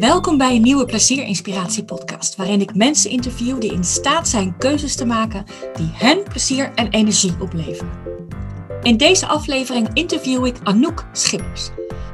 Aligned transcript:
Welkom 0.00 0.38
bij 0.38 0.54
een 0.54 0.62
nieuwe 0.62 0.84
Plezier 0.84 1.22
Inspiratie 1.22 1.84
podcast, 1.84 2.36
waarin 2.36 2.60
ik 2.60 2.74
mensen 2.74 3.10
interview 3.10 3.60
die 3.60 3.72
in 3.72 3.84
staat 3.84 4.28
zijn 4.28 4.56
keuzes 4.58 4.96
te 4.96 5.06
maken 5.06 5.44
die 5.74 5.90
hen 5.92 6.22
plezier 6.22 6.72
en 6.74 6.90
energie 6.90 7.34
opleveren. 7.40 7.92
In 8.82 8.96
deze 8.96 9.26
aflevering 9.26 9.88
interview 9.92 10.46
ik 10.46 10.56
Anouk 10.62 11.04
Schippers, 11.12 11.70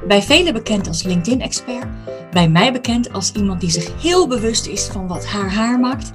bij 0.07 0.23
velen 0.23 0.53
bekend 0.53 0.89
als 0.89 1.03
LinkedIn-expert, 1.03 1.87
bij 2.31 2.49
mij 2.49 2.73
bekend 2.73 3.13
als 3.13 3.33
iemand 3.33 3.61
die 3.61 3.71
zich 3.71 4.03
heel 4.03 4.29
bewust 4.29 4.67
is 4.67 4.85
van 4.85 5.09
wat 5.09 5.27
haar 5.27 5.53
haar 5.53 5.81
maakt 5.81 6.13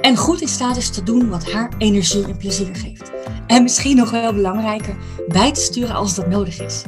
en 0.00 0.16
goed 0.16 0.40
in 0.40 0.48
staat 0.48 0.76
is 0.76 0.90
te 0.90 1.02
doen 1.02 1.28
wat 1.28 1.52
haar 1.52 1.72
energie 1.78 2.24
en 2.24 2.36
plezier 2.36 2.76
geeft. 2.76 3.10
En 3.46 3.62
misschien 3.62 3.96
nog 3.96 4.10
wel 4.10 4.32
belangrijker, 4.32 4.96
bij 5.28 5.52
te 5.52 5.60
sturen 5.60 5.94
als 5.94 6.14
dat 6.14 6.28
nodig 6.28 6.60
is. 6.60 6.82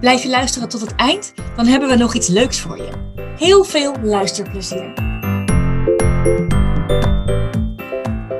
Blijf 0.00 0.22
je 0.22 0.28
luisteren 0.28 0.68
tot 0.68 0.80
het 0.80 0.94
eind, 0.94 1.34
dan 1.56 1.66
hebben 1.66 1.88
we 1.88 1.96
nog 1.96 2.14
iets 2.14 2.28
leuks 2.28 2.60
voor 2.60 2.76
je. 2.76 2.90
Heel 3.36 3.64
veel 3.64 3.94
luisterplezier. 4.02 4.92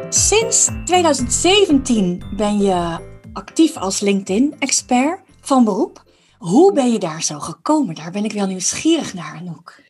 Sinds 0.09 0.69
2017 0.85 2.23
ben 2.37 2.59
je 2.59 2.99
actief 3.33 3.77
als 3.77 4.01
LinkedIn-expert 4.01 5.21
van 5.41 5.65
beroep. 5.65 6.03
Hoe 6.39 6.73
ben 6.73 6.93
je 6.93 6.99
daar 6.99 7.23
zo 7.23 7.39
gekomen? 7.39 7.95
Daar 7.95 8.11
ben 8.11 8.25
ik 8.25 8.33
wel 8.33 8.47
nieuwsgierig 8.47 9.15
naar, 9.15 9.37
Anouk. 9.41 9.83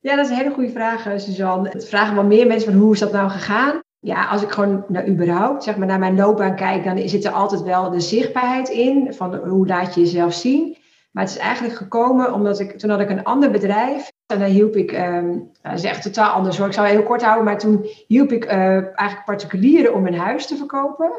Ja, 0.00 0.16
dat 0.16 0.24
is 0.24 0.30
een 0.30 0.36
hele 0.36 0.54
goede 0.54 0.70
vraag, 0.70 1.06
eh, 1.06 1.18
Suzanne. 1.18 1.68
Het 1.68 1.88
vragen 1.88 2.14
wel 2.14 2.24
meer 2.24 2.46
mensen 2.46 2.72
van 2.72 2.80
hoe 2.80 2.92
is 2.92 3.00
dat 3.00 3.12
nou 3.12 3.30
gegaan? 3.30 3.80
Ja, 4.00 4.26
als 4.26 4.42
ik 4.42 4.50
gewoon 4.50 4.84
naar 4.88 5.08
überhaupt, 5.08 5.64
zeg 5.64 5.76
maar, 5.76 5.86
naar 5.86 5.98
mijn 5.98 6.16
loopbaan 6.16 6.56
kijk, 6.56 6.84
dan 6.84 7.08
zit 7.08 7.24
er 7.24 7.30
altijd 7.30 7.62
wel 7.62 7.90
de 7.90 8.00
zichtbaarheid 8.00 8.68
in. 8.68 9.14
Van 9.14 9.34
hoe 9.34 9.66
laat 9.66 9.94
je 9.94 10.00
jezelf 10.00 10.32
zien. 10.32 10.76
Maar 11.10 11.24
het 11.24 11.32
is 11.32 11.38
eigenlijk 11.38 11.76
gekomen 11.76 12.32
omdat 12.32 12.60
ik, 12.60 12.78
toen 12.78 12.90
had 12.90 13.00
ik 13.00 13.10
een 13.10 13.24
ander 13.24 13.50
bedrijf. 13.50 14.12
En 14.26 14.38
dan 14.38 14.48
hielp 14.48 14.76
ik, 14.76 14.92
um, 14.92 15.50
dat 15.62 15.72
is 15.72 15.84
echt 15.84 16.02
totaal 16.02 16.32
anders 16.32 16.58
hoor, 16.58 16.66
ik 16.66 16.72
zal 16.72 16.84
heel 16.84 17.02
kort 17.02 17.22
houden. 17.22 17.44
Maar 17.44 17.58
toen 17.58 17.86
hielp 18.06 18.32
ik 18.32 18.44
uh, 18.44 18.52
eigenlijk 18.98 19.24
particulieren 19.24 19.94
om 19.94 20.04
hun 20.04 20.18
huis 20.18 20.46
te 20.46 20.56
verkopen. 20.56 21.10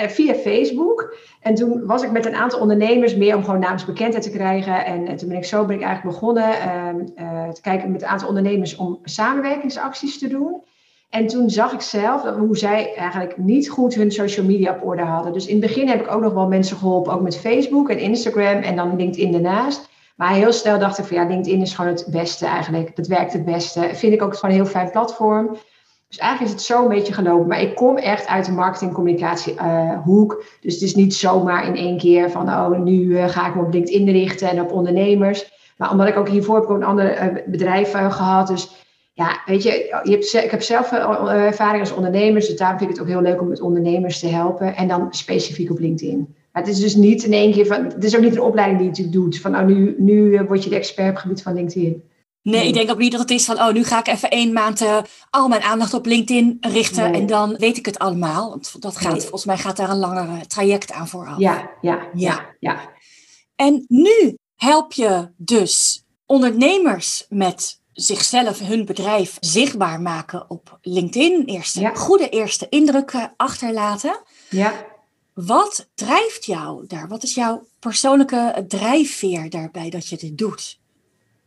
Uh, 0.00 0.08
via 0.08 0.34
Facebook. 0.34 1.16
En 1.40 1.54
toen 1.54 1.86
was 1.86 2.02
ik 2.02 2.10
met 2.10 2.26
een 2.26 2.34
aantal 2.34 2.60
ondernemers 2.60 3.16
meer 3.16 3.36
om 3.36 3.44
gewoon 3.44 3.60
naamsbekendheid 3.60 4.22
te 4.22 4.30
krijgen. 4.30 4.84
En, 4.84 5.06
en 5.06 5.16
toen 5.16 5.28
ben 5.28 5.36
ik 5.36 5.44
zo 5.44 5.64
ben 5.64 5.76
ik 5.76 5.82
eigenlijk 5.82 6.14
begonnen 6.14 6.50
uh, 7.16 7.48
te 7.48 7.60
kijken 7.60 7.92
met 7.92 8.02
een 8.02 8.08
aantal 8.08 8.28
ondernemers 8.28 8.76
om 8.76 8.98
samenwerkingsacties 9.04 10.18
te 10.18 10.28
doen. 10.28 10.62
En 11.10 11.26
toen 11.26 11.50
zag 11.50 11.72
ik 11.72 11.80
zelf 11.80 12.22
dat, 12.22 12.36
hoe 12.36 12.56
zij 12.56 12.94
eigenlijk 12.94 13.36
niet 13.36 13.70
goed 13.70 13.94
hun 13.94 14.10
social 14.10 14.46
media 14.46 14.74
op 14.74 14.86
orde 14.86 15.02
hadden. 15.02 15.32
Dus 15.32 15.46
in 15.46 15.56
het 15.56 15.66
begin 15.66 15.88
heb 15.88 16.00
ik 16.00 16.14
ook 16.14 16.20
nog 16.20 16.32
wel 16.32 16.48
mensen 16.48 16.76
geholpen, 16.76 17.12
ook 17.12 17.22
met 17.22 17.38
Facebook 17.38 17.90
en 17.90 17.98
Instagram 17.98 18.62
en 18.62 18.76
dan 18.76 18.96
LinkedIn 18.96 19.34
ernaast. 19.34 19.88
Maar 20.16 20.32
heel 20.32 20.52
snel 20.52 20.78
dacht 20.78 20.98
ik 20.98 21.04
van 21.04 21.16
ja, 21.16 21.26
LinkedIn 21.26 21.60
is 21.60 21.74
gewoon 21.74 21.90
het 21.90 22.06
beste 22.10 22.46
eigenlijk. 22.46 22.96
Dat 22.96 23.06
werkt 23.06 23.32
het 23.32 23.44
beste. 23.44 23.90
Vind 23.92 24.12
ik 24.12 24.22
ook 24.22 24.34
gewoon 24.34 24.54
een 24.54 24.62
heel 24.62 24.70
fijn 24.70 24.90
platform. 24.90 25.56
Dus 26.14 26.22
eigenlijk 26.22 26.54
is 26.54 26.62
het 26.62 26.72
zo 26.72 26.82
een 26.82 26.96
beetje 26.96 27.12
gelopen. 27.12 27.46
Maar 27.46 27.60
ik 27.60 27.74
kom 27.74 27.96
echt 27.96 28.26
uit 28.26 28.44
de 28.44 28.52
marketing-communicatie 28.52 29.54
uh, 29.54 30.02
hoek. 30.04 30.44
Dus 30.60 30.72
het 30.74 30.82
is 30.82 30.94
niet 30.94 31.14
zomaar 31.14 31.66
in 31.66 31.76
één 31.76 31.98
keer 31.98 32.30
van, 32.30 32.48
oh, 32.48 32.78
nu 32.78 33.00
uh, 33.00 33.28
ga 33.28 33.48
ik 33.48 33.54
me 33.54 33.62
op 33.62 33.72
LinkedIn 33.72 34.10
richten 34.10 34.48
en 34.48 34.60
op 34.60 34.72
ondernemers. 34.72 35.52
Maar 35.76 35.90
omdat 35.90 36.08
ik 36.08 36.16
ook 36.16 36.28
hiervoor 36.28 36.54
heb 36.54 36.64
ik 36.64 36.70
een 36.70 36.84
ander 36.84 37.22
uh, 37.22 37.42
bedrijf 37.46 37.90
gehad. 37.90 38.46
Dus 38.46 38.86
ja, 39.12 39.40
weet 39.46 39.62
je, 39.62 40.00
je 40.02 40.10
hebt, 40.10 40.34
ik 40.34 40.50
heb 40.50 40.62
zelf 40.62 40.92
ervaring 40.92 41.80
als 41.80 41.94
ondernemer, 41.94 42.40
dus 42.40 42.56
daarom 42.56 42.78
vind 42.78 42.90
ik 42.90 42.96
het 42.96 43.04
ook 43.04 43.12
heel 43.12 43.22
leuk 43.22 43.40
om 43.40 43.48
met 43.48 43.60
ondernemers 43.60 44.18
te 44.18 44.28
helpen. 44.28 44.76
En 44.76 44.88
dan 44.88 45.06
specifiek 45.10 45.70
op 45.70 45.78
LinkedIn. 45.78 46.34
Maar 46.52 46.62
het 46.62 46.72
is 46.72 46.80
dus 46.80 46.94
niet 46.94 47.24
in 47.24 47.32
één 47.32 47.52
keer 47.52 47.66
van, 47.66 47.84
het 47.84 48.04
is 48.04 48.16
ook 48.16 48.22
niet 48.22 48.34
een 48.34 48.42
opleiding 48.42 48.92
die 48.92 49.04
je 49.04 49.10
doet. 49.10 49.40
Van 49.40 49.50
nou, 49.50 49.66
nu, 49.66 49.94
nu 49.98 50.42
word 50.46 50.64
je 50.64 50.70
de 50.70 50.76
expert 50.76 51.08
op 51.08 51.14
het 51.14 51.22
gebied 51.22 51.42
van 51.42 51.54
LinkedIn. 51.54 52.02
Nee, 52.44 52.66
ik 52.66 52.74
denk 52.74 52.90
ook 52.90 52.98
niet 52.98 53.10
dat 53.10 53.20
het 53.20 53.30
is 53.30 53.44
van, 53.44 53.60
oh, 53.60 53.72
nu 53.72 53.84
ga 53.84 53.98
ik 53.98 54.06
even 54.06 54.30
één 54.30 54.52
maand 54.52 54.82
uh, 54.82 54.98
al 55.30 55.48
mijn 55.48 55.62
aandacht 55.62 55.94
op 55.94 56.06
LinkedIn 56.06 56.56
richten 56.60 57.10
nee. 57.10 57.20
en 57.20 57.26
dan 57.26 57.56
weet 57.56 57.76
ik 57.76 57.86
het 57.86 57.98
allemaal. 57.98 58.50
Want 58.50 58.82
dat 58.82 58.96
gaat, 58.96 59.12
nee. 59.12 59.20
volgens 59.20 59.44
mij 59.44 59.58
gaat 59.58 59.76
daar 59.76 59.90
een 59.90 59.98
langer 59.98 60.46
traject 60.46 60.92
aan 60.92 61.08
vooraf. 61.08 61.38
Ja, 61.38 61.70
ja, 61.80 62.08
ja, 62.14 62.54
ja. 62.60 62.92
En 63.56 63.84
nu 63.88 64.38
help 64.56 64.92
je 64.92 65.32
dus 65.36 66.04
ondernemers 66.26 67.26
met 67.28 67.80
zichzelf, 67.92 68.58
hun 68.58 68.84
bedrijf 68.84 69.36
zichtbaar 69.40 70.00
maken 70.00 70.50
op 70.50 70.78
LinkedIn. 70.82 71.44
Eerste, 71.44 71.80
ja. 71.80 71.94
Goede 71.94 72.28
eerste 72.28 72.66
indrukken 72.68 73.34
achterlaten. 73.36 74.22
Ja. 74.50 74.86
Wat 75.34 75.88
drijft 75.94 76.44
jou 76.44 76.86
daar? 76.86 77.08
Wat 77.08 77.22
is 77.22 77.34
jouw 77.34 77.66
persoonlijke 77.78 78.64
drijfveer 78.68 79.50
daarbij 79.50 79.90
dat 79.90 80.08
je 80.08 80.16
dit 80.16 80.38
doet? 80.38 80.82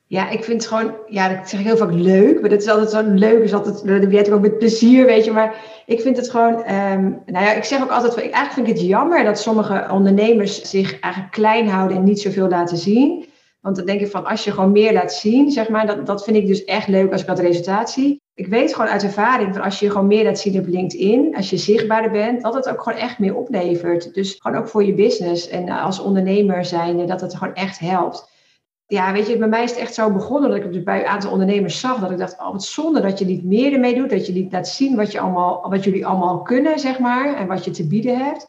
Ja, 0.10 0.30
ik 0.30 0.44
vind 0.44 0.62
het 0.62 0.72
gewoon, 0.72 0.94
ja, 1.08 1.36
dat 1.36 1.50
zeg 1.50 1.60
ik 1.60 1.66
heel 1.66 1.78
vaak 1.78 1.94
leuk, 1.94 2.42
maar 2.42 2.50
dat 2.50 2.62
is 2.62 2.68
altijd 2.68 2.90
zo 2.90 3.02
leuk, 3.14 3.44
is 3.44 3.54
altijd, 3.54 3.88
dat 3.88 4.10
weet 4.10 4.28
ik 4.28 4.34
ook 4.34 4.42
met 4.42 4.58
plezier, 4.58 5.06
weet 5.06 5.26
je, 5.26 5.32
maar 5.32 5.56
ik 5.86 6.02
vind 6.02 6.18
het 6.18 6.30
gewoon, 6.30 6.54
um, 6.54 7.22
nou 7.26 7.46
ja, 7.46 7.54
ik 7.54 7.64
zeg 7.64 7.82
ook 7.82 7.90
altijd, 7.90 8.16
eigenlijk 8.16 8.54
vind 8.54 8.68
ik 8.68 8.74
het 8.74 8.86
jammer 8.86 9.24
dat 9.24 9.40
sommige 9.40 9.88
ondernemers 9.92 10.62
zich 10.62 11.00
eigenlijk 11.00 11.34
klein 11.34 11.70
houden 11.70 11.98
en 11.98 12.04
niet 12.04 12.22
zoveel 12.22 12.48
laten 12.48 12.78
zien. 12.78 13.26
Want 13.62 13.76
dan 13.76 13.86
denk 13.86 14.02
ik 14.02 14.12
van, 14.12 14.26
als 14.26 14.44
je 14.44 14.52
gewoon 14.52 14.72
meer 14.72 14.94
laat 14.94 15.14
zien, 15.14 15.52
zeg 15.52 15.70
maar, 15.70 15.88
dat, 15.88 16.06
dat 16.06 16.24
vind 16.24 16.38
ik 16.38 16.48
dus 16.48 16.64
echt 16.64 16.88
leuk 16.88 17.12
als 17.12 17.22
ik 17.22 17.28
dat 17.28 17.40
resultaat 17.40 17.92
zie. 17.92 18.22
Ik 18.34 18.48
weet 18.48 18.76
gewoon 18.76 18.90
uit 18.90 19.04
ervaring 19.04 19.54
van 19.54 19.64
als 19.64 19.80
je 19.80 19.92
gewoon 19.92 20.08
meer 20.08 20.24
laat 20.24 20.40
zien 20.40 20.60
op 20.60 20.68
LinkedIn, 20.68 21.36
als 21.36 21.50
je 21.50 21.58
zichtbaarder 21.58 22.12
bent, 22.12 22.42
dat 22.42 22.54
het 22.54 22.70
ook 22.70 22.82
gewoon 22.82 23.00
echt 23.00 23.20
meer 23.20 23.36
oplevert. 23.36 24.14
Dus 24.14 24.38
gewoon 24.40 24.58
ook 24.58 24.68
voor 24.68 24.84
je 24.84 24.94
business 24.94 25.50
en 25.50 25.70
als 25.70 26.00
ondernemer 26.00 26.66
zijnde, 26.66 27.06
dat 27.06 27.22
het 27.22 27.36
gewoon 27.36 27.54
echt 27.54 27.80
helpt. 27.80 28.36
Ja, 28.88 29.12
weet 29.12 29.28
je, 29.28 29.38
bij 29.38 29.48
mij 29.48 29.64
is 29.64 29.70
het 29.70 29.80
echt 29.80 29.94
zo 29.94 30.12
begonnen 30.12 30.50
dat 30.50 30.60
ik 30.60 30.74
het 30.74 30.84
bij 30.84 31.00
een 31.00 31.08
aantal 31.08 31.32
ondernemers 31.32 31.80
zag. 31.80 32.00
Dat 32.00 32.12
ik 32.12 32.18
dacht, 32.18 32.40
oh 32.40 32.52
wat 32.52 32.64
zonde 32.64 33.02
dat 33.02 33.20
je 33.20 33.26
niet 33.26 33.44
meer 33.44 33.74
ermee 33.74 33.96
doet. 33.96 34.10
Dat 34.10 34.28
je 34.28 34.34
niet 34.34 34.52
laat 34.52 34.68
zien 34.68 34.96
wat, 34.96 35.12
je 35.12 35.20
allemaal, 35.20 35.70
wat 35.70 35.84
jullie 35.84 36.06
allemaal 36.06 36.42
kunnen, 36.42 36.80
zeg 36.80 37.00
maar. 37.00 37.36
En 37.36 37.48
wat 37.48 37.66
je 37.66 37.72
te 37.72 37.88
bieden 37.88 38.18
hebt. 38.18 38.48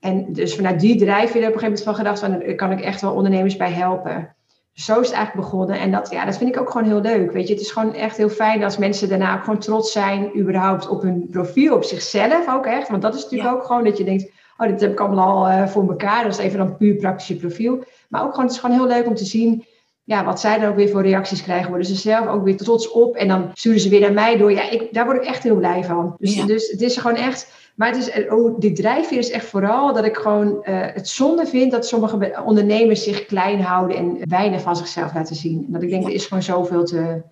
En 0.00 0.32
dus 0.32 0.54
vanuit 0.54 0.80
die 0.80 0.96
drijfveer 0.96 1.42
heb 1.42 1.50
ik 1.50 1.56
op 1.56 1.62
een 1.62 1.68
gegeven 1.68 1.68
moment 1.68 1.82
van 1.82 1.94
gedacht, 1.94 2.20
van, 2.20 2.30
daar 2.30 2.54
kan 2.54 2.70
ik 2.70 2.80
echt 2.80 3.00
wel 3.00 3.14
ondernemers 3.14 3.56
bij 3.56 3.72
helpen 3.72 4.34
zo 4.72 5.00
is 5.00 5.06
het 5.06 5.16
eigenlijk 5.16 5.46
begonnen. 5.46 5.78
En 5.78 5.90
dat, 5.90 6.10
ja, 6.10 6.24
dat 6.24 6.36
vind 6.36 6.54
ik 6.54 6.60
ook 6.60 6.70
gewoon 6.70 6.86
heel 6.86 7.00
leuk. 7.00 7.32
Weet 7.32 7.46
je, 7.46 7.52
het 7.52 7.62
is 7.62 7.70
gewoon 7.70 7.94
echt 7.94 8.16
heel 8.16 8.28
fijn 8.28 8.64
als 8.64 8.76
mensen 8.76 9.08
daarna 9.08 9.36
ook 9.36 9.44
gewoon 9.44 9.58
trots 9.58 9.92
zijn, 9.92 10.38
überhaupt 10.38 10.88
op 10.88 11.02
hun 11.02 11.28
profiel, 11.30 11.74
op 11.74 11.84
zichzelf 11.84 12.48
ook 12.48 12.66
echt. 12.66 12.88
Want 12.88 13.02
dat 13.02 13.14
is 13.14 13.22
natuurlijk 13.22 13.54
ook 13.54 13.64
gewoon 13.64 13.84
dat 13.84 13.98
je 13.98 14.04
denkt, 14.04 14.30
oh, 14.56 14.68
dit 14.68 14.80
heb 14.80 14.92
ik 14.92 15.00
allemaal 15.00 15.46
al 15.46 15.48
uh, 15.48 15.66
voor 15.66 15.88
elkaar. 15.88 16.22
Dat 16.22 16.32
is 16.32 16.38
even 16.38 16.58
dan 16.58 16.76
puur 16.76 16.94
praktische 16.94 17.36
profiel. 17.36 17.84
Maar 18.08 18.22
ook 18.22 18.30
gewoon, 18.30 18.44
het 18.44 18.54
is 18.54 18.60
gewoon 18.60 18.76
heel 18.76 18.86
leuk 18.86 19.06
om 19.06 19.14
te 19.14 19.24
zien 19.24 19.64
ja, 20.10 20.24
wat 20.24 20.40
zij 20.40 20.58
dan 20.58 20.68
ook 20.68 20.76
weer 20.76 20.88
voor 20.88 21.02
reacties 21.02 21.42
krijgen, 21.42 21.68
worden 21.68 21.86
ze 21.86 21.94
zelf 21.94 22.26
ook 22.26 22.44
weer 22.44 22.56
trots 22.56 22.90
op. 22.90 23.14
En 23.16 23.28
dan 23.28 23.50
sturen 23.54 23.80
ze 23.80 23.88
weer 23.88 24.00
naar 24.00 24.12
mij 24.12 24.36
door. 24.36 24.52
Ja, 24.52 24.70
ik, 24.70 24.88
daar 24.92 25.04
word 25.04 25.16
ik 25.16 25.28
echt 25.28 25.42
heel 25.42 25.56
blij 25.56 25.84
van. 25.84 26.14
Dus, 26.18 26.34
ja. 26.34 26.46
dus 26.46 26.70
het 26.70 26.80
is 26.80 26.96
gewoon 26.96 27.16
echt 27.16 27.52
maar 27.74 27.88
het 27.88 27.96
is, 27.96 28.28
oh, 28.28 28.60
die 28.60 28.72
drijfveer 28.72 29.18
is 29.18 29.30
echt 29.30 29.46
vooral 29.46 29.94
dat 29.94 30.04
ik 30.04 30.16
gewoon 30.16 30.48
uh, 30.48 30.62
het 30.66 31.08
zonde 31.08 31.46
vind 31.46 31.70
dat 31.70 31.86
sommige 31.86 32.42
ondernemers 32.44 33.02
zich 33.02 33.26
klein 33.26 33.60
houden 33.60 33.96
en 33.96 34.18
weinig 34.28 34.60
van 34.62 34.76
zichzelf 34.76 35.14
laten 35.14 35.36
zien. 35.36 35.64
En 35.66 35.72
dat 35.72 35.82
ik 35.82 35.90
denk, 35.90 36.02
ja. 36.02 36.08
er 36.08 36.14
is 36.14 36.26
gewoon 36.26 36.42
zoveel 36.42 36.84
te, 36.84 37.22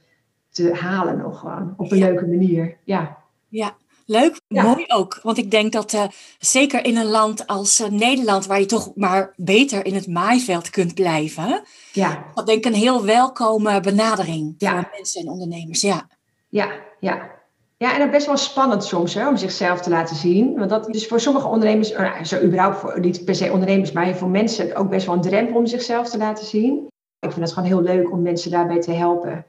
te 0.50 0.74
halen 0.74 1.18
nog 1.18 1.38
gewoon, 1.38 1.74
op 1.76 1.92
een 1.92 1.98
ja. 1.98 2.06
leuke 2.06 2.26
manier. 2.26 2.76
Ja. 2.84 3.18
Ja, 3.48 3.76
Leuk, 4.10 4.40
ja. 4.46 4.62
mooi 4.62 4.84
ook. 4.86 5.18
Want 5.22 5.38
ik 5.38 5.50
denk 5.50 5.72
dat 5.72 5.92
uh, 5.92 6.04
zeker 6.38 6.84
in 6.84 6.96
een 6.96 7.06
land 7.06 7.46
als 7.46 7.80
uh, 7.80 7.88
Nederland, 7.88 8.46
waar 8.46 8.60
je 8.60 8.66
toch 8.66 8.90
maar 8.94 9.32
beter 9.36 9.84
in 9.84 9.94
het 9.94 10.06
maaiveld 10.06 10.70
kunt 10.70 10.94
blijven, 10.94 11.62
ja. 11.92 12.24
dat 12.34 12.46
denk 12.46 12.58
ik 12.58 12.64
een 12.64 12.78
heel 12.78 13.04
welkome 13.04 13.80
benadering 13.80 14.54
ja. 14.58 14.70
voor 14.70 14.90
mensen 14.96 15.20
en 15.20 15.28
ondernemers. 15.28 15.80
Ja, 15.80 16.08
ja, 16.48 16.70
ja. 17.00 17.30
Ja, 17.76 17.92
en 17.92 17.98
dat 17.98 18.10
best 18.10 18.26
wel 18.26 18.36
spannend 18.36 18.84
soms 18.84 19.14
hè, 19.14 19.28
om 19.28 19.36
zichzelf 19.36 19.80
te 19.80 19.90
laten 19.90 20.16
zien. 20.16 20.58
Want 20.58 20.70
dat 20.70 20.94
is 20.94 21.06
voor 21.06 21.20
sommige 21.20 21.48
ondernemers, 21.48 21.92
nou, 21.92 22.24
zo 22.24 22.42
überhaupt 22.42 22.78
voor, 22.78 23.00
niet 23.00 23.24
per 23.24 23.34
se 23.34 23.52
ondernemers, 23.52 23.92
maar 23.92 24.16
voor 24.16 24.28
mensen 24.28 24.76
ook 24.76 24.90
best 24.90 25.06
wel 25.06 25.14
een 25.14 25.20
drempel 25.20 25.56
om 25.56 25.66
zichzelf 25.66 26.08
te 26.08 26.18
laten 26.18 26.46
zien. 26.46 26.86
Ik 27.18 27.32
vind 27.32 27.44
het 27.44 27.52
gewoon 27.52 27.68
heel 27.68 27.82
leuk 27.82 28.12
om 28.12 28.22
mensen 28.22 28.50
daarbij 28.50 28.80
te 28.80 28.92
helpen. 28.92 29.46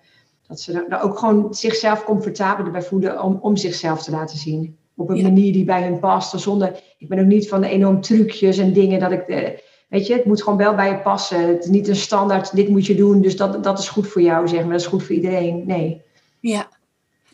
Dat 0.49 0.59
ze 0.59 0.85
er 0.89 1.01
ook 1.01 1.19
gewoon 1.19 1.53
zichzelf 1.53 2.03
comfortabel 2.03 2.71
bij 2.71 2.81
voelen 2.81 3.23
om, 3.23 3.37
om 3.41 3.57
zichzelf 3.57 4.03
te 4.03 4.11
laten 4.11 4.37
zien. 4.37 4.77
Op 4.95 5.09
een 5.09 5.15
ja. 5.15 5.23
manier 5.23 5.53
die 5.53 5.65
bij 5.65 5.83
hun 5.83 5.99
past. 5.99 6.39
Zonder, 6.39 6.83
ik 6.97 7.09
ben 7.09 7.19
ook 7.19 7.25
niet 7.25 7.49
van 7.49 7.61
de 7.61 7.69
enorm 7.69 8.01
trucjes 8.01 8.57
en 8.57 8.73
dingen 8.73 8.99
dat 8.99 9.11
ik. 9.11 9.21
Eh, 9.21 9.49
weet 9.89 10.07
je, 10.07 10.13
het 10.13 10.25
moet 10.25 10.43
gewoon 10.43 10.57
wel 10.57 10.75
bij 10.75 10.89
je 10.89 10.99
passen. 10.99 11.47
Het 11.47 11.63
is 11.63 11.69
niet 11.69 11.87
een 11.87 11.95
standaard, 11.95 12.55
dit 12.55 12.69
moet 12.69 12.85
je 12.85 12.95
doen, 12.95 13.21
dus 13.21 13.37
dat, 13.37 13.63
dat 13.63 13.79
is 13.79 13.89
goed 13.89 14.07
voor 14.07 14.21
jou, 14.21 14.47
zeg 14.47 14.61
maar. 14.61 14.71
Dat 14.71 14.81
is 14.81 14.87
goed 14.87 15.03
voor 15.03 15.15
iedereen. 15.15 15.63
Nee. 15.65 16.01
Ja, 16.39 16.67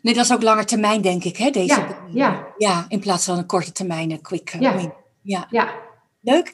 Nee, 0.05 0.13
dat 0.13 0.25
is 0.25 0.33
ook 0.33 0.41
langer 0.41 0.65
termijn, 0.65 1.01
denk 1.01 1.23
ik, 1.23 1.37
hè? 1.37 1.49
Deze 1.49 1.75
ja, 1.75 2.07
ja. 2.13 2.53
ja, 2.57 2.85
in 2.87 2.99
plaats 2.99 3.25
van 3.25 3.37
een 3.37 3.45
korte 3.45 3.71
termijn, 3.71 4.11
een 4.11 4.21
quick 4.21 4.55
ja. 4.59 4.77
win. 4.77 4.93
Ja. 5.21 5.47
ja. 5.49 5.73
Leuk. 6.21 6.53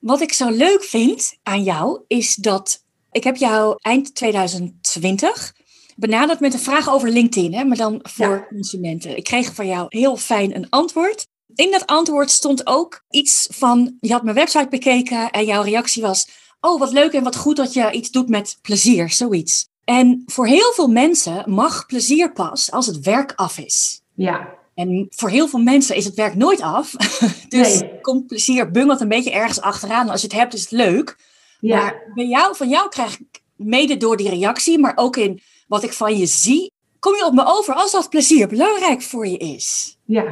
Wat 0.00 0.20
ik 0.20 0.32
zo 0.32 0.50
leuk 0.50 0.82
vind 0.82 1.38
aan 1.42 1.62
jou, 1.62 2.00
is 2.06 2.34
dat 2.34 2.84
ik 3.10 3.24
heb 3.24 3.36
jou 3.36 3.76
eind 3.80 4.14
2020 4.14 5.54
benaderd 5.98 6.40
met 6.40 6.52
een 6.52 6.58
vraag 6.58 6.90
over 6.90 7.10
LinkedIn, 7.10 7.54
hè, 7.54 7.64
maar 7.64 7.76
dan 7.76 8.00
voor 8.02 8.26
ja. 8.26 8.46
consumenten. 8.48 9.16
Ik 9.16 9.24
kreeg 9.24 9.54
van 9.54 9.66
jou 9.66 9.86
heel 9.88 10.16
fijn 10.16 10.56
een 10.56 10.66
antwoord. 10.68 11.26
In 11.54 11.70
dat 11.70 11.86
antwoord 11.86 12.30
stond 12.30 12.66
ook 12.66 13.04
iets 13.10 13.48
van, 13.50 13.96
je 14.00 14.12
had 14.12 14.22
mijn 14.22 14.36
website 14.36 14.68
bekeken 14.68 15.30
en 15.30 15.44
jouw 15.44 15.62
reactie 15.62 16.02
was, 16.02 16.28
oh 16.60 16.78
wat 16.78 16.92
leuk 16.92 17.12
en 17.12 17.22
wat 17.22 17.36
goed 17.36 17.56
dat 17.56 17.72
je 17.72 17.90
iets 17.90 18.10
doet 18.10 18.28
met 18.28 18.58
plezier, 18.62 19.10
zoiets. 19.10 19.68
En 19.84 20.22
voor 20.26 20.46
heel 20.46 20.72
veel 20.72 20.88
mensen 20.88 21.42
mag 21.46 21.86
plezier 21.86 22.32
pas 22.32 22.70
als 22.70 22.86
het 22.86 23.00
werk 23.00 23.32
af 23.36 23.58
is. 23.58 24.00
Ja. 24.14 24.56
En 24.74 25.06
voor 25.10 25.28
heel 25.28 25.48
veel 25.48 25.60
mensen 25.60 25.96
is 25.96 26.04
het 26.04 26.14
werk 26.14 26.34
nooit 26.34 26.60
af. 26.60 26.90
dus 27.48 27.82
komt 28.00 28.26
plezier 28.26 28.70
bungelt 28.70 29.00
een 29.00 29.08
beetje 29.08 29.30
ergens 29.30 29.60
achteraan. 29.60 30.08
Als 30.08 30.20
je 30.20 30.26
het 30.26 30.36
hebt, 30.36 30.54
is 30.54 30.60
het 30.60 30.70
leuk. 30.70 31.16
Ja. 31.60 31.76
Maar 31.76 32.12
bij 32.14 32.26
jou, 32.26 32.56
van 32.56 32.68
jou 32.68 32.88
krijg 32.88 33.18
ik 33.18 33.42
mede 33.56 33.96
door 33.96 34.16
die 34.16 34.28
reactie, 34.28 34.78
maar 34.78 34.92
ook 34.96 35.16
in 35.16 35.40
wat 35.68 35.82
ik 35.82 35.92
van 35.92 36.16
je 36.16 36.26
zie, 36.26 36.72
kom 36.98 37.14
je 37.14 37.26
op 37.26 37.32
me 37.32 37.44
over 37.46 37.74
als 37.74 37.92
dat 37.92 38.10
plezier 38.10 38.48
belangrijk 38.48 39.02
voor 39.02 39.26
je 39.26 39.36
is. 39.36 39.98
Ja. 40.04 40.24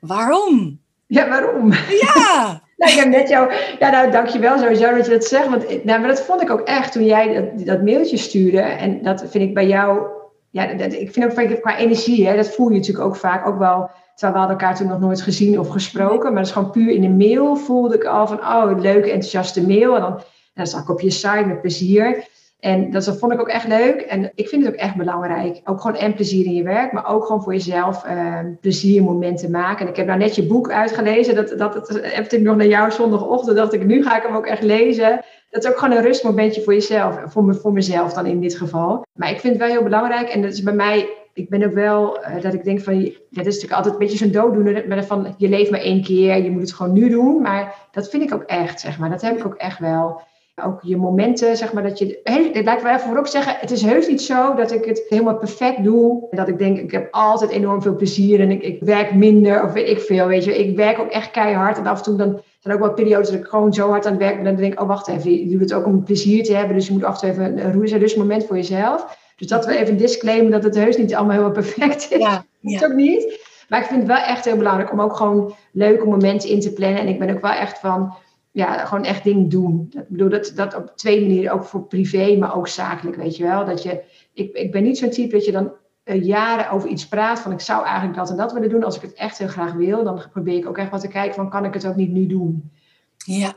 Waarom? 0.00 0.80
Ja, 1.06 1.28
waarom? 1.28 1.72
Ja. 1.72 2.60
nou, 2.76 2.92
ik 2.92 2.98
heb 2.98 3.08
net 3.08 3.28
jou... 3.28 3.52
Ja, 3.78 3.90
nou, 3.90 4.10
dankjewel 4.10 4.58
sowieso 4.58 4.94
dat 4.96 5.06
je 5.06 5.12
dat 5.12 5.24
zegt. 5.24 5.48
Want 5.48 5.84
nou, 5.84 6.00
maar 6.00 6.08
dat 6.08 6.22
vond 6.22 6.42
ik 6.42 6.50
ook 6.50 6.60
echt 6.60 6.92
toen 6.92 7.04
jij 7.04 7.34
dat, 7.34 7.66
dat 7.66 7.82
mailtje 7.82 8.16
stuurde. 8.16 8.60
En 8.60 9.02
dat 9.02 9.20
vind 9.20 9.44
ik 9.44 9.54
bij 9.54 9.66
jou... 9.66 10.06
Ja, 10.50 10.74
dat, 10.74 10.92
ik 10.92 11.12
vind 11.12 11.38
ook 11.38 11.60
qua 11.60 11.76
energie, 11.76 12.26
hè, 12.26 12.36
dat 12.36 12.54
voel 12.54 12.68
je 12.68 12.76
natuurlijk 12.76 13.04
ook 13.04 13.16
vaak 13.16 13.46
ook 13.46 13.58
wel... 13.58 13.90
Terwijl 14.14 14.32
we 14.38 14.46
hadden 14.46 14.58
elkaar 14.58 14.76
toen 14.76 14.88
nog 14.88 15.00
nooit 15.00 15.22
gezien 15.22 15.58
of 15.58 15.68
gesproken. 15.68 16.32
Maar 16.32 16.42
dat 16.42 16.46
is 16.46 16.52
gewoon 16.52 16.70
puur 16.70 16.90
in 16.90 17.00
de 17.00 17.26
mail 17.26 17.56
voelde 17.56 17.94
ik 17.94 18.04
al 18.04 18.26
van... 18.26 18.38
Oh, 18.38 18.80
leuke, 18.80 19.10
enthousiaste 19.10 19.66
mail. 19.66 19.94
En 19.94 20.00
dan, 20.00 20.12
en 20.14 20.22
dan 20.54 20.66
zag 20.66 20.82
ik 20.82 20.90
op 20.90 21.00
je 21.00 21.10
site 21.10 21.44
met 21.46 21.60
plezier. 21.60 22.26
En 22.64 22.90
dat 22.90 23.18
vond 23.18 23.32
ik 23.32 23.40
ook 23.40 23.48
echt 23.48 23.68
leuk. 23.68 24.00
En 24.00 24.32
ik 24.34 24.48
vind 24.48 24.64
het 24.64 24.74
ook 24.74 24.80
echt 24.80 24.96
belangrijk. 24.96 25.60
Ook 25.64 25.80
gewoon 25.80 25.96
en 25.96 26.14
plezier 26.14 26.44
in 26.44 26.54
je 26.54 26.62
werk, 26.62 26.92
maar 26.92 27.08
ook 27.08 27.24
gewoon 27.24 27.42
voor 27.42 27.52
jezelf 27.52 28.04
uh, 28.06 28.38
pleziermomenten 28.60 29.50
maken. 29.50 29.84
En 29.84 29.90
ik 29.90 29.96
heb 29.96 30.06
nou 30.06 30.18
net 30.18 30.34
je 30.34 30.46
boek 30.46 30.70
uitgelezen. 30.70 31.34
Dat, 31.34 31.48
dat, 31.48 31.58
dat 31.74 32.00
heb 32.02 32.32
ik 32.32 32.40
nog 32.40 32.56
naar 32.56 32.66
jou 32.66 32.90
zondagochtend. 32.90 33.56
dacht 33.56 33.72
ik, 33.72 33.84
nu 33.84 34.02
ga 34.02 34.16
ik 34.16 34.22
hem 34.22 34.36
ook 34.36 34.46
echt 34.46 34.62
lezen. 34.62 35.24
Dat 35.50 35.64
is 35.64 35.70
ook 35.70 35.78
gewoon 35.78 35.96
een 35.96 36.02
rustmomentje 36.02 36.62
voor 36.62 36.72
jezelf. 36.72 37.20
Voor, 37.26 37.44
me, 37.44 37.54
voor 37.54 37.72
mezelf 37.72 38.12
dan 38.12 38.26
in 38.26 38.40
dit 38.40 38.56
geval. 38.56 39.04
Maar 39.12 39.30
ik 39.30 39.40
vind 39.40 39.52
het 39.52 39.62
wel 39.62 39.72
heel 39.72 39.82
belangrijk. 39.82 40.28
En 40.28 40.42
dat 40.42 40.52
is 40.52 40.62
bij 40.62 40.74
mij 40.74 41.08
ik 41.34 41.48
ben 41.48 41.64
ook 41.64 41.72
wel 41.74 42.18
uh, 42.18 42.42
dat 42.42 42.54
ik 42.54 42.64
denk 42.64 42.80
van, 42.80 43.02
dat 43.30 43.46
is 43.46 43.54
natuurlijk 43.54 43.72
altijd 43.72 43.94
een 43.94 44.00
beetje 44.00 44.16
zo'n 44.16 44.30
dooddoener, 44.30 45.04
van 45.04 45.34
je 45.38 45.48
leeft 45.48 45.70
maar 45.70 45.80
één 45.80 46.02
keer, 46.02 46.42
je 46.42 46.50
moet 46.50 46.60
het 46.60 46.72
gewoon 46.72 46.92
nu 46.92 47.08
doen. 47.08 47.42
Maar 47.42 47.74
dat 47.90 48.08
vind 48.08 48.22
ik 48.22 48.34
ook 48.34 48.42
echt, 48.42 48.80
zeg 48.80 48.98
maar. 48.98 49.10
Dat 49.10 49.22
heb 49.22 49.38
ik 49.38 49.46
ook 49.46 49.54
echt 49.54 49.78
wel 49.78 50.20
ook 50.62 50.80
je 50.82 50.96
momenten, 50.96 51.56
zeg 51.56 51.72
maar, 51.72 51.82
dat 51.82 51.98
je... 51.98 52.20
Het 52.22 52.64
lijkt 52.64 52.82
wel 52.82 52.92
even 52.92 53.06
voorop 53.06 53.26
zeggen, 53.26 53.56
het 53.58 53.70
is 53.70 53.82
heus 53.82 54.08
niet 54.08 54.22
zo 54.22 54.54
dat 54.54 54.72
ik 54.72 54.84
het 54.84 55.04
helemaal 55.08 55.36
perfect 55.36 55.84
doe. 55.84 56.26
Dat 56.30 56.48
ik 56.48 56.58
denk, 56.58 56.78
ik 56.78 56.90
heb 56.90 57.08
altijd 57.10 57.50
enorm 57.50 57.82
veel 57.82 57.96
plezier 57.96 58.40
en 58.40 58.50
ik, 58.50 58.62
ik 58.62 58.78
werk 58.80 59.14
minder 59.14 59.64
of 59.64 59.72
weet 59.72 59.88
ik 59.88 60.00
veel, 60.00 60.26
weet 60.26 60.44
je. 60.44 60.58
Ik 60.58 60.76
werk 60.76 60.98
ook 60.98 61.10
echt 61.10 61.30
keihard 61.30 61.78
en 61.78 61.86
af 61.86 61.98
en 61.98 62.04
toe 62.04 62.16
dan 62.16 62.40
zijn 62.58 62.74
ook 62.74 62.80
wel 62.80 62.92
periodes 62.92 63.30
dat 63.30 63.40
ik 63.40 63.46
gewoon 63.46 63.74
zo 63.74 63.88
hard 63.88 64.06
aan 64.06 64.12
het 64.12 64.20
werk 64.20 64.34
ben. 64.34 64.44
Dan 64.44 64.56
denk 64.56 64.72
ik, 64.72 64.80
oh 64.80 64.88
wacht 64.88 65.08
even, 65.08 65.30
je 65.30 65.48
doet 65.48 65.60
het 65.60 65.72
ook 65.72 65.86
om 65.86 66.04
plezier 66.04 66.44
te 66.44 66.54
hebben. 66.54 66.76
Dus 66.76 66.86
je 66.86 66.92
moet 66.92 67.04
af 67.04 67.22
en 67.22 67.34
toe 67.34 67.44
even 67.44 67.66
een 67.66 67.98
roes 68.00 68.14
moment 68.14 68.46
voor 68.46 68.56
jezelf. 68.56 69.18
Dus 69.36 69.46
dat 69.46 69.66
we 69.66 69.76
even 69.76 69.92
een 69.92 69.96
disclaimer 69.96 70.50
dat 70.50 70.64
het 70.64 70.74
heus 70.74 70.96
niet 70.96 71.14
allemaal 71.14 71.32
helemaal 71.32 71.54
perfect 71.54 72.12
is. 72.12 72.18
Ja, 72.18 72.44
ja. 72.60 72.78
Dat 72.78 72.90
ook 72.90 72.96
niet. 72.96 73.40
Maar 73.68 73.80
ik 73.80 73.86
vind 73.86 73.98
het 73.98 74.08
wel 74.08 74.22
echt 74.22 74.44
heel 74.44 74.56
belangrijk 74.56 74.92
om 74.92 75.00
ook 75.00 75.16
gewoon 75.16 75.54
leuke 75.72 76.06
momenten 76.06 76.48
in 76.48 76.60
te 76.60 76.72
plannen. 76.72 77.00
En 77.00 77.08
ik 77.08 77.18
ben 77.18 77.30
ook 77.30 77.40
wel 77.40 77.52
echt 77.52 77.78
van 77.78 78.14
ja, 78.54 78.84
gewoon 78.84 79.04
echt 79.04 79.24
dingen 79.24 79.48
doen. 79.48 79.86
Ik 79.90 80.08
bedoel, 80.08 80.28
dat, 80.28 80.52
dat 80.54 80.74
op 80.74 80.92
twee 80.96 81.20
manieren, 81.20 81.52
ook 81.52 81.64
voor 81.64 81.86
privé, 81.86 82.36
maar 82.36 82.56
ook 82.56 82.68
zakelijk, 82.68 83.16
weet 83.16 83.36
je 83.36 83.42
wel. 83.42 83.64
Dat 83.64 83.82
je, 83.82 84.02
ik, 84.32 84.52
ik 84.52 84.72
ben 84.72 84.82
niet 84.82 84.98
zo'n 84.98 85.10
type 85.10 85.34
dat 85.34 85.44
je 85.44 85.52
dan 85.52 85.72
uh, 86.04 86.24
jaren 86.24 86.70
over 86.70 86.88
iets 86.88 87.08
praat 87.08 87.40
van 87.40 87.52
ik 87.52 87.60
zou 87.60 87.84
eigenlijk 87.84 88.16
dat 88.16 88.30
en 88.30 88.36
dat 88.36 88.52
willen 88.52 88.68
doen. 88.68 88.84
Als 88.84 88.96
ik 88.96 89.02
het 89.02 89.12
echt 89.12 89.38
heel 89.38 89.48
graag 89.48 89.72
wil, 89.72 90.04
dan 90.04 90.22
probeer 90.32 90.56
ik 90.56 90.66
ook 90.66 90.78
echt 90.78 90.90
wat 90.90 91.00
te 91.00 91.08
kijken 91.08 91.34
van 91.34 91.50
kan 91.50 91.64
ik 91.64 91.74
het 91.74 91.86
ook 91.86 91.96
niet 91.96 92.10
nu 92.10 92.26
doen. 92.26 92.70
Ja, 93.16 93.52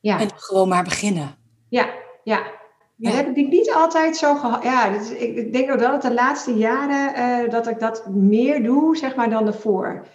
ja. 0.00 0.20
en 0.20 0.30
gewoon 0.36 0.68
maar 0.68 0.84
beginnen. 0.84 1.34
Ja, 1.68 1.88
ja. 2.24 2.42
ja. 2.96 3.10
Dat 3.10 3.14
heb 3.14 3.36
ik 3.36 3.48
niet 3.48 3.72
altijd 3.72 4.16
zo 4.16 4.34
gehad. 4.34 4.62
Ja, 4.62 4.90
dus 4.90 5.10
ik, 5.10 5.36
ik 5.36 5.52
denk 5.52 5.70
ook 5.70 5.78
wel 5.78 5.90
dat 5.90 6.02
de 6.02 6.14
laatste 6.14 6.54
jaren 6.54 7.44
uh, 7.44 7.50
dat 7.50 7.68
ik 7.68 7.78
dat 7.78 8.08
meer 8.08 8.62
doe, 8.62 8.96
zeg 8.96 9.14
maar, 9.14 9.30
dan 9.30 9.46
ervoor. 9.46 10.06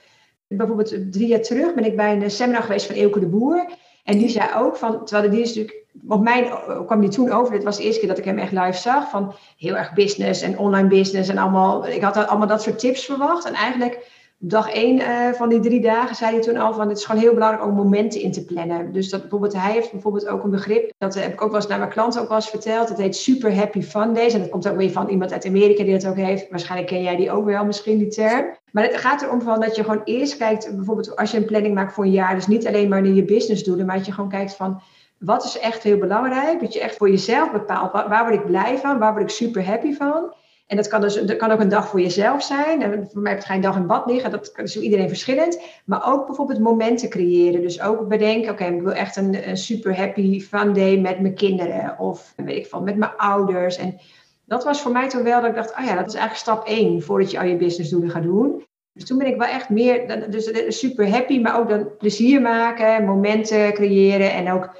Bijvoorbeeld 0.47 1.11
drie 1.11 1.27
jaar 1.27 1.41
terug 1.41 1.73
ben 1.73 1.85
ik 1.85 1.95
bij 1.95 2.21
een 2.21 2.31
seminar 2.31 2.63
geweest 2.63 2.85
van 2.85 2.95
Eelke 2.95 3.19
de 3.19 3.27
Boer. 3.27 3.69
En 4.07 4.17
die 4.17 4.29
zei 4.29 4.49
ook 4.55 4.75
van, 4.75 5.05
terwijl 5.05 5.29
die 5.29 5.41
is 5.41 5.47
natuurlijk, 5.47 5.85
op 6.07 6.21
mij 6.21 6.51
kwam 6.85 6.99
die 6.99 7.09
toen 7.09 7.31
over, 7.31 7.53
dit 7.53 7.63
was 7.63 7.77
de 7.77 7.83
eerste 7.83 7.99
keer 7.99 8.09
dat 8.09 8.17
ik 8.17 8.25
hem 8.25 8.37
echt 8.37 8.51
live 8.51 8.77
zag, 8.77 9.09
van 9.09 9.33
heel 9.57 9.75
erg 9.75 9.93
business 9.93 10.41
en 10.41 10.57
online 10.57 10.87
business 10.87 11.29
en 11.29 11.37
allemaal, 11.37 11.87
ik 11.87 12.01
had 12.01 12.27
allemaal 12.27 12.47
dat 12.47 12.61
soort 12.61 12.79
tips 12.79 13.05
verwacht. 13.05 13.45
En 13.45 13.53
eigenlijk 13.53 14.16
dag 14.39 14.71
één 14.71 14.99
uh, 14.99 15.31
van 15.31 15.49
die 15.49 15.59
drie 15.59 15.81
dagen 15.81 16.15
zei 16.15 16.31
hij 16.31 16.41
toen 16.41 16.57
al 16.57 16.73
van, 16.73 16.89
het 16.89 16.97
is 16.97 17.05
gewoon 17.05 17.21
heel 17.21 17.33
belangrijk 17.33 17.65
om 17.65 17.73
momenten 17.73 18.21
in 18.21 18.31
te 18.31 18.45
plannen. 18.45 18.91
Dus 18.91 19.09
dat 19.09 19.21
bijvoorbeeld, 19.21 19.53
hij 19.53 19.71
heeft 19.71 19.91
bijvoorbeeld 19.91 20.27
ook 20.27 20.43
een 20.43 20.49
begrip, 20.49 20.93
dat 20.97 21.13
heb 21.13 21.33
ik 21.33 21.41
ook 21.41 21.51
wel 21.51 21.59
eens 21.59 21.67
naar 21.67 21.79
mijn 21.79 21.91
klanten 21.91 22.21
ook 22.21 22.27
wel 22.27 22.37
eens 22.37 22.49
verteld, 22.49 22.87
dat 22.87 22.97
heet 22.97 23.15
Super 23.15 23.55
Happy 23.55 23.81
Fun 23.81 24.13
Days. 24.13 24.33
En 24.33 24.39
dat 24.39 24.49
komt 24.49 24.69
ook 24.69 24.77
weer 24.77 24.91
van 24.91 25.09
iemand 25.09 25.31
uit 25.33 25.45
Amerika 25.45 25.83
die 25.83 25.93
dat 25.93 26.07
ook 26.07 26.15
heeft. 26.15 26.49
Waarschijnlijk 26.49 26.89
ken 26.89 27.01
jij 27.01 27.15
die 27.15 27.31
ook 27.31 27.45
wel 27.45 27.65
misschien, 27.65 27.97
die 27.97 28.07
term. 28.07 28.55
Maar 28.71 28.83
het 28.83 28.97
gaat 28.97 29.21
erom 29.21 29.41
van 29.41 29.59
dat 29.59 29.75
je 29.75 29.83
gewoon 29.83 30.01
eerst 30.03 30.37
kijkt, 30.37 30.75
bijvoorbeeld 30.75 31.15
als 31.15 31.31
je 31.31 31.37
een 31.37 31.45
planning 31.45 31.73
maakt 31.73 31.93
voor 31.93 32.03
een 32.03 32.11
jaar, 32.11 32.35
dus 32.35 32.47
niet 32.47 32.67
alleen 32.67 32.89
maar 32.89 33.01
naar 33.01 33.13
je 33.13 33.25
business 33.25 33.63
doelen, 33.63 33.85
maar 33.85 33.97
dat 33.97 34.05
je 34.05 34.11
gewoon 34.11 34.29
kijkt 34.29 34.55
van 34.55 34.81
wat 35.17 35.43
is 35.43 35.59
echt 35.59 35.83
heel 35.83 35.97
belangrijk, 35.97 36.59
dat 36.59 36.73
je 36.73 36.79
echt 36.79 36.95
voor 36.95 37.09
jezelf 37.09 37.51
bepaalt, 37.51 37.91
waar 37.91 38.27
word 38.27 38.39
ik 38.39 38.45
blij 38.45 38.77
van, 38.77 38.99
waar 38.99 39.11
word 39.11 39.23
ik 39.23 39.29
super 39.29 39.65
happy 39.65 39.93
van. 39.93 40.33
En 40.67 40.75
dat 40.75 40.87
kan, 40.87 41.01
dus, 41.01 41.13
dat 41.13 41.37
kan 41.37 41.51
ook 41.51 41.59
een 41.59 41.69
dag 41.69 41.87
voor 41.87 42.01
jezelf 42.01 42.43
zijn. 42.43 42.81
En 42.81 43.09
voor 43.11 43.21
mij 43.21 43.31
heb 43.31 43.41
je 43.41 43.47
geen 43.47 43.61
dag 43.61 43.75
in 43.75 43.87
bad 43.87 44.05
liggen. 44.05 44.31
Dat 44.31 44.51
is 44.55 44.73
voor 44.73 44.83
iedereen 44.83 45.07
verschillend. 45.07 45.61
Maar 45.85 46.13
ook 46.13 46.25
bijvoorbeeld 46.25 46.59
momenten 46.59 47.09
creëren. 47.09 47.61
Dus 47.61 47.81
ook 47.81 48.07
bedenken, 48.07 48.51
oké, 48.51 48.65
ik 48.65 48.81
wil 48.81 48.93
echt 48.93 49.15
een, 49.15 49.57
super 49.57 49.97
happy 49.97 50.41
fun 50.41 50.73
day 50.73 50.97
met 50.97 51.19
mijn 51.19 51.35
kinderen. 51.35 51.99
Of 51.99 52.33
weet 52.35 52.57
ik 52.57 52.67
van, 52.67 52.83
met 52.83 52.97
mijn 52.97 53.17
ouders. 53.17 53.77
En 53.77 53.99
dat 54.45 54.63
was 54.63 54.81
voor 54.81 54.91
mij 54.91 55.09
toen 55.09 55.23
wel 55.23 55.41
dat 55.41 55.49
ik 55.49 55.55
dacht, 55.55 55.77
oh 55.77 55.85
ja, 55.85 55.95
dat 55.95 56.07
is 56.07 56.13
eigenlijk 56.13 56.35
stap 56.35 56.67
één 56.67 57.01
voordat 57.01 57.31
je 57.31 57.39
al 57.39 57.45
je 57.45 57.55
businessdoelen 57.55 58.09
gaat 58.09 58.23
doen. 58.23 58.65
Dus 58.93 59.05
toen 59.05 59.17
ben 59.17 59.27
ik 59.27 59.37
wel 59.37 59.47
echt 59.47 59.69
meer, 59.69 60.29
dus 60.29 60.79
super 60.79 61.09
happy, 61.09 61.39
maar 61.39 61.59
ook 61.59 61.69
dan 61.69 61.97
plezier 61.97 62.41
maken, 62.41 63.05
momenten 63.05 63.73
creëren 63.73 64.31
en 64.31 64.51
ook, 64.51 64.75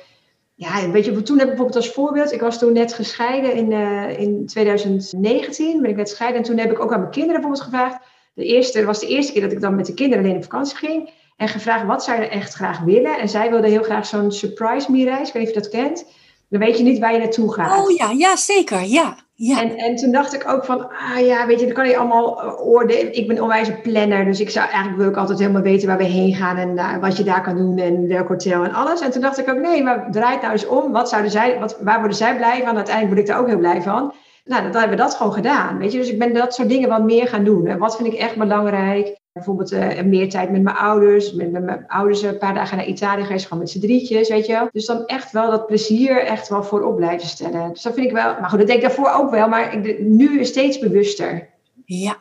ja, 0.60 0.90
weet 0.90 1.06
je, 1.06 1.22
toen 1.22 1.38
heb 1.38 1.48
ik 1.48 1.56
bijvoorbeeld 1.56 1.76
als 1.76 1.94
voorbeeld, 1.94 2.32
ik 2.32 2.42
was 2.42 2.60
toen 2.60 2.74
net 2.74 2.94
gescheiden 2.94 3.54
in, 3.54 3.72
uh, 3.72 4.20
in 4.20 4.46
2019, 4.46 5.82
ben 5.82 5.90
ik 5.90 5.96
net 5.96 6.10
gescheiden 6.10 6.38
en 6.42 6.48
toen 6.48 6.58
heb 6.58 6.72
ik 6.72 6.80
ook 6.80 6.94
aan 6.94 7.00
mijn 7.00 7.12
kinderen 7.12 7.42
bijvoorbeeld 7.42 7.70
gevraagd, 7.70 8.04
de 8.34 8.46
eerste, 8.46 8.86
was 8.86 9.00
de 9.00 9.08
eerste 9.08 9.32
keer 9.32 9.42
dat 9.42 9.52
ik 9.52 9.62
dan 9.62 9.76
met 9.76 9.86
de 9.86 9.94
kinderen 9.94 10.24
alleen 10.24 10.36
op 10.36 10.44
vakantie 10.44 10.78
ging 10.78 11.10
en 11.38 11.48
gevraagd 11.48 11.86
wat 11.86 12.04
zij 12.04 12.18
er 12.18 12.30
echt 12.30 12.54
graag 12.54 12.80
willen. 12.80 13.20
En 13.20 13.30
zij 13.30 13.50
wilden 13.50 13.70
heel 13.70 13.84
graag 13.84 14.06
zo'n 14.06 14.32
surprise 14.32 14.92
me 14.92 15.04
reis, 15.04 15.28
ik 15.28 15.34
weet 15.34 15.46
niet 15.48 15.56
of 15.56 15.64
je 15.64 15.70
dat 15.70 15.82
kent. 15.82 16.06
Dan 16.50 16.60
weet 16.60 16.78
je 16.78 16.84
niet 16.84 17.00
waar 17.00 17.14
je 17.14 17.20
naartoe 17.20 17.54
gaat. 17.54 17.84
Oh 17.84 17.96
ja, 17.96 18.10
ja 18.12 18.36
zeker, 18.36 18.84
ja. 18.84 19.16
Ja. 19.40 19.62
En, 19.62 19.78
en 19.78 19.96
toen 19.96 20.12
dacht 20.12 20.34
ik 20.34 20.48
ook 20.48 20.66
van, 20.66 20.90
ah 20.90 21.26
ja, 21.26 21.46
weet 21.46 21.60
je, 21.60 21.66
dan 21.66 21.76
kan 21.76 21.88
je 21.88 21.98
allemaal 21.98 22.42
eh, 22.42 22.68
oordelen. 22.68 23.16
Ik 23.16 23.28
ben 23.28 23.36
een 23.36 23.42
onwijze 23.42 23.74
planner, 23.74 24.26
dus 24.26 24.40
ik 24.40 24.50
zou 24.50 24.68
eigenlijk 24.68 24.98
wil 24.98 25.10
ik 25.10 25.18
altijd 25.18 25.40
helemaal 25.40 25.62
weten 25.62 25.88
waar 25.88 25.98
we 25.98 26.04
heen 26.04 26.36
gaan 26.36 26.58
en 26.58 26.70
uh, 26.70 26.98
wat 26.98 27.18
je 27.18 27.24
daar 27.24 27.42
kan 27.42 27.58
doen 27.58 27.78
en 27.78 28.08
welk 28.08 28.28
hotel 28.28 28.64
en 28.64 28.74
alles. 28.74 29.02
En 29.02 29.12
toen 29.12 29.22
dacht 29.22 29.38
ik 29.38 29.50
ook, 29.50 29.60
nee, 29.60 29.84
maar 29.84 30.08
draai 30.12 30.32
het 30.32 30.42
nou 30.42 30.54
eens 30.54 30.68
om. 30.68 30.92
Wat 30.92 31.10
zouden 31.10 31.32
zij, 31.32 31.60
wat, 31.60 31.78
waar 31.82 32.00
worden 32.00 32.18
zij 32.18 32.36
blij 32.36 32.62
van? 32.66 32.76
Uiteindelijk 32.76 33.08
word 33.08 33.20
ik 33.20 33.28
daar 33.28 33.40
ook 33.40 33.48
heel 33.48 33.58
blij 33.58 33.82
van. 33.82 34.14
Nou, 34.46 34.64
dan 34.64 34.72
hebben 34.72 34.98
we 34.98 35.04
dat 35.04 35.16
gewoon 35.16 35.34
gedaan, 35.34 35.78
weet 35.78 35.92
je. 35.92 35.98
Dus 35.98 36.12
ik 36.12 36.20
ben 36.20 36.34
dat 36.34 36.54
soort 36.54 36.70
dingen 36.70 36.90
wat 36.90 37.04
meer 37.04 37.28
gaan 37.28 37.44
doen. 37.44 37.68
En 37.68 37.78
wat 37.78 37.96
vind 37.96 38.14
ik 38.14 38.20
echt 38.20 38.36
belangrijk? 38.36 39.18
Bijvoorbeeld 39.38 39.72
uh, 39.72 40.02
meer 40.02 40.30
tijd 40.30 40.52
met 40.52 40.62
mijn 40.62 40.76
ouders. 40.76 41.34
Met, 41.34 41.52
met, 41.52 41.64
mijn 41.64 41.88
ouders 41.88 42.22
een 42.22 42.38
paar 42.38 42.54
dagen 42.54 42.78
naar 42.78 42.86
Italië 42.86 43.24
geweest, 43.24 43.46
gewoon 43.46 43.60
met 43.60 43.72
z'n 43.72 43.80
drietjes, 43.80 44.30
weet 44.30 44.46
je 44.46 44.54
wel. 44.54 44.70
Dus 44.72 44.86
dan 44.86 45.06
echt 45.06 45.32
wel 45.32 45.52
dat 45.52 45.68
plezier 45.68 46.24
echt 46.24 46.50
wel 46.50 46.64
voorop 46.64 46.96
blijven 46.96 47.28
stellen. 47.28 47.74
Dus 47.74 47.82
dat 47.82 47.94
vind 47.94 48.06
ik 48.06 48.14
wel, 48.14 48.40
maar 48.40 48.50
goed, 48.50 48.60
dat 48.60 48.68
denk 48.68 48.82
ik 48.82 48.88
daarvoor 48.88 49.12
ook 49.12 49.32
wel, 49.32 49.48
maar 49.48 49.74
ik, 49.74 50.00
nu 50.00 50.46
steeds 50.46 50.80
bewuster. 50.80 51.50
Ja. 51.86 52.18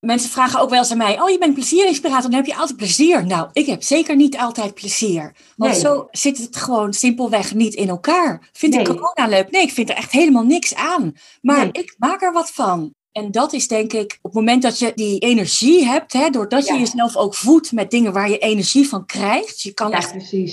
Mensen 0.00 0.30
vragen 0.30 0.60
ook 0.60 0.70
wel 0.70 0.78
eens 0.78 0.90
aan 0.90 0.96
mij, 0.96 1.20
oh 1.20 1.30
je 1.30 1.38
bent 1.38 1.54
plezierinspirator, 1.54 2.30
dan 2.30 2.40
heb 2.40 2.46
je 2.46 2.56
altijd 2.56 2.76
plezier. 2.76 3.26
Nou, 3.26 3.48
ik 3.52 3.66
heb 3.66 3.82
zeker 3.82 4.16
niet 4.16 4.38
altijd 4.38 4.74
plezier. 4.74 5.34
Want 5.56 5.76
zo 5.76 6.08
zit 6.10 6.38
het 6.38 6.56
gewoon 6.56 6.92
simpelweg 6.92 7.54
niet 7.54 7.74
in 7.74 7.88
elkaar. 7.88 8.48
Vind 8.52 8.74
ik 8.74 8.84
corona 8.84 9.26
leuk? 9.26 9.50
Nee, 9.50 9.62
ik 9.62 9.72
vind 9.72 9.90
er 9.90 9.96
echt 9.96 10.12
helemaal 10.12 10.44
niks 10.44 10.74
aan. 10.74 11.12
Maar 11.40 11.68
ik 11.72 11.94
maak 11.98 12.22
er 12.22 12.32
wat 12.32 12.50
van. 12.50 12.94
En 13.12 13.30
dat 13.30 13.52
is 13.52 13.68
denk 13.68 13.92
ik, 13.92 14.18
op 14.22 14.32
het 14.32 14.32
moment 14.32 14.62
dat 14.62 14.78
je 14.78 14.92
die 14.94 15.18
energie 15.18 15.84
hebt, 15.84 16.12
hè, 16.12 16.30
doordat 16.30 16.66
je 16.66 16.78
jezelf 16.78 17.16
ook 17.16 17.34
voedt 17.34 17.72
met 17.72 17.90
dingen 17.90 18.12
waar 18.12 18.30
je 18.30 18.38
energie 18.38 18.88
van 18.88 19.06
krijgt. 19.06 19.62
Je 19.62 19.72
kan 19.72 19.92
echt 19.92 20.12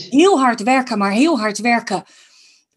heel 0.10 0.40
hard 0.40 0.64
werken, 0.64 0.98
maar 0.98 1.12
heel 1.12 1.40
hard 1.40 1.58
werken 1.58 2.04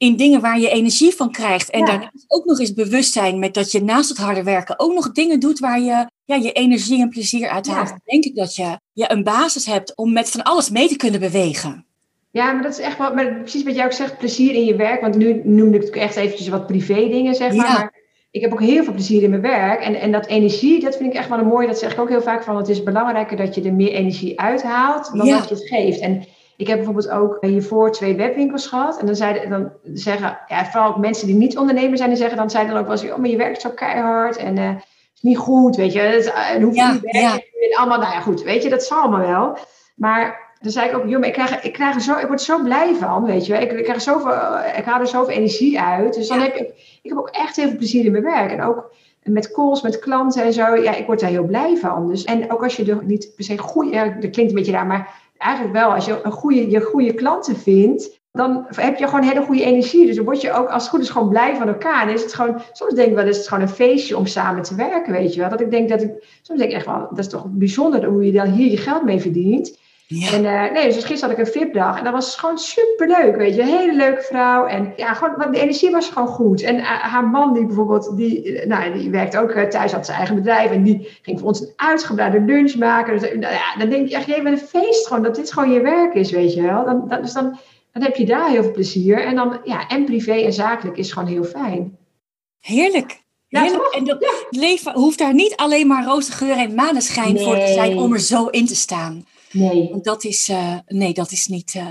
in 0.00 0.16
dingen 0.16 0.40
waar 0.40 0.60
je 0.60 0.70
energie 0.70 1.14
van 1.14 1.30
krijgt. 1.30 1.70
En 1.70 1.84
daarnaast 1.84 2.24
ook 2.26 2.44
nog 2.44 2.60
eens 2.60 2.72
bewust 2.72 3.12
zijn 3.12 3.38
met 3.38 3.54
dat 3.54 3.72
je 3.72 3.82
naast 3.82 4.08
het 4.08 4.18
harde 4.18 4.42
werken 4.42 4.78
ook 4.78 4.92
nog 4.92 5.12
dingen 5.12 5.40
doet 5.40 5.58
waar 5.58 5.80
je 5.80 6.06
ja, 6.24 6.34
je 6.34 6.52
energie 6.52 7.00
en 7.00 7.08
plezier 7.08 7.48
uit 7.48 7.66
haalt. 7.66 7.88
Dan 7.88 8.00
denk 8.04 8.24
ik 8.24 8.34
dat 8.34 8.54
je, 8.54 8.78
je 8.92 9.10
een 9.10 9.22
basis 9.22 9.66
hebt 9.66 9.96
om 9.96 10.12
met 10.12 10.30
van 10.30 10.42
alles 10.42 10.70
mee 10.70 10.88
te 10.88 10.96
kunnen 10.96 11.20
bewegen. 11.20 11.84
Ja, 12.30 12.52
maar 12.52 12.62
dat 12.62 12.72
is 12.72 12.78
echt 12.78 12.98
wel, 12.98 13.14
maar 13.14 13.34
precies 13.34 13.62
wat 13.62 13.74
jij 13.74 13.84
ook 13.84 13.92
zegt, 13.92 14.18
plezier 14.18 14.54
in 14.54 14.64
je 14.64 14.76
werk. 14.76 15.00
Want 15.00 15.16
nu 15.16 15.40
noemde 15.44 15.76
ik 15.76 15.82
het 15.82 15.94
echt 15.94 16.16
eventjes 16.16 16.48
wat 16.48 16.66
privé 16.66 17.08
dingen, 17.08 17.34
zeg 17.34 17.54
maar. 17.54 17.72
maar 17.72 17.99
ik 18.30 18.40
heb 18.40 18.52
ook 18.52 18.60
heel 18.60 18.84
veel 18.84 18.92
plezier 18.92 19.22
in 19.22 19.30
mijn 19.30 19.42
werk. 19.42 19.80
En, 19.80 19.94
en 19.94 20.12
dat 20.12 20.26
energie, 20.26 20.80
dat 20.80 20.96
vind 20.96 21.12
ik 21.12 21.18
echt 21.18 21.28
wel 21.28 21.38
een 21.38 21.46
mooi. 21.46 21.66
Dat 21.66 21.78
zeg 21.78 21.92
ik 21.92 22.00
ook 22.00 22.08
heel 22.08 22.22
vaak 22.22 22.42
van. 22.42 22.56
Het 22.56 22.68
is 22.68 22.82
belangrijker 22.82 23.36
dat 23.36 23.54
je 23.54 23.62
er 23.62 23.74
meer 23.74 23.92
energie 23.92 24.40
uithaalt 24.40 25.10
dan 25.16 25.28
dat 25.28 25.48
je 25.48 25.54
het 25.54 25.68
geeft. 25.68 26.00
En 26.00 26.24
Ik 26.56 26.66
heb 26.66 26.76
bijvoorbeeld 26.76 27.10
ook 27.10 27.38
hiervoor 27.40 27.92
twee 27.92 28.16
webwinkels 28.16 28.66
gehad. 28.66 28.98
En 28.98 29.06
dan, 29.06 29.16
zeiden, 29.16 29.50
dan 29.50 29.72
zeggen, 29.92 30.38
ja, 30.46 30.64
vooral 30.66 30.98
mensen 30.98 31.26
die 31.26 31.36
niet 31.36 31.58
ondernemer 31.58 31.96
zijn, 31.96 32.08
die 32.08 32.18
zeggen 32.18 32.36
dan, 32.36 32.50
zeiden 32.50 32.72
dan 32.72 32.82
ook 32.82 32.88
wel 32.88 32.98
eens, 32.98 33.12
oh, 33.12 33.18
maar 33.18 33.30
je 33.30 33.36
werkt 33.36 33.60
zo 33.60 33.70
keihard 33.70 34.36
en 34.36 34.56
uh, 34.56 34.70
is 35.14 35.20
niet 35.20 35.38
goed, 35.38 35.76
weet 35.76 35.92
je. 35.92 36.00
En 36.00 36.62
hoeveel 36.62 36.82
ja, 36.82 36.92
je 36.92 37.00
werkt, 37.00 37.48
ja. 37.70 37.78
allemaal, 37.78 37.98
nou 37.98 38.12
ja, 38.12 38.20
goed, 38.20 38.42
weet 38.42 38.62
je, 38.62 38.68
dat 38.68 38.82
zal 38.82 39.00
allemaal 39.00 39.26
wel. 39.26 39.56
Maar 39.96 40.49
dan 40.60 40.72
zei 40.72 40.88
ik 40.88 40.96
ook, 40.96 41.08
joh, 41.08 41.24
ik 41.24 41.32
krijg, 41.32 41.62
ik 41.62 41.72
krijg 41.72 41.94
er 41.94 42.00
zo, 42.00 42.18
ik 42.18 42.26
word 42.26 42.40
zo 42.40 42.62
blij 42.62 42.94
van, 42.94 43.24
weet 43.24 43.46
je. 43.46 43.54
Ik, 43.54 43.72
ik 43.72 43.84
krijg 43.84 44.02
zoveel, 44.02 44.30
ik 44.76 44.84
haal 44.84 45.00
er 45.00 45.06
zoveel 45.06 45.34
energie 45.34 45.80
uit. 45.80 46.14
Dus 46.14 46.28
dan 46.28 46.40
heb 46.40 46.54
ik, 46.54 46.68
ik 47.02 47.10
heb 47.10 47.18
ook 47.18 47.28
echt 47.28 47.56
heel 47.56 47.68
veel 47.68 47.76
plezier 47.76 48.04
in 48.04 48.12
mijn 48.12 48.24
werk. 48.24 48.50
En 48.50 48.62
ook 48.62 48.92
met 49.22 49.52
calls, 49.52 49.82
met 49.82 49.98
klanten 49.98 50.42
en 50.42 50.52
zo. 50.52 50.76
Ja, 50.76 50.94
ik 50.94 51.06
word 51.06 51.20
daar 51.20 51.30
heel 51.30 51.44
blij 51.44 51.76
van. 51.76 52.08
Dus, 52.08 52.24
en 52.24 52.52
ook 52.52 52.62
als 52.62 52.76
je 52.76 52.84
er 52.84 53.04
niet 53.04 53.32
per 53.36 53.44
se 53.44 53.58
goede, 53.58 54.16
dat 54.20 54.30
klinkt 54.30 54.50
een 54.50 54.58
beetje 54.58 54.72
raar, 54.72 54.86
maar 54.86 55.14
eigenlijk 55.38 55.74
wel, 55.74 55.92
als 55.92 56.04
je 56.04 56.20
een 56.22 56.32
goede, 56.32 56.70
je 56.70 56.80
goede 56.80 57.14
klanten 57.14 57.56
vindt, 57.56 58.20
dan 58.32 58.66
heb 58.68 58.98
je 58.98 59.06
gewoon 59.06 59.22
hele 59.22 59.42
goede 59.42 59.64
energie. 59.64 60.06
Dus 60.06 60.16
dan 60.16 60.24
word 60.24 60.40
je 60.40 60.52
ook 60.52 60.68
als 60.68 60.82
het 60.82 60.90
goed 60.90 61.00
is 61.00 61.10
gewoon 61.10 61.28
blij 61.28 61.56
van 61.56 61.68
elkaar. 61.68 62.08
En 62.08 62.14
is 62.14 62.22
het 62.22 62.34
gewoon, 62.34 62.60
soms 62.72 62.94
denk 62.94 63.08
ik 63.08 63.14
wel, 63.14 63.26
is 63.26 63.36
het 63.36 63.48
gewoon 63.48 63.62
een 63.62 63.74
feestje 63.74 64.16
om 64.16 64.26
samen 64.26 64.62
te 64.62 64.74
werken, 64.74 65.12
weet 65.12 65.34
je 65.34 65.40
wel. 65.40 65.48
Dat 65.48 65.60
ik 65.60 65.70
denk 65.70 65.88
dat 65.88 66.02
ik, 66.02 66.10
soms 66.42 66.58
denk 66.58 66.70
ik 66.70 66.76
echt 66.76 66.86
wel, 66.86 67.06
dat 67.08 67.18
is 67.18 67.28
toch 67.28 67.44
bijzonder 67.48 68.04
hoe 68.04 68.24
je 68.24 68.32
dan 68.32 68.50
hier 68.50 68.70
je 68.70 68.76
geld 68.76 69.04
mee 69.04 69.20
verdient. 69.20 69.78
Ja. 70.12 70.32
En 70.32 70.44
uh, 70.44 70.72
nee, 70.72 70.84
dus 70.84 71.04
gisteren 71.04 71.20
had 71.20 71.30
ik 71.30 71.38
een 71.38 71.52
VIP-dag 71.52 71.98
en 71.98 72.04
dat 72.04 72.12
was 72.12 72.36
gewoon 72.36 72.58
superleuk, 72.58 73.36
weet 73.36 73.54
je. 73.54 73.60
Een 73.60 73.68
hele 73.68 73.94
leuke 73.94 74.22
vrouw 74.22 74.66
en 74.66 74.92
ja, 74.96 75.14
gewoon, 75.14 75.52
de 75.52 75.60
energie 75.60 75.90
was 75.90 76.08
gewoon 76.08 76.28
goed. 76.28 76.62
En 76.62 76.76
uh, 76.76 76.84
haar 76.84 77.28
man, 77.28 77.52
die 77.52 77.66
bijvoorbeeld, 77.66 78.16
die, 78.16 78.66
nou, 78.66 78.92
die 78.92 79.10
werkt 79.10 79.36
ook 79.36 79.54
uh, 79.54 79.62
thuis, 79.62 79.92
had 79.92 80.06
zijn 80.06 80.18
eigen 80.18 80.36
bedrijf 80.36 80.70
en 80.70 80.82
die 80.82 81.18
ging 81.22 81.38
voor 81.38 81.48
ons 81.48 81.60
een 81.60 81.72
uitgebreide 81.76 82.40
lunch 82.40 82.74
maken. 82.74 83.18
Dus 83.18 83.30
nou, 83.30 83.52
ja, 83.54 83.76
dan 83.78 83.88
denk 83.88 84.08
je 84.08 84.14
echt, 84.14 84.26
je 84.26 84.42
bent 84.42 84.60
een 84.60 84.66
feest 84.66 85.06
gewoon, 85.06 85.22
dat 85.22 85.34
dit 85.34 85.52
gewoon 85.52 85.72
je 85.72 85.80
werk 85.80 86.14
is, 86.14 86.30
weet 86.30 86.54
je 86.54 86.62
wel. 86.62 86.84
Dan, 86.84 87.08
dan, 87.08 87.22
dus 87.22 87.32
dan, 87.32 87.58
dan 87.92 88.02
heb 88.02 88.16
je 88.16 88.26
daar 88.26 88.50
heel 88.50 88.62
veel 88.62 88.72
plezier. 88.72 89.24
En 89.24 89.34
dan, 89.34 89.60
ja, 89.64 89.88
en 89.88 90.04
privé 90.04 90.32
en 90.32 90.52
zakelijk 90.52 90.96
is 90.96 91.12
gewoon 91.12 91.28
heel 91.28 91.44
fijn. 91.44 91.96
Heerlijk. 92.60 93.20
Heerlijk. 93.48 93.94
en 93.94 94.04
dat 94.04 94.46
leven 94.50 94.92
hoeft 94.92 95.18
daar 95.18 95.34
niet 95.34 95.56
alleen 95.56 95.86
maar 95.86 96.04
roze 96.04 96.32
geur 96.32 96.56
en 96.56 96.74
maneschijn 96.74 97.38
voor 97.38 97.54
te 97.54 97.72
zijn 97.74 97.98
om 97.98 98.12
er 98.12 98.20
zo 98.20 98.46
in 98.46 98.66
te 98.66 98.76
staan. 98.76 99.24
Nee. 99.52 99.98
Dat 100.02 100.24
is, 100.24 100.48
uh, 100.48 100.78
nee, 100.86 101.12
dat 101.12 101.30
is 101.30 101.46
niet 101.46 101.74
uh, 101.74 101.82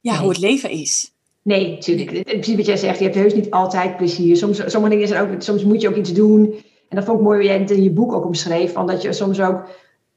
ja, 0.00 0.18
hoe 0.18 0.28
het 0.28 0.38
leven 0.38 0.70
is. 0.70 1.12
Nee, 1.42 1.70
natuurlijk. 1.70 2.22
Precies 2.24 2.56
wat 2.56 2.66
jij 2.66 2.76
zegt, 2.76 2.98
je 2.98 3.04
hebt 3.04 3.16
heus 3.16 3.34
niet 3.34 3.50
altijd 3.50 3.96
plezier. 3.96 4.36
Soms, 4.36 4.62
sommige 4.66 4.94
dingen 4.94 5.08
zijn 5.08 5.30
ook, 5.30 5.42
soms 5.42 5.64
moet 5.64 5.80
je 5.80 5.88
ook 5.88 5.96
iets 5.96 6.12
doen. 6.12 6.54
En 6.88 6.96
dat 6.96 7.04
vond 7.04 7.18
ik 7.18 7.24
mooi 7.24 7.38
hoe 7.38 7.46
jij 7.46 7.58
het 7.58 7.70
in 7.70 7.82
je 7.82 7.90
boek 7.90 8.12
ook 8.12 8.24
omschreef. 8.24 8.72
Van 8.72 8.86
dat 8.86 9.02
je 9.02 9.12
soms 9.12 9.40
ook 9.40 9.68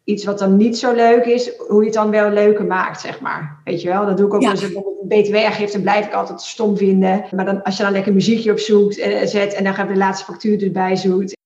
iets 0.04 0.24
wat 0.24 0.40
dan 0.40 0.58
niet 0.58 0.78
zo 0.78 0.94
leuk 0.94 1.25
is, 1.25 1.52
hoe 1.68 1.80
je 1.80 1.86
het 1.86 1.94
dan 1.94 2.10
wel 2.10 2.30
leuker 2.30 2.66
maakt, 2.66 3.02
zeg 3.02 3.20
maar. 3.20 3.62
Weet 3.63 3.82
je 3.82 3.88
wel, 3.88 4.06
dat 4.06 4.18
doe 4.18 4.28
ik 4.28 4.34
ook 4.34 4.42
ja. 4.42 4.50
als 4.52 4.62
ik 4.62 4.74
bijvoorbeeld 4.74 5.12
een 5.12 5.22
btw-aangifte, 5.22 5.82
blijf 5.82 6.06
ik 6.06 6.13
altijd 6.13 6.42
stom 6.42 6.78
vinden. 6.78 7.25
Maar 7.36 7.46
dan, 7.46 7.63
als 7.63 7.78
je 7.78 7.84
dan 7.84 7.92
lekker 7.92 8.13
muziekje 8.13 8.52
op 8.52 8.60
zoekt, 8.60 8.98
eh, 8.98 9.25
zet 9.25 9.54
en 9.54 9.63
dan 9.63 9.74
gaan 9.74 9.88
we 9.88 9.94
de 9.94 10.00
laatste 10.00 10.25
factuur 10.25 10.63
erbij 10.63 10.96
zoekt. 10.96 11.38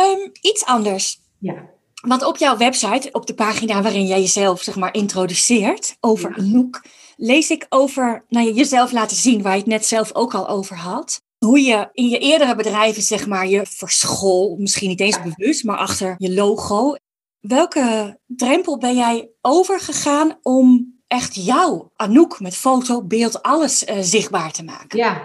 Um, 0.00 0.30
iets 0.40 0.64
anders. 0.64 1.20
Ja. 1.38 1.70
Want 2.00 2.24
op 2.24 2.36
jouw 2.36 2.56
website, 2.56 3.08
op 3.12 3.26
de 3.26 3.34
pagina 3.34 3.82
waarin 3.82 4.06
jij 4.06 4.20
jezelf 4.20 4.62
zeg 4.62 4.76
maar 4.76 4.94
introduceert 4.94 5.96
over 6.00 6.30
ja. 6.30 6.36
Anouk, 6.36 6.82
lees 7.16 7.50
ik 7.50 7.66
over 7.68 8.24
nou, 8.28 8.52
jezelf 8.52 8.92
laten 8.92 9.16
zien, 9.16 9.42
waar 9.42 9.52
je 9.52 9.58
het 9.58 9.66
net 9.66 9.86
zelf 9.86 10.14
ook 10.14 10.34
al 10.34 10.48
over 10.48 10.76
had. 10.76 11.22
Hoe 11.38 11.60
je 11.62 11.88
in 11.92 12.08
je 12.08 12.18
eerdere 12.18 12.54
bedrijven 12.54 13.02
zeg 13.02 13.26
maar 13.26 13.46
je 13.46 13.66
verschool, 13.66 14.56
misschien 14.58 14.88
niet 14.88 15.00
eens 15.00 15.22
bewust, 15.22 15.64
maar 15.64 15.76
achter 15.76 16.14
je 16.18 16.32
logo. 16.32 16.94
Welke 17.40 18.18
drempel 18.26 18.78
ben 18.78 18.96
jij 18.96 19.28
overgegaan 19.40 20.38
om 20.42 20.94
echt 21.06 21.34
jouw 21.34 21.90
Anouk 21.96 22.40
met 22.40 22.56
foto, 22.56 23.02
beeld, 23.02 23.42
alles 23.42 23.84
uh, 23.84 23.96
zichtbaar 24.00 24.52
te 24.52 24.64
maken? 24.64 24.98
Ja. 24.98 25.22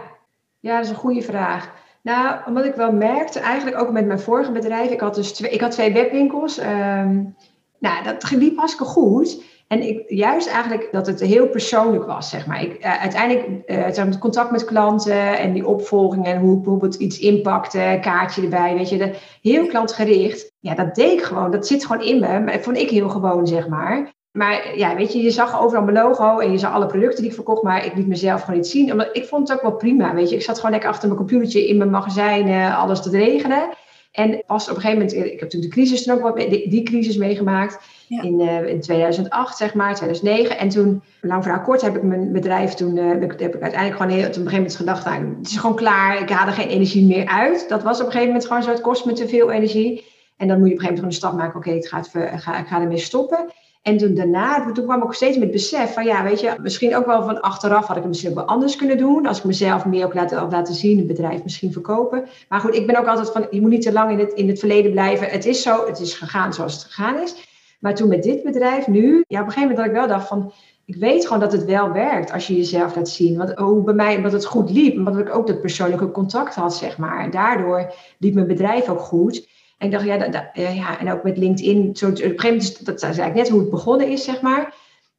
ja, 0.60 0.76
dat 0.76 0.86
is 0.86 0.92
een 0.92 0.98
goede 0.98 1.22
vraag. 1.22 1.83
Nou, 2.04 2.38
omdat 2.46 2.66
ik 2.66 2.76
wel 2.76 2.92
merkte, 2.92 3.40
eigenlijk 3.40 3.82
ook 3.82 3.92
met 3.92 4.06
mijn 4.06 4.20
vorige 4.20 4.52
bedrijf, 4.52 4.90
ik 4.90 5.00
had 5.00 5.16
dus 5.16 5.34
twee, 5.34 5.52
ik 5.52 5.62
had 5.62 5.72
twee 5.72 5.94
webwinkels. 5.94 6.60
Um, 6.60 7.36
nou, 7.80 8.04
dat 8.04 8.32
liep 8.32 8.58
hartstikke 8.58 8.92
goed. 8.92 9.44
En 9.68 9.88
ik, 9.88 10.04
juist 10.08 10.48
eigenlijk 10.48 10.90
dat 10.92 11.08
het 11.08 11.20
heel 11.20 11.48
persoonlijk 11.48 12.06
was, 12.06 12.30
zeg 12.30 12.48
maar. 12.48 12.62
Ik, 12.62 12.86
uh, 12.86 13.02
uiteindelijk 13.02 13.48
uh, 13.66 13.84
het 13.86 14.18
contact 14.18 14.52
met 14.52 14.66
klanten 14.66 15.38
en 15.38 15.54
die 15.54 15.68
opvolging 15.68 16.26
en 16.26 16.40
hoe 16.40 16.56
bijvoorbeeld 16.56 16.96
iets 16.96 17.20
inpakte, 17.20 17.98
kaartje 18.02 18.42
erbij, 18.42 18.76
weet 18.76 18.90
je. 18.90 19.16
Heel 19.42 19.66
klantgericht. 19.66 20.52
Ja, 20.60 20.76
dat 20.76 20.96
deed 20.96 21.12
ik 21.12 21.22
gewoon. 21.22 21.52
Dat 21.52 21.68
zit 21.68 21.86
gewoon 21.86 22.06
in 22.06 22.20
me. 22.20 22.40
Maar 22.40 22.54
dat 22.54 22.64
vond 22.64 22.78
ik 22.78 22.90
heel 22.90 23.10
gewoon, 23.10 23.48
zeg 23.48 23.68
maar. 23.68 24.14
Maar 24.34 24.78
ja, 24.78 24.96
weet 24.96 25.14
je, 25.14 25.22
je 25.22 25.32
zag 25.32 25.62
overal 25.62 25.84
mijn 25.84 25.98
logo 25.98 26.40
en 26.40 26.52
je 26.52 26.58
zag 26.58 26.74
alle 26.74 26.86
producten 26.86 27.20
die 27.22 27.30
ik 27.30 27.36
verkocht, 27.36 27.64
maar 27.64 27.86
ik 27.86 27.96
liet 27.96 28.08
mezelf 28.08 28.42
gewoon 28.42 28.56
niet 28.56 28.68
zien. 28.68 28.92
Omdat 28.92 29.10
ik 29.12 29.26
vond 29.26 29.48
het 29.48 29.58
ook 29.58 29.64
wel 29.64 29.76
prima, 29.76 30.14
weet 30.14 30.30
je. 30.30 30.36
Ik 30.36 30.42
zat 30.42 30.56
gewoon 30.56 30.72
lekker 30.72 30.90
achter 30.90 31.08
mijn 31.08 31.20
computertje 31.20 31.68
in 31.68 31.78
mijn 31.78 31.90
magazijn 31.90 32.74
alles 32.74 33.02
te 33.02 33.10
regelen. 33.10 33.70
En 34.14 34.44
pas 34.46 34.70
op 34.70 34.76
een 34.76 34.82
gegeven 34.82 35.06
moment, 35.06 35.14
ik 35.14 35.40
heb 35.40 35.42
natuurlijk 35.42 35.74
de 35.74 35.80
crisis 35.80 36.04
toen 36.04 36.16
ook 36.16 36.22
wat, 36.22 36.38
die, 36.38 36.70
die 36.70 36.84
crisis 36.84 37.18
meegemaakt. 37.18 37.80
In, 38.08 38.40
uh, 38.40 38.68
in 38.68 38.82
2008, 38.82 39.58
zeg 39.58 39.74
maar, 39.74 39.96
2009. 39.96 40.58
En 40.58 40.70
toen, 40.70 41.02
lang 41.22 41.44
verhaal 41.44 41.62
kort, 41.62 41.82
heb 41.82 41.96
ik 41.96 42.04
mijn 42.04 42.32
bedrijf 42.32 42.74
toen, 42.74 42.98
uh, 42.98 43.08
heb, 43.08 43.24
ik, 43.24 43.40
heb 43.40 43.56
ik 43.56 43.62
uiteindelijk 43.62 44.02
gewoon 44.02 44.18
heel, 44.18 44.28
op 44.28 44.28
een 44.28 44.34
gegeven 44.34 44.56
moment 44.56 44.76
gedacht, 44.76 45.06
nou, 45.06 45.36
het 45.38 45.48
is 45.48 45.58
gewoon 45.58 45.76
klaar. 45.76 46.22
Ik 46.22 46.30
haal 46.30 46.48
er 46.48 46.54
geen 46.54 46.68
energie 46.68 47.06
meer 47.06 47.28
uit. 47.28 47.70
Dat 47.70 47.84
was 47.84 48.00
op 48.00 48.06
een 48.06 48.12
gegeven 48.12 48.28
moment 48.28 48.48
gewoon 48.48 48.64
zo, 48.64 48.70
het 48.70 48.82
kost 48.82 49.06
me 49.06 49.14
te 49.14 49.28
veel 49.28 49.52
energie. 49.52 50.06
En 50.38 50.48
dan 50.48 50.60
moet 50.60 50.68
je 50.68 50.74
op 50.74 50.80
een 50.80 50.86
gegeven 50.86 50.86
moment 50.86 50.96
gewoon 50.96 51.10
de 51.10 51.16
stap 51.16 51.34
maken, 51.34 51.58
oké, 51.58 51.68
okay, 51.68 51.80
het 51.80 51.88
gaat, 51.88 52.60
ik 52.60 52.68
ga 52.68 52.82
ermee 52.82 52.98
stoppen. 52.98 53.52
En 53.84 53.98
toen 53.98 54.14
daarna, 54.14 54.72
toen 54.72 54.86
kwam 54.86 54.98
ik 54.98 55.04
ook 55.04 55.16
steeds 55.16 55.38
met 55.38 55.52
besef 55.52 55.94
van 55.94 56.04
ja, 56.06 56.24
weet 56.24 56.40
je, 56.40 56.56
misschien 56.62 56.96
ook 56.96 57.06
wel 57.06 57.24
van 57.24 57.42
achteraf 57.42 57.86
had 57.86 57.96
ik 57.96 58.02
het 58.02 58.12
misschien 58.12 58.34
wel 58.34 58.46
anders 58.46 58.76
kunnen 58.76 58.98
doen. 58.98 59.26
Als 59.26 59.38
ik 59.38 59.44
mezelf 59.44 59.86
meer 59.86 60.06
ook 60.06 60.14
laten, 60.14 60.50
laten 60.50 60.74
zien, 60.74 60.98
het 60.98 61.08
bedrijf 61.08 61.44
misschien 61.44 61.72
verkopen. 61.72 62.26
Maar 62.50 62.60
goed, 62.60 62.76
ik 62.76 62.88
ben 62.88 63.00
ook 63.00 63.08
altijd 63.08 63.32
van, 63.32 63.48
je 63.52 63.62
moet 63.62 63.70
niet 63.70 63.82
te 63.82 63.92
lang 63.92 64.12
in 64.12 64.20
het, 64.20 64.34
in 64.34 64.48
het 64.48 64.60
verleden 64.60 64.92
blijven. 64.92 65.28
Het 65.28 65.46
is 65.46 65.62
zo, 65.62 65.88
het 65.88 66.00
is 66.00 66.14
gegaan 66.14 66.54
zoals 66.54 66.74
het 66.74 66.84
gegaan 66.84 67.22
is. 67.22 67.36
Maar 67.80 67.96
toen 67.96 68.08
met 68.08 68.24
dit 68.24 68.44
bedrijf 68.44 68.88
nu, 68.88 69.24
ja, 69.28 69.40
op 69.40 69.46
een 69.46 69.52
gegeven 69.52 69.62
moment 69.62 69.78
dat 69.78 69.86
ik 69.86 69.92
wel 69.92 70.08
dacht 70.08 70.28
van, 70.28 70.54
ik 70.86 70.96
weet 70.96 71.24
gewoon 71.26 71.42
dat 71.42 71.52
het 71.52 71.66
wel 71.66 71.92
werkt 71.92 72.32
als 72.32 72.48
je 72.48 72.56
jezelf 72.56 72.96
laat 72.96 73.10
zien. 73.10 73.38
Want 73.38 73.54
hoe 73.54 73.84
bij 73.84 73.94
mij, 73.94 74.16
omdat 74.16 74.32
het 74.32 74.46
goed 74.46 74.70
liep, 74.70 74.98
omdat 74.98 75.18
ik 75.18 75.36
ook 75.36 75.48
dat 75.48 75.62
persoonlijke 75.62 76.12
contact 76.12 76.56
had, 76.56 76.76
zeg 76.76 76.98
maar. 76.98 77.24
En 77.24 77.32
daardoor 77.32 77.94
liep 78.18 78.34
mijn 78.34 78.48
bedrijf 78.48 78.90
ook 78.90 79.00
goed. 79.00 79.48
En 79.84 79.90
ik 79.90 79.96
dacht, 79.96 80.06
ja, 80.06 80.18
dat, 80.18 80.44
ja 80.54 81.00
en 81.00 81.12
ook 81.12 81.24
met 81.24 81.38
LinkedIn, 81.38 81.96
zo, 81.96 82.06
op 82.06 82.12
een 82.12 82.18
gegeven 82.18 82.48
moment, 82.48 82.86
dat 82.86 82.96
is 82.96 83.02
eigenlijk 83.02 83.36
net 83.36 83.50
hoe 83.50 83.60
het 83.60 83.70
begonnen 83.70 84.08
is, 84.08 84.24
zeg 84.24 84.42
maar. 84.42 84.74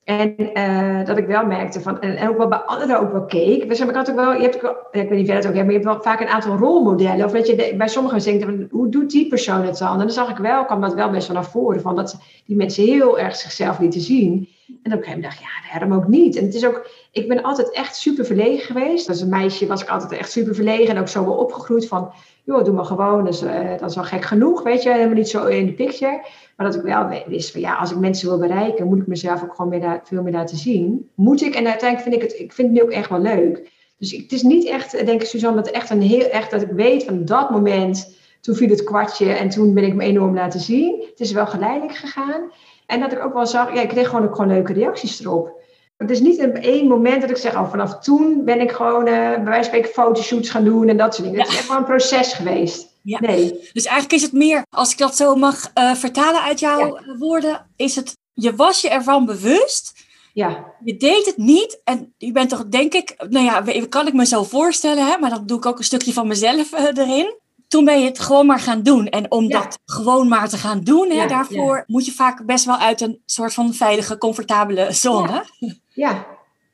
En 0.05 0.35
uh, 0.39 1.05
dat 1.05 1.19
ik 1.19 1.27
wel 1.27 1.47
merkte 1.47 1.81
van, 1.81 2.01
en, 2.01 2.29
ook 2.29 2.37
wel 2.37 2.49
bij 2.49 2.59
anderen 2.59 3.01
ook 3.01 3.13
wel 3.13 3.25
keek. 3.25 3.69
Dus 3.69 3.81
ik 3.81 3.95
had 3.95 4.11
ook 4.11 4.17
wel, 4.17 4.33
je 4.33 4.43
hebt 4.43 4.55
ik 4.91 5.09
weet 5.09 5.11
niet 5.11 5.29
het 5.29 5.47
ook 5.47 5.55
hebt, 5.55 5.65
maar 5.65 5.75
je 5.75 5.81
hebt 5.81 5.85
wel 5.85 6.03
vaak 6.03 6.21
een 6.21 6.29
aantal 6.29 6.57
rolmodellen. 6.57 7.25
Of 7.25 7.33
dat 7.33 7.47
je 7.47 7.75
bij 7.77 7.89
sommigen 7.89 8.23
denkt, 8.23 8.71
hoe 8.71 8.89
doet 8.89 9.11
die 9.11 9.29
persoon 9.29 9.65
het 9.65 9.79
dan? 9.79 9.93
En 9.93 9.99
dan 9.99 10.11
zag 10.11 10.31
ik 10.31 10.37
wel, 10.37 10.65
kwam 10.65 10.81
dat 10.81 10.95
wel 10.95 11.11
best 11.11 11.27
wel 11.27 11.37
naar 11.37 11.51
voren, 11.51 11.81
van 11.81 11.97
dat 11.97 12.19
die 12.47 12.57
mensen 12.57 12.85
heel 12.85 13.19
erg 13.19 13.37
zichzelf 13.37 13.79
lieten 13.79 14.01
zien. 14.01 14.49
En 14.67 14.75
op 14.75 14.99
een 14.99 15.05
gegeven 15.05 15.11
moment 15.11 15.23
dacht 15.23 15.39
ik, 15.39 15.47
ja, 15.47 15.79
waarom 15.79 15.99
ook 15.99 16.09
niet? 16.09 16.37
En 16.37 16.45
het 16.45 16.55
is 16.55 16.67
ook, 16.67 16.89
ik 17.11 17.29
ben 17.29 17.43
altijd 17.43 17.71
echt 17.71 17.97
super 17.97 18.25
verlegen 18.25 18.67
geweest. 18.67 19.09
Als 19.09 19.21
een 19.21 19.29
meisje 19.29 19.67
was 19.67 19.83
ik 19.83 19.89
altijd 19.89 20.13
echt 20.13 20.31
super 20.31 20.55
verlegen 20.55 20.95
en 20.95 21.01
ook 21.01 21.09
zo 21.09 21.25
wel 21.25 21.35
opgegroeid 21.35 21.89
van 21.89 22.13
joh, 22.45 22.65
doe 22.65 22.75
maar 22.75 22.85
gewoon. 22.85 23.27
Uh, 23.27 23.79
dat 23.79 23.91
is 23.91 23.95
wel 23.95 24.05
gek 24.05 24.25
genoeg, 24.25 24.63
weet 24.63 24.83
je. 24.83 24.93
Helemaal 24.93 25.15
niet 25.15 25.29
zo 25.29 25.47
in 25.47 25.67
de 25.67 25.73
picture. 25.73 26.21
Maar 26.57 26.67
dat 26.67 26.75
ik 26.75 26.83
wel 26.83 27.23
wist 27.27 27.51
van 27.51 27.61
ja, 27.61 27.75
als 27.75 27.91
ik 27.91 27.99
mensen 27.99 28.29
wil 28.29 28.39
bereiken, 28.39 28.87
moet 28.87 29.01
ik 29.01 29.07
mezelf 29.07 29.43
ook 29.43 29.55
gewoon 29.55 29.79
meer 29.79 30.01
veel 30.05 30.23
meer 30.23 30.33
laten 30.33 30.57
zien. 30.57 31.11
Moet 31.15 31.43
ik. 31.43 31.55
En 31.55 31.67
uiteindelijk 31.67 32.11
vind 32.11 32.23
ik 32.23 32.31
het, 32.31 32.41
ik 32.41 32.53
vind 32.53 32.69
het 32.69 32.77
nu 32.77 32.83
ook 32.83 32.95
echt 32.95 33.09
wel 33.09 33.21
leuk. 33.21 33.73
Dus 33.99 34.13
het 34.13 34.33
is 34.33 34.43
niet 34.43 34.67
echt, 34.67 35.07
denk 35.07 35.23
ik, 35.23 35.29
Suzanne, 35.29 35.63
dat 35.63 35.73
echt 35.73 35.91
een 35.91 36.03
heel 36.03 36.29
echt 36.29 36.51
dat 36.51 36.63
ik 36.63 36.71
weet 36.71 37.05
van 37.05 37.25
dat 37.25 37.51
moment. 37.51 38.17
Toen 38.41 38.55
viel 38.55 38.69
het 38.69 38.85
kwartje 38.85 39.33
en 39.33 39.49
toen 39.49 39.75
ben 39.75 39.85
ik 39.85 39.95
me 39.95 40.03
enorm 40.03 40.35
laten 40.35 40.61
zien. 40.61 41.05
Het 41.11 41.21
is 41.21 41.33
wel 41.33 41.47
geleidelijk 41.47 41.97
gegaan. 41.97 42.51
En 42.87 43.01
dat 43.01 43.13
ik 43.13 43.25
ook 43.25 43.35
wel 43.35 43.47
zag, 43.47 43.75
ja, 43.75 43.81
ik 43.81 43.89
kreeg 43.89 44.09
gewoon 44.09 44.25
ook 44.25 44.35
gewoon 44.35 44.51
leuke 44.51 44.73
reacties 44.73 45.21
erop. 45.21 45.63
Het 45.97 46.11
is 46.11 46.21
niet 46.21 46.39
een 46.39 46.63
één 46.63 46.89
moment 46.89 47.21
dat 47.21 47.31
ik 47.31 47.37
zeg, 47.37 47.55
oh, 47.55 47.71
vanaf 47.71 47.99
toen 47.99 48.45
ben 48.45 48.61
ik 48.61 48.73
gewoon 48.73 49.09
uh, 49.09 49.15
bij 49.15 49.45
wijze 49.45 49.55
van 49.55 49.65
spreken 49.65 49.91
fotoshoots 49.91 50.51
gaan 50.51 50.65
doen 50.65 50.89
en 50.89 50.97
dat 50.97 51.15
soort 51.15 51.27
dingen. 51.27 51.43
Het 51.43 51.51
is 51.51 51.57
echt 51.57 51.67
gewoon 51.67 51.81
een 51.81 51.89
proces 51.89 52.33
geweest. 52.33 52.93
Ja. 53.03 53.21
Nee. 53.21 53.69
Dus 53.73 53.85
eigenlijk 53.85 54.13
is 54.13 54.23
het 54.23 54.33
meer, 54.33 54.63
als 54.71 54.93
ik 54.93 54.99
dat 54.99 55.17
zo 55.17 55.35
mag 55.35 55.71
uh, 55.75 55.95
vertalen 55.95 56.43
uit 56.43 56.61
jouw 56.61 56.99
woorden, 57.19 57.71
is 57.77 57.97
het, 57.97 58.17
je 58.33 58.55
was 58.55 58.81
je 58.81 58.89
ervan 58.89 59.25
bewust. 59.25 59.93
Ja. 60.33 60.65
Je 60.85 60.97
deed 60.97 61.27
het 61.27 61.37
niet 61.37 61.81
en 61.85 62.15
je 62.19 62.33
bent 62.33 62.49
toch, 62.49 62.67
denk 62.69 62.95
ik, 62.95 63.15
nou 63.29 63.45
ja, 63.45 63.87
kan 63.89 64.07
ik 64.07 64.13
me 64.13 64.27
zo 64.27 64.43
voorstellen, 64.43 65.07
hè, 65.07 65.19
maar 65.19 65.31
dan 65.31 65.47
doe 65.47 65.57
ik 65.57 65.67
ook 65.67 65.79
een 65.79 65.85
stukje 65.85 66.13
van 66.13 66.29
mezelf 66.29 66.73
uh, 66.73 66.85
erin 66.95 67.35
toen 67.75 67.85
ben 67.85 68.01
je 68.01 68.07
het 68.07 68.19
gewoon 68.19 68.47
maar 68.47 68.61
gaan 68.61 68.83
doen. 68.83 69.09
En 69.09 69.31
om 69.31 69.49
dat 69.49 69.79
gewoon 69.85 70.29
maar 70.29 70.49
te 70.49 70.57
gaan 70.57 70.81
doen, 70.81 71.11
hè, 71.11 71.27
daarvoor 71.27 71.85
moet 71.87 72.07
je 72.07 72.13
vaak 72.13 72.47
best 72.47 72.65
wel 72.65 72.77
uit 72.77 73.01
een 73.01 73.23
soort 73.27 73.55
van 73.55 73.73
veilige, 73.73 74.19
comfortabele 74.19 74.93
zone. 74.93 75.45
Ja. 75.89 76.27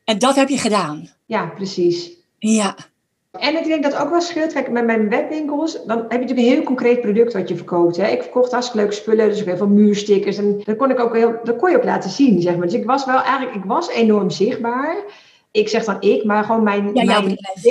En 0.04 0.18
dat 0.18 0.36
heb 0.36 0.48
je 0.48 0.58
gedaan. 0.58 1.08
Ja, 1.26 1.46
precies. 1.46 2.10
Ja. 2.38 2.74
En 3.30 3.56
ik 3.56 3.64
denk 3.64 3.82
dat 3.82 3.96
ook 3.96 4.10
wel 4.10 4.20
scheelt. 4.20 4.52
Kijk, 4.52 4.70
met 4.70 4.84
mijn 4.84 5.08
webwinkels, 5.08 5.72
dan 5.86 5.98
heb 5.98 6.10
je 6.10 6.18
natuurlijk 6.18 6.46
een 6.46 6.54
heel 6.54 6.62
concreet 6.62 7.00
product 7.00 7.32
wat 7.32 7.48
je 7.48 7.56
verkoopt. 7.56 7.96
Hè. 7.96 8.06
Ik 8.06 8.22
verkocht 8.22 8.52
hartstikke 8.52 8.82
leuke 8.82 9.00
spullen, 9.00 9.28
dus 9.28 9.40
ook 9.40 9.46
heel 9.46 9.56
veel 9.56 9.66
muurstickers. 9.66 10.36
En 10.36 10.62
dat 10.64 10.76
kon 10.76 10.90
ik 10.90 11.00
ook 11.00 11.16
heel, 11.16 11.34
dat 11.44 11.56
kon 11.56 11.70
je 11.70 11.76
ook 11.76 11.84
laten 11.84 12.10
zien, 12.10 12.42
zeg 12.42 12.56
maar. 12.56 12.66
Dus 12.66 12.80
ik 12.80 12.86
was 12.86 13.04
wel 13.04 13.22
eigenlijk, 13.22 13.56
ik 13.56 13.64
was 13.64 13.88
enorm 13.88 14.30
zichtbaar. 14.30 14.96
Ik 15.50 15.68
zeg 15.68 15.84
dan 15.84 15.96
ik, 16.00 16.24
maar 16.24 16.44
gewoon 16.44 16.62
mijn, 16.62 16.90
Ja, 16.94 17.04
mijn 17.04 17.22
bedrijf. 17.22 17.62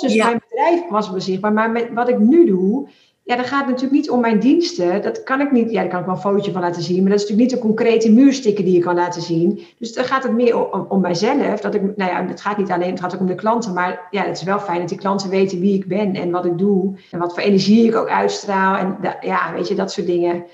Dus 0.00 0.16
mijn 0.16 0.42
bedrijf 0.48 0.88
was 0.88 1.10
wel 1.10 1.20
zichtbaar. 1.20 1.52
Maar 1.52 1.70
met 1.70 1.92
wat 1.92 2.08
ik 2.08 2.18
nu 2.18 2.46
doe, 2.46 2.88
ja, 3.28 3.36
dan 3.36 3.44
gaat 3.44 3.60
het 3.60 3.68
natuurlijk 3.68 4.00
niet 4.00 4.10
om 4.10 4.20
mijn 4.20 4.38
diensten. 4.38 5.02
Dat 5.02 5.22
kan 5.22 5.40
ik 5.40 5.52
niet, 5.52 5.70
ja, 5.70 5.80
daar 5.80 5.90
kan 5.90 6.00
ik 6.00 6.06
wel 6.06 6.14
een 6.14 6.20
fotootje 6.20 6.52
van 6.52 6.60
laten 6.60 6.82
zien. 6.82 7.02
Maar 7.02 7.10
dat 7.10 7.20
is 7.20 7.28
natuurlijk 7.28 7.50
niet 7.50 7.60
een 7.60 7.66
concrete 7.66 8.12
muursticker 8.12 8.64
die 8.64 8.74
je 8.74 8.80
kan 8.80 8.94
laten 8.94 9.22
zien. 9.22 9.60
Dus 9.78 9.92
dan 9.92 10.04
gaat 10.04 10.22
het 10.22 10.32
meer 10.32 10.72
om, 10.72 10.86
om 10.88 11.00
mijzelf. 11.00 11.60
Dat 11.60 11.74
ik, 11.74 11.82
nou 11.96 12.10
ja, 12.10 12.26
het 12.26 12.40
gaat 12.40 12.58
niet 12.58 12.70
alleen, 12.70 12.90
het 12.90 13.00
gaat 13.00 13.14
ook 13.14 13.20
om 13.20 13.26
de 13.26 13.34
klanten. 13.34 13.72
Maar 13.72 14.08
ja, 14.10 14.22
het 14.24 14.36
is 14.36 14.42
wel 14.42 14.60
fijn 14.60 14.78
dat 14.78 14.88
die 14.88 14.98
klanten 14.98 15.30
weten 15.30 15.60
wie 15.60 15.74
ik 15.74 15.86
ben 15.86 16.14
en 16.14 16.30
wat 16.30 16.44
ik 16.44 16.58
doe. 16.58 16.94
En 17.10 17.18
wat 17.18 17.34
voor 17.34 17.42
energie 17.42 17.86
ik 17.86 17.96
ook 17.96 18.08
uitstraal. 18.08 18.76
En 18.76 18.98
ja, 19.20 19.52
weet 19.54 19.68
je, 19.68 19.74
dat 19.74 19.92
soort 19.92 20.06
dingen. 20.06 20.44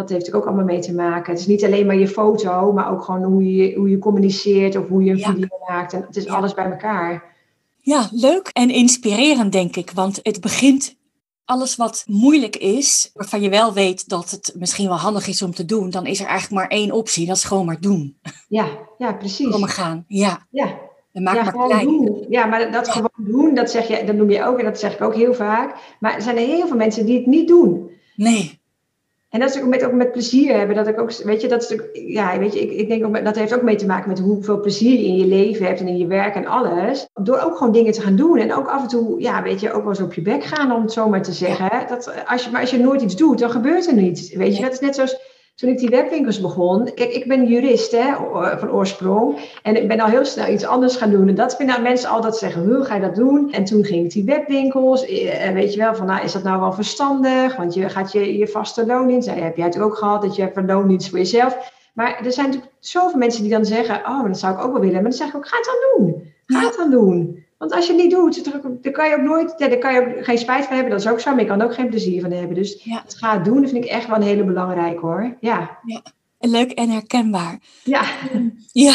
Dat 0.00 0.08
heeft 0.10 0.28
er 0.28 0.36
ook 0.36 0.46
allemaal 0.46 0.64
mee 0.64 0.78
te 0.80 0.94
maken. 0.94 1.32
Het 1.32 1.40
is 1.40 1.46
niet 1.46 1.64
alleen 1.64 1.86
maar 1.86 1.96
je 1.98 2.08
foto, 2.08 2.72
maar 2.72 2.92
ook 2.92 3.02
gewoon 3.02 3.22
hoe 3.22 3.54
je, 3.54 3.74
hoe 3.76 3.90
je 3.90 3.98
communiceert 3.98 4.76
of 4.76 4.88
hoe 4.88 5.04
je 5.04 5.10
een 5.10 5.16
Ja. 5.18 5.32
video 5.32 5.48
maakt. 5.68 5.92
En 5.92 6.02
het 6.06 6.16
is 6.16 6.24
Ja. 6.24 6.34
alles 6.34 6.54
bij 6.54 6.64
elkaar. 6.70 7.24
Ja, 7.80 8.08
leuk 8.12 8.48
en 8.52 8.70
inspirerend, 8.70 9.52
denk 9.52 9.76
ik. 9.76 9.90
Want 9.90 10.20
het 10.22 10.40
begint 10.40 10.96
alles 11.44 11.76
wat 11.76 12.04
moeilijk 12.06 12.56
is, 12.56 13.10
waarvan 13.14 13.40
je 13.40 13.48
wel 13.48 13.72
weet 13.72 14.08
dat 14.08 14.30
het 14.30 14.54
misschien 14.58 14.88
wel 14.88 14.96
handig 14.96 15.26
is 15.26 15.42
om 15.42 15.54
te 15.54 15.64
doen, 15.64 15.90
dan 15.90 16.06
is 16.06 16.20
er 16.20 16.26
eigenlijk 16.26 16.54
maar 16.62 16.78
één 16.78 16.90
optie. 16.92 17.26
Dat 17.26 17.36
is 17.36 17.44
gewoon 17.44 17.66
maar 17.66 17.80
doen. 17.80 18.16
Ja, 18.48 18.66
ja, 18.98 19.12
precies. 19.12 19.44
Gewoon 19.46 19.60
maar 19.60 19.68
gaan. 19.68 20.04
Ja, 20.06 20.46
Ja, 20.50 20.78
en 21.12 21.22
maak 21.22 21.34
ja, 21.34 21.42
maar 21.42 21.66
klein. 21.66 21.86
doen. 21.86 22.26
Ja, 22.28 22.46
maar 22.46 22.72
dat 22.72 22.86
Ja. 22.86 22.92
gewoon 22.92 23.10
doen, 23.16 23.54
dat, 23.54 23.70
zeg 23.70 23.88
je, 23.88 24.04
dat 24.06 24.14
noem 24.16 24.30
je 24.30 24.44
ook 24.44 24.58
en 24.58 24.64
dat 24.64 24.78
zeg 24.78 24.94
ik 24.94 25.00
ook 25.02 25.14
heel 25.14 25.34
vaak. 25.34 25.76
Maar 26.00 26.14
er 26.14 26.22
zijn 26.22 26.36
er 26.36 26.46
heel 26.46 26.66
veel 26.66 26.76
mensen 26.76 27.06
die 27.06 27.16
het 27.16 27.26
niet 27.26 27.48
doen. 27.48 27.90
Nee. 28.16 28.59
En 29.30 29.40
dat 29.40 29.54
is 29.54 29.60
ook 29.60 29.68
met, 29.68 29.84
ook 29.84 29.92
met 29.92 30.12
plezier 30.12 30.56
hebben. 30.56 30.76
Dat 30.76 30.86
ik 30.86 31.00
ook, 31.00 31.12
weet 31.12 31.40
je, 31.40 31.48
dat 31.48 31.62
is 31.62 31.72
ook, 31.72 31.88
ja, 31.92 32.38
weet 32.38 32.52
je, 32.52 32.60
ik, 32.60 32.70
ik 32.70 32.88
denk 32.88 33.06
ook, 33.06 33.24
dat 33.24 33.36
heeft 33.36 33.54
ook 33.54 33.62
mee 33.62 33.76
te 33.76 33.86
maken 33.86 34.08
met 34.08 34.18
hoeveel 34.18 34.60
plezier 34.60 34.98
je 34.98 35.06
in 35.06 35.16
je 35.16 35.26
leven 35.26 35.66
hebt 35.66 35.80
en 35.80 35.88
in 35.88 35.98
je 35.98 36.06
werk 36.06 36.34
en 36.34 36.46
alles. 36.46 37.08
Door 37.14 37.40
ook 37.40 37.56
gewoon 37.56 37.72
dingen 37.72 37.92
te 37.92 38.00
gaan 38.00 38.16
doen 38.16 38.38
en 38.38 38.54
ook 38.54 38.68
af 38.68 38.82
en 38.82 38.88
toe, 38.88 39.20
ja, 39.20 39.42
weet 39.42 39.60
je, 39.60 39.72
ook 39.72 39.82
wel 39.82 39.88
eens 39.88 40.00
op 40.00 40.14
je 40.14 40.22
bek 40.22 40.44
gaan, 40.44 40.72
om 40.72 40.82
het 40.82 40.92
zo 40.92 41.08
maar 41.08 41.22
te 41.22 41.32
zeggen. 41.32 41.70
Dat, 41.88 42.12
als 42.26 42.44
je, 42.44 42.50
maar 42.50 42.60
als 42.60 42.70
je 42.70 42.78
nooit 42.78 43.02
iets 43.02 43.16
doet, 43.16 43.38
dan 43.38 43.50
gebeurt 43.50 43.86
er 43.86 43.94
niets. 43.94 44.34
Weet 44.34 44.56
je, 44.56 44.62
dat 44.62 44.72
is 44.72 44.80
net 44.80 44.94
zoals 44.94 45.29
toen 45.60 45.70
ik 45.70 45.78
die 45.78 45.88
webwinkels 45.88 46.40
begon. 46.40 46.84
Kijk, 46.94 47.12
ik 47.12 47.28
ben 47.28 47.46
jurist 47.46 47.90
hè, 47.92 48.16
o- 48.16 48.56
van 48.58 48.70
oorsprong. 48.70 49.38
En 49.62 49.76
ik 49.82 49.88
ben 49.88 50.00
al 50.00 50.08
heel 50.08 50.24
snel 50.24 50.48
iets 50.52 50.64
anders 50.64 50.96
gaan 50.96 51.10
doen. 51.10 51.28
En 51.28 51.34
dat 51.34 51.56
vinden 51.56 51.82
mensen 51.82 52.10
altijd 52.10 52.36
zeggen, 52.36 52.64
hoe 52.64 52.84
ga 52.84 52.94
je 52.94 53.00
dat 53.00 53.14
doen? 53.14 53.52
En 53.52 53.64
toen 53.64 53.84
ging 53.84 54.04
ik 54.04 54.10
die 54.12 54.24
webwinkels. 54.24 55.06
eh, 55.06 55.46
En 55.46 55.54
weet 55.54 55.72
je 55.74 55.78
wel, 55.80 55.94
van 55.94 56.06
nou, 56.06 56.24
is 56.24 56.32
dat 56.32 56.42
nou 56.42 56.60
wel 56.60 56.72
verstandig? 56.72 57.56
Want 57.56 57.74
je 57.74 57.88
gaat 57.88 58.12
je, 58.12 58.38
je 58.38 58.46
vaste 58.48 58.86
loon 58.86 59.10
in. 59.10 59.22
Heb 59.28 59.56
jij 59.56 59.66
het 59.66 59.80
ook 59.80 59.96
gehad, 59.96 60.22
dat 60.22 60.36
je 60.36 60.42
hebt 60.42 60.56
een 60.56 60.66
loondienst 60.66 61.08
voor 61.08 61.18
jezelf. 61.18 61.72
Maar 61.94 62.20
er 62.24 62.32
zijn 62.32 62.46
natuurlijk 62.46 62.74
zoveel 62.80 63.18
mensen 63.18 63.42
die 63.42 63.50
dan 63.52 63.64
zeggen, 63.64 63.94
oh, 63.96 64.18
maar 64.20 64.26
dat 64.28 64.38
zou 64.38 64.54
ik 64.54 64.64
ook 64.64 64.70
wel 64.72 64.80
willen. 64.80 64.94
Maar 64.94 65.02
dan 65.02 65.12
zeg 65.12 65.28
ik 65.28 65.36
ook, 65.36 65.48
ga 65.48 65.56
het 65.56 65.64
dan 65.66 66.06
doen. 66.06 66.22
Ga 66.46 66.64
het 66.66 66.76
dan 66.76 66.90
doen. 66.90 67.44
Want 67.60 67.72
als 67.72 67.86
je 67.86 67.92
het 67.92 68.02
niet 68.02 68.10
doet, 68.10 68.44
dan- 68.52 68.92
kan 68.92 69.08
je 69.08 69.14
ook 69.14 69.22
nooit, 69.22 69.54
ja, 69.56 69.68
daar 69.68 69.78
kan 69.78 69.94
je 69.94 70.00
ook 70.00 70.24
geen 70.24 70.38
spijt 70.38 70.64
van 70.64 70.74
hebben. 70.74 70.90
Dat 70.92 71.00
is 71.00 71.06
ook 71.10 71.20
zo, 71.20 71.30
maar 71.30 71.40
je 71.40 71.46
kan 71.46 71.60
er 71.60 71.66
ook 71.66 71.74
geen 71.74 71.88
plezier 71.88 72.20
van 72.20 72.30
hebben. 72.30 72.54
Dus 72.54 72.80
Ja. 72.84 73.00
het 73.04 73.14
gaan 73.18 73.42
doen, 73.42 73.60
dat 73.62 73.70
vind 73.70 73.84
ik 73.84 73.90
echt 73.90 74.06
wel 74.06 74.16
een 74.16 74.22
hele 74.22 74.44
belangrijke 74.44 75.00
hoor. 75.00 75.36
Ja, 75.40 75.78
Leuk 76.38 76.70
en 76.70 76.90
herkenbaar. 76.90 77.60
ja. 77.84 78.02
Ja. 78.72 78.94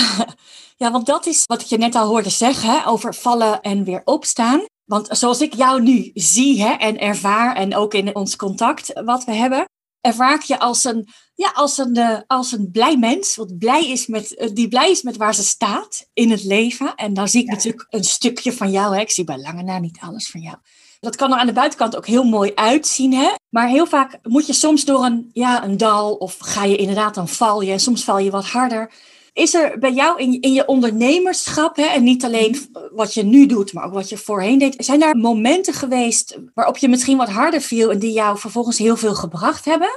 ja, 0.77 0.91
want 0.91 1.05
dat 1.05 1.25
is 1.25 1.43
wat 1.45 1.61
ik 1.61 1.67
je 1.67 1.77
net 1.77 1.95
al 1.95 2.07
hoorde 2.07 2.29
zeggen 2.29 2.69
hè, 2.69 2.87
over 2.87 3.13
vallen 3.13 3.61
en 3.61 3.83
weer 3.83 4.01
opstaan. 4.05 4.61
Want 4.85 5.07
zoals 5.11 5.41
ik 5.41 5.53
jou 5.53 5.81
nu 5.81 6.11
zie 6.13 6.61
hè, 6.63 6.71
en 6.73 6.99
ervaar, 6.99 7.55
en 7.55 7.75
ook 7.75 7.93
in 7.93 8.15
ons 8.15 8.35
contact 8.35 9.01
wat 9.05 9.23
we 9.23 9.31
hebben, 9.33 9.65
ervaar 10.01 10.33
ik 10.35 10.41
je 10.41 10.59
als 10.59 10.83
een, 10.83 11.07
ja, 11.35 11.51
als 11.53 11.77
een, 11.77 11.95
eh, 11.95 12.17
als 12.27 12.51
een 12.51 12.71
blij 12.71 12.97
mens, 12.97 13.35
wat 13.35 13.57
blij 13.57 13.89
is 13.89 14.07
met, 14.07 14.35
eh, 14.35 14.49
die 14.53 14.67
blij 14.67 14.91
is 14.91 15.01
met 15.01 15.17
waar 15.17 15.35
ze 15.35 15.43
staat 15.43 16.09
in 16.13 16.31
het 16.31 16.43
leven. 16.43 16.95
En 16.95 17.13
dan 17.13 17.27
zie 17.27 17.41
ik 17.41 17.47
Ja. 17.47 17.53
natuurlijk 17.53 17.87
een 17.89 18.03
stukje 18.03 18.53
van 18.53 18.71
jou. 18.71 18.95
Hè. 18.95 19.01
Ik 19.01 19.09
zie 19.11 19.23
bij 19.23 19.37
lange 19.37 19.63
na 19.63 19.79
niet 19.79 19.97
alles 20.01 20.29
van 20.29 20.41
jou. 20.41 20.55
Dat 20.99 21.15
kan 21.15 21.31
er 21.33 21.39
aan 21.39 21.47
de 21.47 21.53
buitenkant 21.53 21.95
ook 21.95 22.07
heel 22.07 22.23
mooi 22.23 22.51
uitzien. 22.55 23.13
Hè? 23.13 23.29
Maar 23.49 23.67
heel 23.67 23.85
vaak 23.85 24.19
moet 24.23 24.45
je 24.47 24.53
soms 24.53 24.85
door 24.85 25.05
een, 25.05 25.29
ja, 25.33 25.63
een 25.63 25.77
dal 25.77 26.13
of 26.13 26.35
ga 26.39 26.63
je 26.63 26.75
inderdaad, 26.75 27.15
dan 27.15 27.27
val 27.27 27.61
je. 27.61 27.71
En 27.71 27.79
soms 27.79 28.03
val 28.03 28.19
je 28.19 28.31
wat 28.31 28.45
harder. 28.45 28.91
Is 29.33 29.53
er 29.53 29.79
bij 29.79 29.93
jou 29.93 30.19
in, 30.19 30.41
in 30.41 30.53
je 30.53 30.65
ondernemerschap, 30.67 31.75
hè, 31.75 31.83
en 31.85 32.03
niet 32.03 32.23
alleen 32.25 32.57
wat 32.93 33.13
je 33.13 33.23
nu 33.23 33.45
doet, 33.45 33.73
maar 33.73 33.85
ook 33.85 33.93
wat 33.93 34.09
je 34.09 34.17
voorheen 34.17 34.59
deed, 34.59 34.75
zijn 34.77 34.99
daar 34.99 35.17
momenten 35.17 35.73
geweest 35.73 36.37
waarop 36.53 36.77
je 36.77 36.87
misschien 36.87 37.17
wat 37.17 37.29
harder 37.29 37.61
viel 37.61 37.91
en 37.91 37.99
die 37.99 38.11
jou 38.11 38.37
vervolgens 38.37 38.77
heel 38.77 38.95
veel 38.97 39.15
gebracht 39.15 39.65
hebben? 39.65 39.89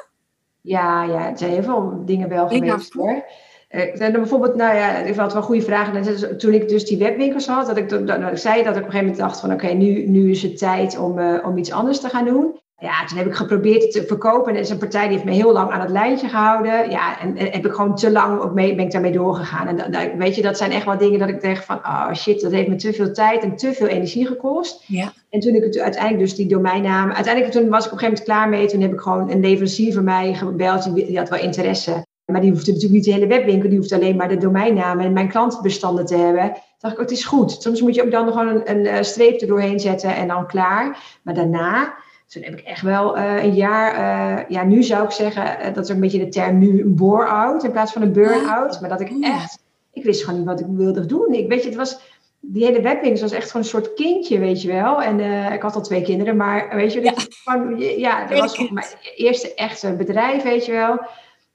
Ja, 0.60 1.02
ja, 1.02 1.22
het 1.22 1.38
zijn 1.38 1.50
heel 1.50 1.62
veel 1.62 2.02
dingen 2.04 2.28
wel 2.28 2.48
geweest 2.48 2.92
hoor. 2.92 3.24
Er 3.68 3.90
zijn 3.96 4.12
er 4.12 4.20
bijvoorbeeld, 4.20 4.54
nou 4.54 4.76
ja, 4.76 4.96
ik 4.96 5.14
had 5.14 5.32
wel 5.32 5.42
goede 5.42 5.62
vragen. 5.62 6.38
Toen 6.38 6.52
ik 6.52 6.68
dus 6.68 6.84
die 6.84 6.98
webwinkels 6.98 7.46
had, 7.46 7.66
dat 7.66 7.76
ik, 7.76 7.88
dat, 7.88 8.06
dat 8.06 8.30
ik 8.30 8.36
zei 8.36 8.62
dat 8.62 8.76
ik 8.76 8.82
op 8.82 8.86
een 8.86 8.90
gegeven 8.90 8.98
moment 8.98 9.16
dacht 9.16 9.40
van 9.40 9.52
oké, 9.52 9.66
nu, 9.66 10.06
nu 10.06 10.30
is 10.30 10.42
het 10.42 10.58
tijd 10.58 10.98
om, 10.98 11.18
eh, 11.18 11.46
om 11.46 11.56
iets 11.56 11.72
anders 11.72 12.00
te 12.00 12.08
gaan 12.08 12.24
doen. 12.24 12.60
Ja, 12.80 13.04
toen 13.04 13.18
heb 13.18 13.26
ik 13.26 13.34
geprobeerd 13.34 13.82
het 13.82 13.92
te 13.92 14.06
verkopen. 14.06 14.50
En 14.50 14.54
er 14.54 14.62
is 14.62 14.70
een 14.70 14.78
partij 14.78 15.02
die 15.02 15.12
heeft 15.12 15.24
me 15.24 15.32
heel 15.32 15.52
lang 15.52 15.70
aan 15.70 15.80
het 15.80 15.90
lijntje 15.90 16.28
gehouden. 16.28 16.90
Ja, 16.90 17.20
en, 17.20 17.36
en 17.36 17.50
heb 17.50 17.66
ik 17.66 17.72
gewoon 17.72 17.94
te 17.94 18.10
lang 18.10 18.40
ook 18.40 18.54
mee, 18.54 18.74
ben 18.74 18.84
ik 18.84 18.90
daarmee 18.90 19.12
doorgegaan. 19.12 19.78
En 19.78 20.18
weet 20.18 20.34
je, 20.34 20.42
dat 20.42 20.58
zijn 20.58 20.70
echt 20.70 20.84
wel 20.84 20.98
dingen 20.98 21.18
dat 21.18 21.28
ik 21.28 21.40
denk 21.40 21.56
van, 21.56 21.76
oh 21.76 22.12
shit, 22.14 22.40
dat 22.40 22.52
heeft 22.52 22.68
me 22.68 22.76
te 22.76 22.92
veel 22.92 23.12
tijd 23.12 23.42
en 23.42 23.56
te 23.56 23.72
veel 23.72 23.86
energie 23.86 24.26
gekost. 24.26 24.84
Ja. 24.86 25.12
En 25.30 25.40
toen 25.40 25.54
ik 25.54 25.62
het 25.62 25.78
uiteindelijk 25.78 26.22
dus 26.22 26.34
die 26.34 26.48
domeinnaam... 26.48 27.10
Uiteindelijk 27.10 27.54
toen 27.54 27.68
was 27.68 27.86
ik 27.86 27.92
op 27.92 27.98
een 27.98 28.04
gegeven 28.04 28.24
moment 28.24 28.24
klaar 28.24 28.48
mee. 28.48 28.68
Toen 28.68 28.80
heb 28.80 28.92
ik 28.92 29.00
gewoon 29.00 29.30
een 29.30 29.40
leverancier 29.40 29.92
van 29.92 30.04
mij 30.04 30.34
gebeld. 30.34 30.94
Die, 30.94 31.06
die 31.06 31.18
had 31.18 31.28
wel 31.28 31.40
interesse. 31.40 32.06
Maar 32.24 32.40
die 32.40 32.50
hoefde 32.50 32.72
natuurlijk 32.72 32.94
niet 32.94 33.04
de 33.04 33.12
hele 33.12 33.26
webwinkel. 33.26 33.68
Die 33.68 33.78
hoefde 33.78 33.94
alleen 33.94 34.16
maar 34.16 34.28
de 34.28 34.36
domeinnaam 34.36 35.00
en 35.00 35.12
mijn 35.12 35.28
klantenbestanden 35.28 36.06
te 36.06 36.16
hebben. 36.16 36.52
Toen 36.52 36.62
dacht 36.78 36.94
ik, 36.94 37.00
oh, 37.00 37.04
het 37.04 37.16
is 37.16 37.24
goed. 37.24 37.52
Soms 37.52 37.80
moet 37.80 37.94
je 37.94 38.04
ook 38.04 38.10
dan 38.10 38.28
gewoon 38.28 38.48
een, 38.48 38.70
een 38.70 38.86
eh, 38.86 39.02
streep 39.02 39.40
er 39.40 39.46
doorheen 39.46 39.80
zetten 39.80 40.14
en 40.14 40.28
dan 40.28 40.46
klaar. 40.46 40.98
Maar 41.22 41.34
daarna... 41.34 41.94
Toen 42.28 42.42
heb 42.42 42.52
ik 42.58 42.64
echt 42.66 42.82
wel 42.82 43.16
eh, 43.16 43.42
een 43.44 43.54
jaar, 43.54 43.94
eh, 44.38 44.44
ja, 44.48 44.64
nu 44.64 44.82
zou 44.82 45.04
ik 45.04 45.10
zeggen, 45.10 45.58
eh, 45.60 45.74
dat 45.74 45.84
is 45.84 45.90
ook 45.90 45.96
een 45.96 46.02
beetje 46.02 46.18
de 46.18 46.28
term 46.28 46.58
nu, 46.58 46.80
een 46.80 46.94
bore-out 46.94 47.64
in 47.64 47.70
plaats 47.70 47.92
van 47.92 48.02
een 48.02 48.12
burn-out. 48.12 48.80
Maar 48.80 48.88
dat 48.90 49.00
ik 49.00 49.10
Ja. 49.20 49.34
echt, 49.34 49.62
ik 49.92 50.04
wist 50.04 50.24
gewoon 50.24 50.38
niet 50.38 50.48
wat 50.48 50.60
ik 50.60 50.66
wilde 50.70 51.06
doen. 51.06 51.32
Ik 51.32 51.48
weet 51.48 51.62
je, 51.62 51.68
het 51.68 51.76
was, 51.78 52.00
die 52.40 52.64
hele 52.64 52.80
webwinkel 52.80 53.20
was 53.22 53.32
echt 53.32 53.50
gewoon 53.50 53.62
een 53.62 53.68
soort 53.68 53.94
kindje, 53.94 54.38
weet 54.38 54.62
je 54.62 54.68
wel. 54.72 55.02
En 55.02 55.20
ik 55.52 55.62
had 55.62 55.74
al 55.74 55.82
twee 55.82 56.02
kinderen, 56.02 56.36
maar 56.36 56.68
weet 56.76 56.92
je, 56.92 57.00
dat 57.00 57.22
je 57.22 57.28
gewoon, 57.44 57.78
ja, 57.78 58.26
dat 58.26 58.38
was 58.38 58.54
gewoon 58.56 58.74
mijn 58.74 58.86
eerste 59.16 59.54
echte 59.54 59.92
bedrijf, 59.92 60.42
weet 60.42 60.66
je 60.66 60.72
wel. 60.72 60.98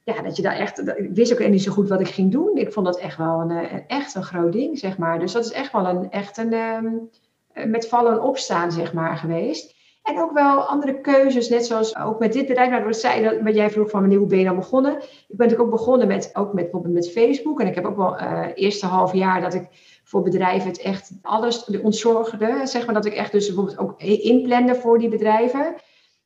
Ja, 0.04 0.22
dat 0.22 0.36
je 0.36 0.42
daar 0.42 0.56
echt, 0.56 0.86
dat- 0.86 0.98
ik 0.98 1.10
wist 1.14 1.32
ook 1.34 1.48
niet 1.50 1.64
zo 1.64 1.72
goed 1.72 1.90
wat 1.90 2.00
ik 2.00 2.08
ging 2.08 2.32
doen. 2.32 2.52
Ik 2.58 2.74
vond 2.74 2.86
dat 2.86 3.00
echt 3.00 3.18
wel 3.18 3.40
een, 3.42 3.50
een- 3.50 3.84
echt 3.88 4.16
een 4.16 4.24
groot 4.24 4.52
ding, 4.54 4.80
zeg 4.80 4.98
maar. 4.98 5.20
Dus 5.20 5.32
dat 5.32 5.46
is 5.46 5.52
echt 5.52 5.72
wel 5.72 5.86
een, 5.88 6.12
echt 6.12 6.38
een, 6.38 6.54
ehm, 6.54 6.86
eh, 7.54 7.66
met 7.66 7.88
vallen 7.88 8.12
en 8.12 8.20
opstaan, 8.22 8.72
zeg 8.72 8.94
maar, 8.94 9.18
geweest. 9.18 9.76
En 10.04 10.22
ook 10.22 10.34
wel 10.34 10.62
andere 10.62 11.02
keuzes, 11.02 11.50
net 11.50 11.66
zoals 11.66 11.98
ook 11.98 12.20
met 12.20 12.34
dit 12.34 12.48
bedrijf. 12.48 12.70
Nou, 12.70 12.84
wat, 12.84 12.98
zei, 12.98 13.24
dat, 13.24 13.42
wat 13.42 13.56
jij 13.56 13.70
vroeg 13.70 13.90
van 13.90 14.00
wanneer 14.00 14.18
hoe 14.18 14.28
ben 14.28 14.38
je 14.38 14.46
dan 14.46 14.56
begonnen? 14.56 14.94
Ik 14.98 15.02
ben 15.28 15.48
natuurlijk 15.48 15.62
ook 15.62 15.78
begonnen 15.78 16.08
met, 16.08 16.30
ook 16.34 16.54
met, 16.54 16.64
bijvoorbeeld 16.64 16.94
met 16.94 17.12
Facebook. 17.12 17.62
En 17.62 17.68
ik 17.68 17.76
heb 17.76 17.86
ook 17.86 17.98
wel 17.98 18.18
eh 18.18 18.48
eerste 18.56 18.86
half 18.86 19.14
jaar 19.14 19.42
dat 19.42 19.54
ik 19.54 19.68
voor 20.04 20.22
bedrijven 20.22 20.70
het 20.70 20.80
echt 20.82 21.12
alles 21.22 21.66
ontzorgde. 21.82 22.62
Zeg 22.64 22.86
maar 22.86 22.94
dat 22.94 23.06
ik 23.06 23.14
echt 23.14 23.32
dus 23.32 23.46
bijvoorbeeld 23.46 23.78
ook 23.78 24.02
inplande 24.02 24.76
voor 24.76 25.00
die 25.00 25.10
bedrijven. 25.10 25.66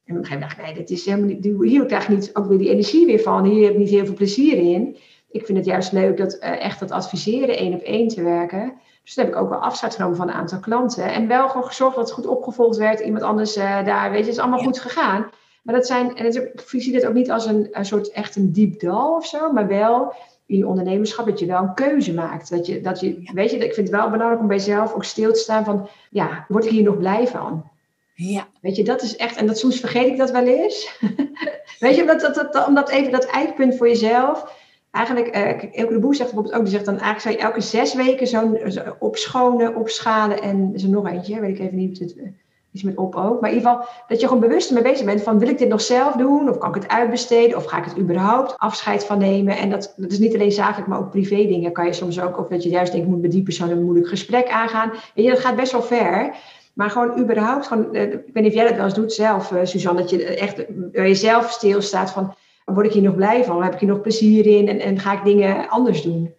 En 0.08 0.16
op 0.16 0.22
een 0.22 0.26
gegeven 0.26 0.34
moment 0.34 0.42
dacht 0.42 0.58
ik, 0.58 0.66
nee, 0.66 0.74
dit 0.74 0.90
is 0.90 1.06
helemaal 1.06 1.28
niet, 1.28 1.70
hier 1.72 1.86
krijg 1.86 2.04
ik 2.04 2.16
niet 2.16 2.30
ook 2.34 2.46
weer 2.46 2.58
die 2.58 2.70
energie 2.70 3.06
weer 3.06 3.20
van. 3.20 3.46
Hier 3.46 3.64
heb 3.64 3.74
ik 3.74 3.80
niet 3.80 3.90
heel 3.90 4.06
veel 4.06 4.14
plezier 4.14 4.58
in. 4.58 4.98
Ik 5.30 5.46
vind 5.46 5.58
het 5.58 5.68
juist 5.68 5.92
leuk 5.92 6.18
dat 6.18 6.34
eh, 6.34 6.64
echt 6.64 6.80
dat 6.80 6.92
adviseren, 6.92 7.58
één 7.58 7.74
op 7.74 7.82
één 7.82 8.08
te 8.08 8.24
werken. 8.24 8.74
Dus 9.08 9.16
toen 9.16 9.26
heb 9.26 9.34
ik 9.34 9.40
ook 9.40 9.50
wel 9.50 9.60
afscheid 9.60 9.96
genomen 9.96 10.18
van 10.18 10.28
een 10.28 10.34
aantal 10.34 10.60
klanten. 10.60 11.14
En 11.14 11.28
wel 11.28 11.48
gewoon 11.50 11.68
gezorgd 11.68 11.96
dat 11.96 12.06
het 12.06 12.14
goed 12.14 12.28
opgevolgd 12.28 12.78
werd. 12.78 13.00
Iemand 13.00 13.24
anders 13.24 13.56
eh, 13.56 13.86
daar, 13.86 14.10
weet 14.10 14.20
je, 14.20 14.26
het 14.26 14.34
is 14.34 14.40
allemaal 14.40 14.60
Ja. 14.60 14.66
goed 14.66 14.80
gegaan. 14.80 15.30
Maar 15.64 15.76
dat 15.76 15.88
zijn, 15.88 16.16
en 16.16 16.26
ik 16.26 16.64
zie 16.66 16.92
dit 16.92 17.06
ook 17.06 17.14
niet 17.14 17.32
als 17.32 17.46
een, 17.46 17.68
een 17.72 17.86
soort 17.86 18.12
echt 18.12 18.36
een 18.36 18.52
diep 18.52 18.80
dal 18.80 19.16
of 19.16 19.26
zo, 19.26 19.52
maar 19.52 19.68
wel 19.68 20.14
in 20.46 20.58
je 20.58 20.68
ondernemerschap 20.68 21.26
dat 21.26 21.40
je 21.40 21.46
wel 21.46 21.62
een 21.62 21.74
keuze 21.74 22.14
maakt. 22.14 22.50
Dat 22.50 22.66
je, 22.66 22.82
dat 22.82 23.00
je, 23.00 23.30
weet 23.34 23.52
je, 23.52 23.58
ik 23.58 23.74
vind 23.74 23.88
het 23.88 23.98
wel 23.98 24.10
belangrijk 24.10 24.42
om 24.42 24.48
bij 24.48 24.58
jezelf 24.58 24.94
ook 24.94 25.04
stil 25.04 25.34
te 25.34 25.40
staan 25.40 25.64
van, 25.64 25.88
ja, 26.10 26.46
word 26.48 26.66
ik 26.66 26.72
hier 26.72 26.84
nog 26.84 26.98
blij 26.98 27.28
van? 27.28 27.70
Ja. 28.14 28.48
Weet 28.62 28.76
je, 28.76 28.84
dat 28.84 29.02
is 29.02 29.16
echt, 29.16 29.36
en 29.36 29.48
dat 29.48 29.58
soms 29.58 29.80
vergeet 29.80 30.08
ik 30.08 30.18
dat 30.18 30.32
wel 30.32 30.46
eens. 30.46 31.00
weet 31.80 31.96
je, 31.96 32.02
omdat 32.02 32.22
dat, 32.22 32.36
dat, 32.52 32.68
omdat 32.68 32.90
even 32.90 33.12
dat 33.12 33.26
eikpunt 33.26 33.78
voor 33.78 33.88
jezelf. 33.88 34.66
Eigenlijk, 34.98 35.28
eh, 35.28 35.80
Elke 35.80 35.94
de 35.94 36.00
Boer 36.00 36.16
zegt 36.16 36.30
bijvoorbeeld 36.30 36.56
ook, 36.56 36.64
die 36.64 36.74
zegt 36.74 36.86
dan 36.86 37.00
eigenlijk 37.00 37.22
zou 37.22 37.36
je 37.36 37.42
elke 37.42 37.62
zes 37.62 37.94
weken 37.94 38.28
zo'n 38.28 38.60
zo 38.68 38.82
opschonen, 39.00 39.76
opschalen 39.76 40.42
en 40.42 40.74
er 40.76 40.90
nog 40.90 41.08
eentje, 41.08 41.40
weet 41.40 41.60
ik 41.60 41.60
even 41.60 41.78
niet, 41.78 42.00
het, 42.00 42.16
eh, 42.18 42.24
iets 42.72 42.84
met 42.84 42.98
op 42.98 43.16
ook. 43.16 43.42
Maar 43.42 43.50
in 43.50 43.56
ieder 43.56 43.72
geval, 43.72 43.88
dat 44.08 44.20
je 44.20 44.28
gewoon 44.28 44.42
bewust 44.42 44.68
ermee 44.70 44.84
bezig 44.84 45.06
bent 45.06 45.22
van, 45.22 45.40
wil 45.40 45.48
ik 45.48 45.58
dit 45.58 45.70
nog 45.70 45.82
zelf 45.82 46.14
doen? 46.14 46.50
Of 46.50 46.58
kan 46.58 46.70
ik 46.70 46.76
het 46.76 46.88
uitbesteden? 46.88 47.58
Of 47.58 47.66
ga 47.66 47.78
ik 47.78 47.86
het 47.86 47.98
überhaupt 47.98 48.58
afscheid 48.58 49.06
van 49.06 49.18
nemen? 49.18 49.58
En 49.58 49.70
dat, 49.70 49.94
dat 49.98 50.12
is 50.12 50.20
niet 50.20 50.34
alleen 50.34 50.52
zakelijk, 50.52 50.88
maar 50.88 51.00
ook 51.00 51.10
privé 51.10 51.36
dingen 51.36 51.72
kan 51.72 51.86
je 51.86 51.94
soms 51.94 52.22
ook, 52.22 52.40
of 52.40 52.48
dat 52.48 52.64
je 52.64 52.70
juist 52.70 52.92
denkt, 52.92 53.08
moet 53.08 53.22
met 53.22 53.32
die 53.32 53.44
persoon 53.44 53.70
een 53.70 53.84
moeilijk 53.84 54.08
gesprek 54.08 54.50
aangaan. 54.50 54.90
Weet 54.90 55.26
je, 55.26 55.32
dat 55.32 55.40
gaat 55.40 55.56
best 55.56 55.72
wel 55.72 55.84
ver. 55.84 56.36
Maar 56.74 56.90
gewoon 56.90 57.20
überhaupt, 57.20 57.68
gewoon, 57.68 57.96
ik 57.96 58.12
weet 58.34 58.44
niet 58.44 58.48
of 58.48 58.54
jij 58.54 58.68
dat 58.68 58.76
wel 58.76 58.86
eens 58.86 58.94
doet 58.94 59.14
zelf, 59.14 59.54
Suzanne, 59.64 60.02
dat 60.02 60.10
je 60.10 60.24
echt 60.24 60.66
bij 60.68 61.08
jezelf 61.08 61.52
stilstaat 61.52 62.12
van, 62.12 62.34
word 62.74 62.86
ik 62.86 62.94
hier 62.94 63.02
nog 63.02 63.16
blij 63.16 63.44
van? 63.44 63.64
Heb 63.64 63.74
ik 63.74 63.80
hier 63.80 63.90
nog 63.90 64.02
plezier 64.02 64.46
in? 64.46 64.68
En, 64.68 64.80
en 64.80 65.00
ga 65.00 65.14
ik 65.14 65.24
dingen 65.24 65.70
anders 65.70 66.02
doen? 66.02 66.34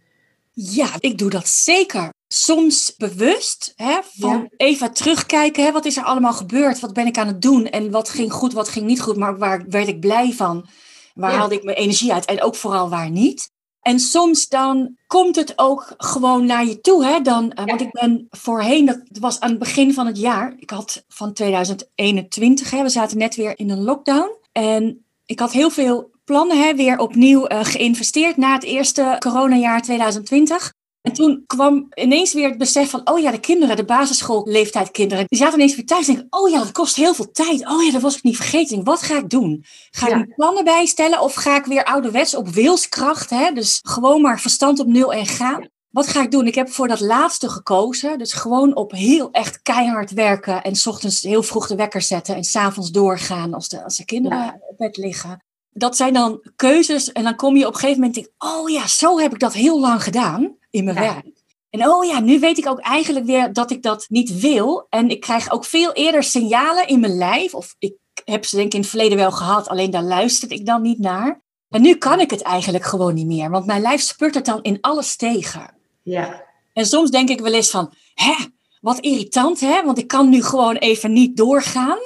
Ja, 0.53 0.89
ik 0.99 1.19
doe 1.19 1.31
dat 1.31 1.49
zeker. 1.49 2.13
Soms 2.29 2.95
bewust, 2.97 3.73
hè, 3.77 3.99
van 4.03 4.49
even 4.57 4.93
terugkijken, 4.93 5.65
hè, 5.65 5.73
wat 5.73 5.85
is 5.85 5.97
er 5.97 6.05
allemaal 6.05 6.33
gebeurd? 6.33 6.81
Wat 6.81 6.93
ben 6.93 7.07
ik 7.07 7.19
aan 7.19 7.27
het 7.27 7.43
doen? 7.43 7.67
En 7.67 7.91
wat 7.91 8.09
ging 8.09 8.33
goed, 8.33 8.53
wat 8.53 8.69
ging 8.69 8.87
niet 8.87 9.01
goed? 9.01 9.17
Maar 9.17 9.39
waar 9.39 9.65
werd 9.69 9.89
ik 9.89 10.01
blij 10.01 10.33
van? 10.33 10.67
Waar 11.15 11.33
haalde 11.33 11.55
ik 11.55 11.65
mijn 11.65 11.77
energie 11.77 12.13
uit? 12.13 12.25
En 12.25 12.43
ook 12.43 12.55
vooral 12.55 12.89
waar 12.89 13.11
niet? 13.11 13.51
En 13.81 14.01
soms 14.01 14.49
dan 14.49 14.97
komt 15.07 15.37
het 15.37 15.53
ook 15.57 15.95
gewoon 15.97 16.47
naar 16.47 16.67
je 16.67 16.81
toe. 16.81 17.05
Hè? 17.05 17.21
Dan, 17.21 17.53
eh, 17.53 17.65
Want 17.65 17.81
ik 17.81 17.93
ben 17.93 18.27
voorheen, 18.31 18.87
dat 18.87 19.01
was 19.21 19.41
aan 19.41 19.51
het 19.51 19.59
begin 19.59 19.95
van 19.95 20.07
het 20.07 20.19
jaar. 20.19 20.55
Ik 20.59 20.71
had 20.71 21.05
van 21.09 21.33
2021, 21.33 22.71
hè, 22.71 22.83
we 22.83 22.89
zaten 22.89 23.19
net 23.19 23.35
weer 23.35 23.59
in 23.59 23.71
een 23.71 23.83
lockdown. 23.83 24.31
En 24.53 25.05
ik 25.27 25.39
had 25.39 25.53
heel 25.53 25.71
veel 25.71 26.11
plannen, 26.29 26.59
hè, 26.59 26.75
weer 26.75 26.99
opnieuw 26.99 27.51
uh, 27.51 27.65
geïnvesteerd 27.65 28.37
na 28.37 28.53
het 28.53 28.65
eerste 28.65 29.17
coronajaar 29.19 29.83
2020. 29.83 30.73
En 31.01 31.13
toen 31.13 31.45
kwam 31.47 31.89
ineens 31.95 32.33
weer 32.33 32.49
het 32.49 32.59
besef 32.59 32.91
van, 32.91 33.01
oh 33.11 33.19
ja, 33.19 33.31
de 33.31 33.41
kinderen, 33.41 33.77
de 33.77 33.85
basisschoolleeftijd 33.85 34.91
kinderen, 34.91 35.25
die 35.29 35.39
zaten 35.39 35.55
ineens 35.55 35.77
weer 35.77 35.87
thuis 35.87 36.09
en 36.09 36.15
denk, 36.15 36.35
oh 36.35 36.51
ja, 36.51 36.59
dat 36.59 36.73
kost 36.73 36.97
heel 36.97 37.15
veel 37.15 37.31
tijd. 37.31 37.69
Oh 37.69 37.83
ja, 37.85 37.93
dat 37.93 38.03
was 38.03 38.17
ik 38.17 38.23
niet 38.23 38.37
vergeten. 38.37 38.85
Wat 38.85 39.03
ga 39.03 39.17
ik 39.17 39.31
doen? 39.31 39.65
Ga 39.91 40.07
ik 40.07 40.15
mijn 40.15 40.35
plannen 40.37 40.65
bijstellen 40.65 41.21
of 41.21 41.35
ga 41.35 41.57
ik 41.57 41.65
weer 41.65 41.85
ouderwets 41.85 42.35
op 42.35 42.49
wilskracht, 42.49 43.31
hè? 43.31 43.53
dus 43.53 43.81
gewoon 43.83 44.21
maar 44.21 44.41
verstand 44.41 44.79
op 44.79 44.87
nul 44.87 45.13
en 45.13 45.27
gaan? 45.27 45.69
Wat 45.91 46.07
ga 46.07 46.23
ik 46.23 46.31
doen? 46.31 46.47
Ik 46.47 46.55
heb 46.55 46.71
voor 46.71 46.89
dat 46.89 47.01
laatste 47.01 47.49
gekozen. 47.49 48.19
Dus 48.19 48.33
gewoon 48.33 48.77
op 48.77 48.93
heel 48.93 49.31
echt 49.31 49.63
keihard 49.63 50.11
werken. 50.11 50.63
En 50.63 50.77
s 50.77 50.87
ochtends 50.87 51.23
heel 51.23 51.43
vroeg 51.43 51.67
de 51.67 51.77
wekker 51.77 52.03
zetten. 52.03 52.35
En 52.35 52.45
s'avonds 52.45 52.91
doorgaan 52.91 53.55
als 53.55 53.69
de, 53.69 53.85
als 53.85 53.97
de 53.97 54.05
kinderen 54.05 54.61
op 54.69 54.77
bed 54.77 54.97
liggen. 54.97 55.43
Dat 55.71 55.97
zijn 55.97 56.13
dan 56.13 56.43
keuzes. 56.57 57.13
En 57.13 57.25
dan 57.25 57.37
kom 57.37 57.57
je 57.57 57.67
op 57.67 57.73
een 57.73 57.79
gegeven 57.79 58.01
moment. 58.01 58.15
Denk, 58.15 58.29
oh 58.39 58.71
ja, 58.71 58.87
zo 58.87 59.19
heb 59.19 59.33
ik 59.33 59.41
dat 59.41 59.53
heel 59.53 59.81
lang 59.81 60.03
gedaan 60.03 60.57
in 60.71 60.85
mijn 60.85 60.97
werk. 60.97 61.27
En 61.71 61.89
oh 61.89 62.05
ja, 62.05 62.21
nu 62.21 62.39
weet 62.39 62.59
ik 62.59 62.67
ook 62.67 62.81
eigenlijk 62.81 63.27
weer 63.27 63.53
dat 63.53 63.71
ik 63.71 63.83
dat 63.83 64.07
niet 64.09 64.41
wil. 64.41 64.87
En 64.89 65.09
ik 65.09 65.21
krijg 65.21 65.51
ook 65.51 65.65
veel 65.65 65.93
eerder 65.93 66.23
signalen 66.23 66.89
in 66.89 67.01
mijn 67.01 67.17
lijf. 67.17 67.55
Of 67.55 67.75
ik 67.79 67.95
heb 68.25 68.45
ze 68.45 68.57
denk 68.57 68.67
ik 68.67 68.75
in 68.75 68.81
het 68.81 68.89
verleden 68.89 69.19
wel 69.19 69.33
gehad, 69.33 69.69
alleen 69.69 69.91
daar 69.91 70.03
luisterde 70.03 70.55
ik 70.55 70.67
dan 70.67 70.83
niet 70.83 70.99
naar. 70.99 71.43
En 71.69 71.83
nu 71.83 71.95
kan 71.95 72.21
ik 72.21 72.31
het 72.31 72.43
eigenlijk 72.43 72.85
gewoon 72.85 73.15
niet 73.15 73.27
meer, 73.27 73.51
want 73.51 73.67
mijn 73.67 73.81
lijf 73.81 74.01
spurt 74.01 74.35
het 74.35 74.45
dan 74.45 74.63
in 74.63 74.79
alles 74.81 75.17
tegen. 75.17 75.75
Ja. 76.03 76.45
En 76.73 76.87
soms 76.87 77.11
denk 77.11 77.29
ik 77.29 77.41
wel 77.41 77.53
eens 77.53 77.71
van, 77.71 77.93
hè, 78.15 78.35
wat 78.81 78.99
irritant 78.99 79.61
hè, 79.61 79.85
want 79.85 79.99
ik 79.99 80.09
kan 80.09 80.29
nu 80.29 80.43
gewoon 80.43 80.77
even 80.77 81.13
niet 81.13 81.37
doorgaan. 81.37 81.99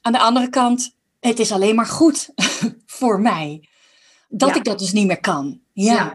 Aan 0.00 0.12
de 0.12 0.18
andere 0.18 0.48
kant, 0.48 0.96
het 1.20 1.38
is 1.38 1.52
alleen 1.52 1.74
maar 1.74 1.86
goed 1.86 2.28
voor 3.00 3.20
mij. 3.20 3.68
Dat 4.28 4.56
ik 4.56 4.64
dat 4.64 4.78
dus 4.78 4.92
niet 4.92 5.06
meer 5.06 5.20
kan. 5.20 5.60
ja. 5.72 6.12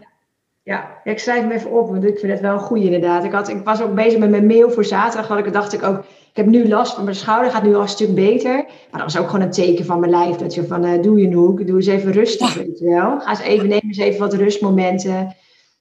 Ja, 0.66 1.00
ik 1.04 1.18
schrijf 1.18 1.40
hem 1.40 1.50
even 1.50 1.70
op, 1.70 1.88
want 1.90 2.04
ik 2.04 2.18
vind 2.18 2.32
het 2.32 2.40
wel 2.40 2.52
een 2.52 2.58
goede 2.58 2.84
inderdaad. 2.84 3.24
Ik, 3.24 3.32
had, 3.32 3.48
ik 3.48 3.64
was 3.64 3.82
ook 3.82 3.94
bezig 3.94 4.18
met 4.18 4.30
mijn 4.30 4.46
mail 4.46 4.70
voor 4.70 4.84
zaterdag, 4.84 5.28
want 5.28 5.46
ik 5.46 5.52
dacht 5.52 5.72
ik 5.72 5.82
ook, 5.82 5.98
ik 5.98 6.36
heb 6.36 6.46
nu 6.46 6.68
last 6.68 6.94
van 6.94 7.04
mijn 7.04 7.16
schouder, 7.16 7.50
gaat 7.50 7.62
nu 7.62 7.74
al 7.74 7.80
een 7.80 7.88
stuk 7.88 8.14
beter. 8.14 8.54
Maar 8.90 9.00
dat 9.00 9.12
was 9.12 9.18
ook 9.18 9.30
gewoon 9.30 9.44
een 9.44 9.50
teken 9.50 9.84
van 9.84 10.00
mijn 10.00 10.10
lijf, 10.10 10.36
dat 10.36 10.54
je 10.54 10.66
van, 10.66 10.84
uh, 10.84 11.02
doe 11.02 11.20
je 11.20 11.34
hoek, 11.34 11.66
doe 11.66 11.76
eens 11.76 11.86
even 11.86 12.12
rustig, 12.12 12.54
weet 12.54 12.78
je 12.78 12.84
wel. 12.84 13.20
Ga 13.20 13.30
eens 13.30 13.40
even, 13.40 13.68
neem 13.68 13.80
eens 13.82 13.98
even 13.98 14.20
wat 14.20 14.34
rustmomenten 14.34 15.36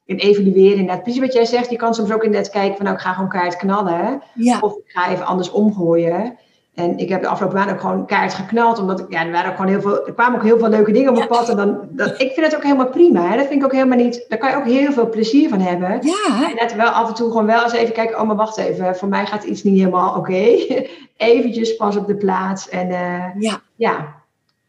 en 0.05 0.17
evalueren 0.17 0.77
inderdaad. 0.77 1.03
Precies 1.03 1.21
wat 1.21 1.33
jij 1.33 1.45
zegt, 1.45 1.69
je 1.69 1.77
kan 1.77 1.93
soms 1.93 2.11
ook 2.11 2.23
inderdaad 2.23 2.51
kijken 2.51 2.75
van, 2.75 2.85
nou, 2.85 2.97
ik 2.97 3.03
ga 3.03 3.13
gewoon 3.13 3.29
kaart 3.29 3.55
knallen. 3.55 4.21
Of 4.61 4.75
ik 4.75 4.91
ga 4.91 5.11
even 5.11 5.25
anders 5.25 5.51
omgooien. 5.51 6.37
En 6.75 6.97
ik 6.97 7.09
heb 7.09 7.21
de 7.21 7.27
afgelopen 7.27 7.57
maanden 7.57 7.75
ook 7.75 7.81
gewoon 7.81 8.05
kaart 8.05 8.33
geknald. 8.33 8.79
Omdat 8.79 8.99
ik, 8.99 9.05
ja, 9.09 9.25
er, 9.25 9.31
waren 9.31 9.49
ook 9.49 9.55
gewoon 9.55 9.71
heel 9.71 9.81
veel, 9.81 10.05
er 10.07 10.13
kwamen 10.13 10.39
ook 10.39 10.45
heel 10.45 10.59
veel 10.59 10.69
leuke 10.69 10.91
dingen 10.91 11.09
op 11.09 11.15
mijn 11.15 11.27
pad. 11.27 11.49
En 11.49 11.55
dan, 11.55 11.79
dat, 11.89 12.21
ik 12.21 12.31
vind 12.31 12.45
het 12.45 12.55
ook 12.55 12.63
helemaal 12.63 12.89
prima. 12.89 13.29
Hè? 13.29 13.37
Dat 13.37 13.47
vind 13.47 13.59
ik 13.59 13.65
ook 13.65 13.73
helemaal 13.73 13.97
niet. 13.97 14.25
Daar 14.27 14.37
kan 14.37 14.49
je 14.49 14.55
ook 14.55 14.65
heel 14.65 14.91
veel 14.91 15.09
plezier 15.09 15.49
van 15.49 15.59
hebben. 15.59 15.99
Ja. 16.01 16.49
En 16.49 16.55
net 16.55 16.75
wel 16.75 16.89
af 16.89 17.07
en 17.07 17.13
toe 17.13 17.31
gewoon 17.31 17.45
wel 17.45 17.63
eens 17.63 17.73
even 17.73 17.93
kijken. 17.93 18.19
Oh, 18.19 18.27
maar 18.27 18.35
wacht 18.35 18.57
even. 18.57 18.95
Voor 18.95 19.07
mij 19.07 19.25
gaat 19.25 19.43
iets 19.43 19.63
niet 19.63 19.77
helemaal 19.77 20.09
oké. 20.09 20.19
Okay. 20.19 20.89
Eventjes 21.17 21.75
pas 21.75 21.95
op 21.95 22.07
de 22.07 22.15
plaats. 22.15 22.69
En 22.69 22.87
uh, 22.89 23.41
ja. 23.41 23.61
ja. 23.75 24.13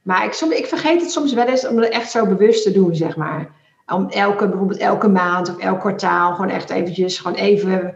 Maar 0.03 0.25
ik, 0.25 0.33
soms, 0.33 0.55
ik 0.55 0.67
vergeet 0.67 1.01
het 1.01 1.11
soms 1.11 1.33
wel 1.33 1.47
eens 1.47 1.69
om 1.69 1.79
het 1.79 1.89
echt 1.89 2.11
zo 2.11 2.27
bewust 2.27 2.63
te 2.63 2.73
doen, 2.73 2.95
zeg 2.95 3.17
maar. 3.17 3.49
Om 3.87 4.09
elke, 4.09 4.49
bijvoorbeeld 4.49 4.81
elke 4.81 5.09
maand 5.09 5.49
of 5.49 5.59
elk 5.59 5.81
kwartaal 5.81 6.35
gewoon 6.35 6.51
echt 6.51 6.71
eventjes, 6.71 7.19
gewoon 7.19 7.39
even 7.39 7.95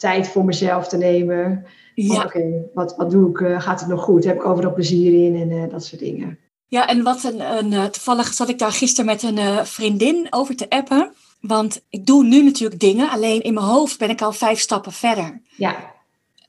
tijd 0.00 0.28
voor 0.28 0.44
mezelf 0.44 0.88
te 0.88 0.96
nemen. 0.96 1.66
Ja. 1.94 2.24
Oké, 2.24 2.68
wat, 2.74 2.96
wat 2.96 3.10
doe 3.10 3.30
ik? 3.30 3.38
Uh, 3.38 3.60
gaat 3.60 3.80
het 3.80 3.88
nog 3.88 4.02
goed? 4.02 4.24
Heb 4.24 4.36
ik 4.36 4.46
overal 4.46 4.72
plezier 4.72 5.26
in? 5.26 5.40
En 5.40 5.50
uh, 5.50 5.70
dat 5.70 5.84
soort 5.84 6.00
dingen. 6.00 6.38
Ja, 6.66 6.88
en 6.88 7.02
wat 7.02 7.24
een, 7.24 7.40
een, 7.40 7.72
eh, 7.72 7.84
toevallig 7.84 8.32
zat 8.32 8.48
ik 8.48 8.58
daar 8.58 8.72
gisteren 8.72 9.06
met 9.06 9.22
een 9.22 9.66
vriendin 9.66 10.26
over 10.30 10.56
te 10.56 10.70
appen. 10.70 11.12
Want 11.40 11.82
ik 11.88 12.06
doe 12.06 12.24
nu 12.24 12.42
natuurlijk 12.42 12.80
dingen, 12.80 13.10
alleen 13.10 13.40
in 13.40 13.54
mijn 13.54 13.66
hoofd 13.66 13.98
ben 13.98 14.10
ik 14.10 14.22
al 14.22 14.32
vijf 14.32 14.58
stappen 14.58 14.92
verder. 14.92 15.42
Ja. 15.56 15.94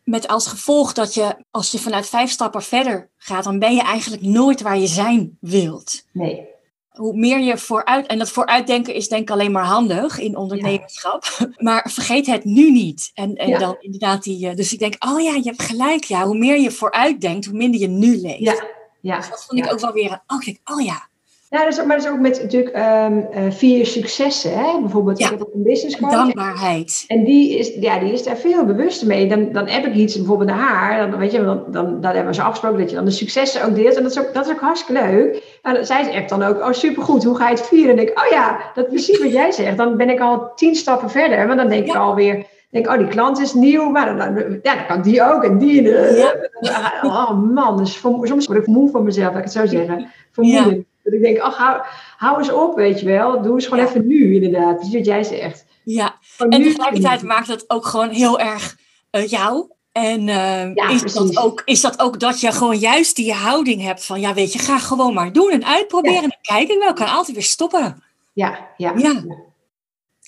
Met 0.03 0.27
als 0.27 0.47
gevolg 0.47 0.93
dat 0.93 1.13
je, 1.13 1.35
als 1.51 1.71
je 1.71 1.79
vanuit 1.79 2.07
vijf 2.07 2.29
stappen 2.29 2.61
verder 2.61 3.09
gaat, 3.17 3.43
dan 3.43 3.59
ben 3.59 3.75
je 3.75 3.81
eigenlijk 3.81 4.23
nooit 4.23 4.61
waar 4.61 4.77
je 4.77 4.87
zijn 4.87 5.37
wilt. 5.39 6.03
Nee 6.11 6.50
hoe 6.91 7.17
meer 7.17 7.39
je 7.39 7.57
vooruit, 7.57 8.07
en 8.07 8.17
dat 8.17 8.29
vooruitdenken 8.29 8.93
is 8.93 9.07
denk 9.07 9.21
ik 9.21 9.31
alleen 9.31 9.51
maar 9.51 9.65
handig 9.65 10.19
in 10.19 10.35
ondernemerschap, 10.35 11.23
maar 11.57 11.89
vergeet 11.89 12.25
het 12.25 12.43
nu 12.43 12.71
niet. 12.71 13.11
En, 13.13 13.35
en 13.35 13.59
dan 13.59 13.77
inderdaad 13.79 14.23
die, 14.23 14.47
eh, 14.47 14.55
dus 14.55 14.73
ik 14.73 14.79
denk, 14.79 14.95
oh 14.99 15.21
ja, 15.21 15.33
je 15.33 15.43
hebt 15.43 15.61
gelijk, 15.61 16.03
ja, 16.03 16.25
hoe 16.25 16.37
meer 16.37 16.59
je 16.59 16.71
vooruitdenkt, 16.71 17.45
hoe 17.45 17.57
minder 17.57 17.79
je 17.79 17.87
nu 17.87 18.17
leeft. 18.17 18.39
Ja, 18.39 18.65
ja. 19.01 19.17
Dus 19.17 19.29
dat 19.29 19.45
vond 19.45 19.65
ik 19.65 19.71
ook 19.71 19.79
wel 19.79 19.93
weer, 19.93 20.23
oh, 20.27 20.37
ik 20.39 20.45
denk, 20.45 20.59
oh 20.63 20.85
ja, 20.85 21.09
ja, 21.51 21.65
dus, 21.65 21.77
maar 21.77 21.95
dat 21.95 22.05
is 22.05 22.11
ook 22.11 22.19
met 22.19 22.41
natuurlijk 22.41 22.77
um, 22.77 23.51
vier 23.51 23.85
successen. 23.85 24.51
Hè? 24.59 24.79
Bijvoorbeeld, 24.79 25.17
ja. 25.17 25.25
ik 25.25 25.31
heb 25.31 25.41
ook 25.41 25.53
een 25.53 25.63
business 25.63 25.97
coach. 25.97 26.11
Dankbaarheid. 26.11 27.03
En 27.07 27.23
die 27.23 27.57
is, 27.57 27.73
ja, 27.79 27.99
die 27.99 28.11
is 28.13 28.23
daar 28.23 28.37
veel 28.37 28.65
bewuster 28.65 29.07
mee. 29.07 29.27
Dan, 29.27 29.51
dan 29.51 29.67
heb 29.67 29.85
ik 29.85 29.93
iets, 29.93 30.15
bijvoorbeeld 30.15 30.49
naar 30.49 30.59
haar. 30.59 31.09
Dan, 31.11 31.19
weet 31.19 31.31
je, 31.31 31.43
dan, 31.43 31.63
dan, 31.67 32.01
dan 32.01 32.11
hebben 32.11 32.25
we 32.25 32.33
zo 32.33 32.41
afgesproken 32.41 32.79
dat 32.79 32.89
je 32.89 32.95
dan 32.95 33.05
de 33.05 33.11
successen 33.11 33.65
ook 33.65 33.75
deelt. 33.75 33.95
En 33.95 34.03
dat 34.03 34.11
is 34.11 34.19
ook, 34.19 34.33
dat 34.33 34.45
is 34.45 34.51
ook 34.51 34.59
hartstikke 34.59 35.01
leuk. 35.01 35.59
Nou, 35.63 35.85
zij 35.85 36.03
zegt 36.03 36.29
dan 36.29 36.43
ook, 36.43 36.59
oh 36.59 36.71
supergoed, 36.71 37.23
hoe 37.23 37.35
ga 37.35 37.49
je 37.49 37.55
het 37.55 37.67
vieren? 37.67 37.89
En 37.89 37.95
denk 37.95 38.09
ik, 38.09 38.19
oh 38.19 38.29
ja, 38.29 38.71
dat 38.73 38.85
is 38.85 38.91
precies 38.91 39.19
wat 39.19 39.31
jij 39.31 39.51
zegt. 39.51 39.77
Dan 39.77 39.97
ben 39.97 40.09
ik 40.09 40.19
al 40.19 40.51
tien 40.55 40.75
stappen 40.75 41.09
verder. 41.09 41.47
Maar 41.47 41.55
dan 41.55 41.69
denk 41.69 41.87
ik 41.87 41.95
alweer 41.95 42.45
denk, 42.69 42.87
oh, 42.87 42.97
die 42.97 43.07
klant 43.07 43.39
is 43.39 43.53
nieuw, 43.53 43.89
maar 43.89 44.17
dan, 44.17 44.59
ja, 44.61 44.75
dan 44.75 44.85
kan 44.87 45.01
die 45.01 45.23
ook 45.23 45.43
en 45.43 45.57
die. 45.57 45.81
Ja. 45.81 46.33
Oh 47.03 47.53
man, 47.53 47.77
dus 47.77 47.99
soms 48.21 48.47
word 48.47 48.59
ik 48.59 48.67
moe 48.67 48.89
van 48.89 49.03
mezelf, 49.03 49.27
laat 49.33 49.37
ik 49.37 49.43
het 49.43 49.53
zo 49.53 49.65
zeggen. 49.65 50.07
Vermoeiend. 50.31 50.85
Dat 51.11 51.19
ik 51.19 51.25
denk, 51.25 51.39
ach, 51.39 51.57
hou, 51.57 51.81
hou 52.17 52.37
eens 52.37 52.51
op, 52.51 52.75
weet 52.75 52.99
je 52.99 53.05
wel. 53.05 53.41
Doe 53.41 53.53
eens 53.53 53.67
gewoon 53.67 53.85
even 53.85 54.07
nu, 54.07 54.33
inderdaad. 54.35 54.75
Precies 54.75 54.93
wat 54.93 55.05
jij 55.05 55.23
zegt. 55.23 55.65
Ja, 55.83 56.15
en 56.37 56.63
tegelijkertijd 56.63 57.21
maakt 57.21 57.47
het 57.47 57.69
ook 57.69 57.85
gewoon 57.85 58.09
heel 58.09 58.39
erg 58.39 58.77
uh, 59.11 59.27
jou. 59.27 59.69
En 59.91 60.27
uh, 60.27 60.91
is, 60.91 61.13
dat 61.13 61.37
ook, 61.37 61.61
is 61.65 61.81
dat 61.81 61.99
ook 61.99 62.19
dat 62.19 62.41
je 62.41 62.51
gewoon 62.51 62.77
juist 62.77 63.15
die 63.15 63.33
houding 63.33 63.81
hebt 63.81 64.05
van, 64.05 64.19
ja, 64.19 64.33
weet 64.33 64.53
je, 64.53 64.59
ga 64.59 64.79
gewoon 64.79 65.13
maar 65.13 65.33
doen 65.33 65.51
en 65.51 65.65
uitproberen. 65.65 66.23
En 66.23 66.37
kijken 66.41 66.79
wel, 66.79 66.93
kan 66.93 67.07
altijd 67.07 67.35
weer 67.35 67.45
stoppen. 67.45 68.03
Ja, 68.33 68.69
ja. 68.77 68.93
ja. 68.97 69.23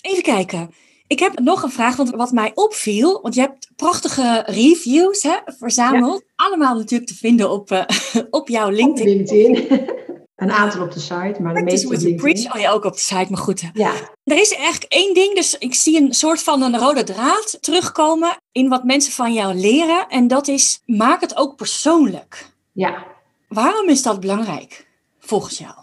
Even 0.02 0.24
kijken. 0.24 0.74
Ik 1.08 1.20
heb 1.20 1.40
nog 1.40 1.64
een 1.64 1.72
vraag, 1.72 1.96
want 1.96 2.10
wat 2.10 2.32
mij 2.32 2.52
opviel, 2.54 3.22
want 3.22 3.36
je 3.36 3.42
hebt 3.42 3.72
prachtige 3.76 4.44
reviews 4.46 5.24
hè, 5.24 5.36
verzameld. 5.46 6.24
Allemaal 6.36 6.76
natuurlijk 6.76 7.10
te 7.10 7.16
vinden 7.16 7.52
op, 7.52 7.72
uh, 7.72 7.84
op 8.30 8.48
jouw 8.48 8.70
LinkedIn. 8.70 9.20
Op 9.22 9.30
LinkedIn. 9.32 9.90
Een 10.36 10.52
aantal 10.52 10.82
op 10.82 10.92
de 10.92 11.00
site, 11.00 11.36
maar 11.40 11.54
de 11.54 11.64
meeste 11.64 12.10
op 12.12 12.18
Preach, 12.18 12.56
oh 12.56 12.62
ja, 12.62 12.72
ook 12.72 12.84
op 12.84 12.94
de 12.94 13.00
site, 13.00 13.26
maar 13.30 13.42
goed. 13.42 13.64
Ja. 13.74 13.94
Er 14.24 14.40
is 14.40 14.54
eigenlijk 14.54 14.92
één 14.92 15.14
ding, 15.14 15.36
dus 15.36 15.58
ik 15.58 15.74
zie 15.74 16.02
een 16.02 16.14
soort 16.14 16.44
van 16.44 16.62
een 16.62 16.78
rode 16.78 17.04
draad 17.04 17.58
terugkomen 17.62 18.38
in 18.52 18.70
wat 18.70 18.84
mensen 18.84 19.14
van 19.14 19.34
jou 19.34 19.54
leren. 19.54 20.08
En 20.10 20.28
dat 20.28 20.48
is, 20.48 20.82
maak 20.86 21.22
het 21.22 21.38
ook 21.38 21.56
persoonlijk. 21.56 22.50
Ja. 22.72 23.04
Waarom 23.48 23.90
is 23.90 24.02
dat 24.02 24.20
belangrijk, 24.20 24.88
volgens 25.20 25.58
jou? 25.58 25.83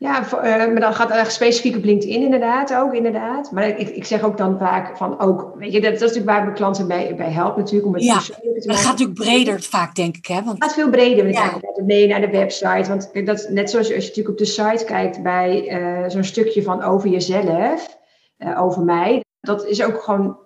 Ja, 0.00 0.24
uh, 0.24 0.42
maar 0.42 0.80
dan 0.80 0.94
gaat 0.94 1.10
er 1.10 1.30
specifiek 1.30 1.76
op 1.76 1.84
LinkedIn 1.84 2.22
inderdaad 2.22 2.74
ook, 2.74 2.94
inderdaad. 2.94 3.52
Maar 3.52 3.68
ik, 3.68 3.88
ik 3.88 4.04
zeg 4.04 4.22
ook 4.22 4.36
dan 4.36 4.58
vaak 4.58 4.96
van 4.96 5.20
ook, 5.20 5.52
weet 5.56 5.72
je, 5.72 5.80
dat, 5.80 5.90
dat 5.90 5.92
is 5.92 6.00
natuurlijk 6.00 6.30
waar 6.30 6.42
mijn 6.42 6.54
klanten 6.54 6.86
bij, 6.86 7.14
bij 7.14 7.30
helpen 7.30 7.62
natuurlijk. 7.62 7.86
Om 7.86 7.94
het 7.94 8.04
ja, 8.04 8.18
te 8.18 8.32
maken. 8.42 8.74
gaat 8.74 8.98
natuurlijk 8.98 9.18
breder 9.18 9.62
vaak, 9.62 9.94
denk 9.94 10.16
ik. 10.16 10.26
Hè? 10.26 10.34
Want... 10.34 10.48
Het 10.48 10.62
gaat 10.62 10.74
veel 10.74 10.90
breder, 10.90 11.24
want 11.24 11.36
ja. 11.36 11.54
ik 11.54 11.84
mee 11.84 12.06
naar 12.06 12.20
de 12.20 12.30
website. 12.30 12.88
Want 12.88 13.26
dat, 13.26 13.46
net 13.50 13.70
zoals 13.70 13.94
als 13.94 14.04
je 14.04 14.08
natuurlijk 14.08 14.28
op 14.28 14.38
de 14.38 14.44
site 14.44 14.84
kijkt 14.84 15.22
bij 15.22 15.80
uh, 15.80 16.08
zo'n 16.08 16.24
stukje 16.24 16.62
van 16.62 16.82
over 16.82 17.08
jezelf, 17.08 17.98
uh, 18.38 18.62
over 18.62 18.82
mij. 18.82 19.24
Dat 19.40 19.66
is 19.66 19.82
ook 19.82 20.02
gewoon 20.02 20.38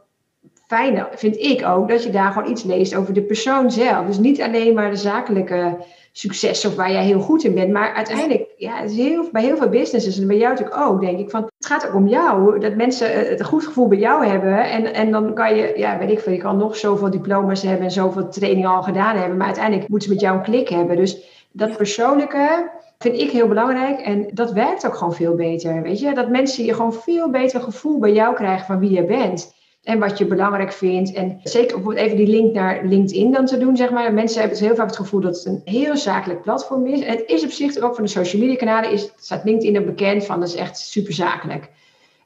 fijn, 0.67 1.07
vind 1.15 1.37
ik 1.37 1.67
ook, 1.67 1.89
dat 1.89 2.03
je 2.03 2.11
daar 2.11 2.33
gewoon 2.33 2.51
iets 2.51 2.63
leest 2.63 2.95
over 2.95 3.15
de 3.15 3.23
persoon 3.23 3.71
zelf. 3.71 4.07
Dus 4.07 4.19
niet 4.19 4.43
alleen 4.43 4.75
maar 4.75 4.91
de 4.91 4.97
zakelijke 4.97 5.77
succes 6.17 6.65
of 6.65 6.75
waar 6.75 6.93
jij 6.93 7.05
heel 7.05 7.21
goed 7.21 7.45
in 7.45 7.55
bent. 7.55 7.73
Maar 7.73 7.93
uiteindelijk, 7.93 8.47
ja, 8.57 8.81
is 8.81 8.97
heel, 8.97 9.29
bij 9.33 9.43
heel 9.43 9.57
veel 9.57 9.69
businesses 9.69 10.19
en 10.19 10.27
bij 10.27 10.37
jou 10.37 10.51
natuurlijk 10.51 10.81
ook, 10.81 11.01
denk 11.01 11.19
ik, 11.19 11.31
van 11.31 11.43
het 11.43 11.67
gaat 11.67 11.87
ook 11.87 11.95
om 11.95 12.09
jou. 12.09 12.59
Dat 12.59 12.75
mensen 12.75 13.29
het 13.29 13.41
een 13.41 13.47
goed 13.47 13.67
gevoel 13.67 13.89
bij 13.89 13.99
jou 13.99 14.27
hebben. 14.27 14.71
En, 14.71 14.95
en 14.95 15.11
dan 15.11 15.35
kan 15.35 15.57
je, 15.57 15.73
ja, 15.77 15.99
weet 15.99 16.11
ik 16.11 16.21
veel, 16.21 16.33
je 16.33 16.39
kan 16.39 16.57
nog 16.57 16.77
zoveel 16.77 17.11
diploma's 17.11 17.63
hebben 17.63 17.85
en 17.85 17.91
zoveel 17.91 18.29
trainingen 18.29 18.71
al 18.71 18.83
gedaan 18.83 19.17
hebben. 19.17 19.37
Maar 19.37 19.47
uiteindelijk 19.47 19.89
moeten 19.89 20.09
ze 20.09 20.15
met 20.15 20.23
jou 20.23 20.37
een 20.37 20.43
klik 20.43 20.69
hebben. 20.69 20.97
Dus 20.97 21.47
dat 21.53 21.77
persoonlijke 21.77 22.71
vind 22.99 23.19
ik 23.19 23.31
heel 23.31 23.49
belangrijk. 23.49 24.01
En 24.01 24.31
dat 24.33 24.53
werkt 24.53 24.87
ook 24.87 24.95
gewoon 24.95 25.15
veel 25.15 25.35
beter. 25.35 25.83
Weet 25.83 26.01
je, 26.01 26.15
dat 26.15 26.29
mensen 26.29 26.65
je 26.65 26.75
gewoon 26.75 26.95
veel 26.95 27.31
beter 27.31 27.61
gevoel 27.61 27.99
bij 27.99 28.13
jou 28.13 28.35
krijgen 28.35 28.67
van 28.67 28.79
wie 28.79 28.91
je 28.91 29.05
bent. 29.05 29.54
En 29.85 29.99
wat 29.99 30.19
je 30.19 30.27
belangrijk 30.27 30.73
vindt. 30.73 31.13
En 31.13 31.41
zeker 31.43 31.75
bijvoorbeeld 31.75 32.07
even 32.07 32.17
die 32.17 32.27
link 32.27 32.55
naar 32.55 32.85
LinkedIn 32.85 33.33
dan 33.33 33.47
te 33.47 33.59
doen, 33.59 33.77
zeg 33.77 33.91
maar. 33.91 34.13
Mensen 34.13 34.41
hebben 34.41 34.59
heel 34.59 34.75
vaak 34.75 34.87
het 34.87 34.97
gevoel 34.97 35.21
dat 35.21 35.37
het 35.37 35.45
een 35.45 35.61
heel 35.65 35.97
zakelijk 35.97 36.43
platform 36.43 36.87
is. 36.87 37.01
En 37.01 37.17
het 37.17 37.25
is 37.27 37.45
op 37.45 37.51
zich 37.51 37.79
ook 37.79 37.95
van 37.95 38.05
de 38.05 38.11
social 38.11 38.43
media 38.43 38.57
kanalen, 38.57 38.91
is, 38.91 39.13
staat 39.17 39.45
LinkedIn 39.45 39.79
ook 39.79 39.87
bekend 39.87 40.25
van, 40.25 40.41
dat 40.41 40.49
is 40.49 40.55
echt 40.55 40.79
super 40.79 41.13
zakelijk. 41.13 41.71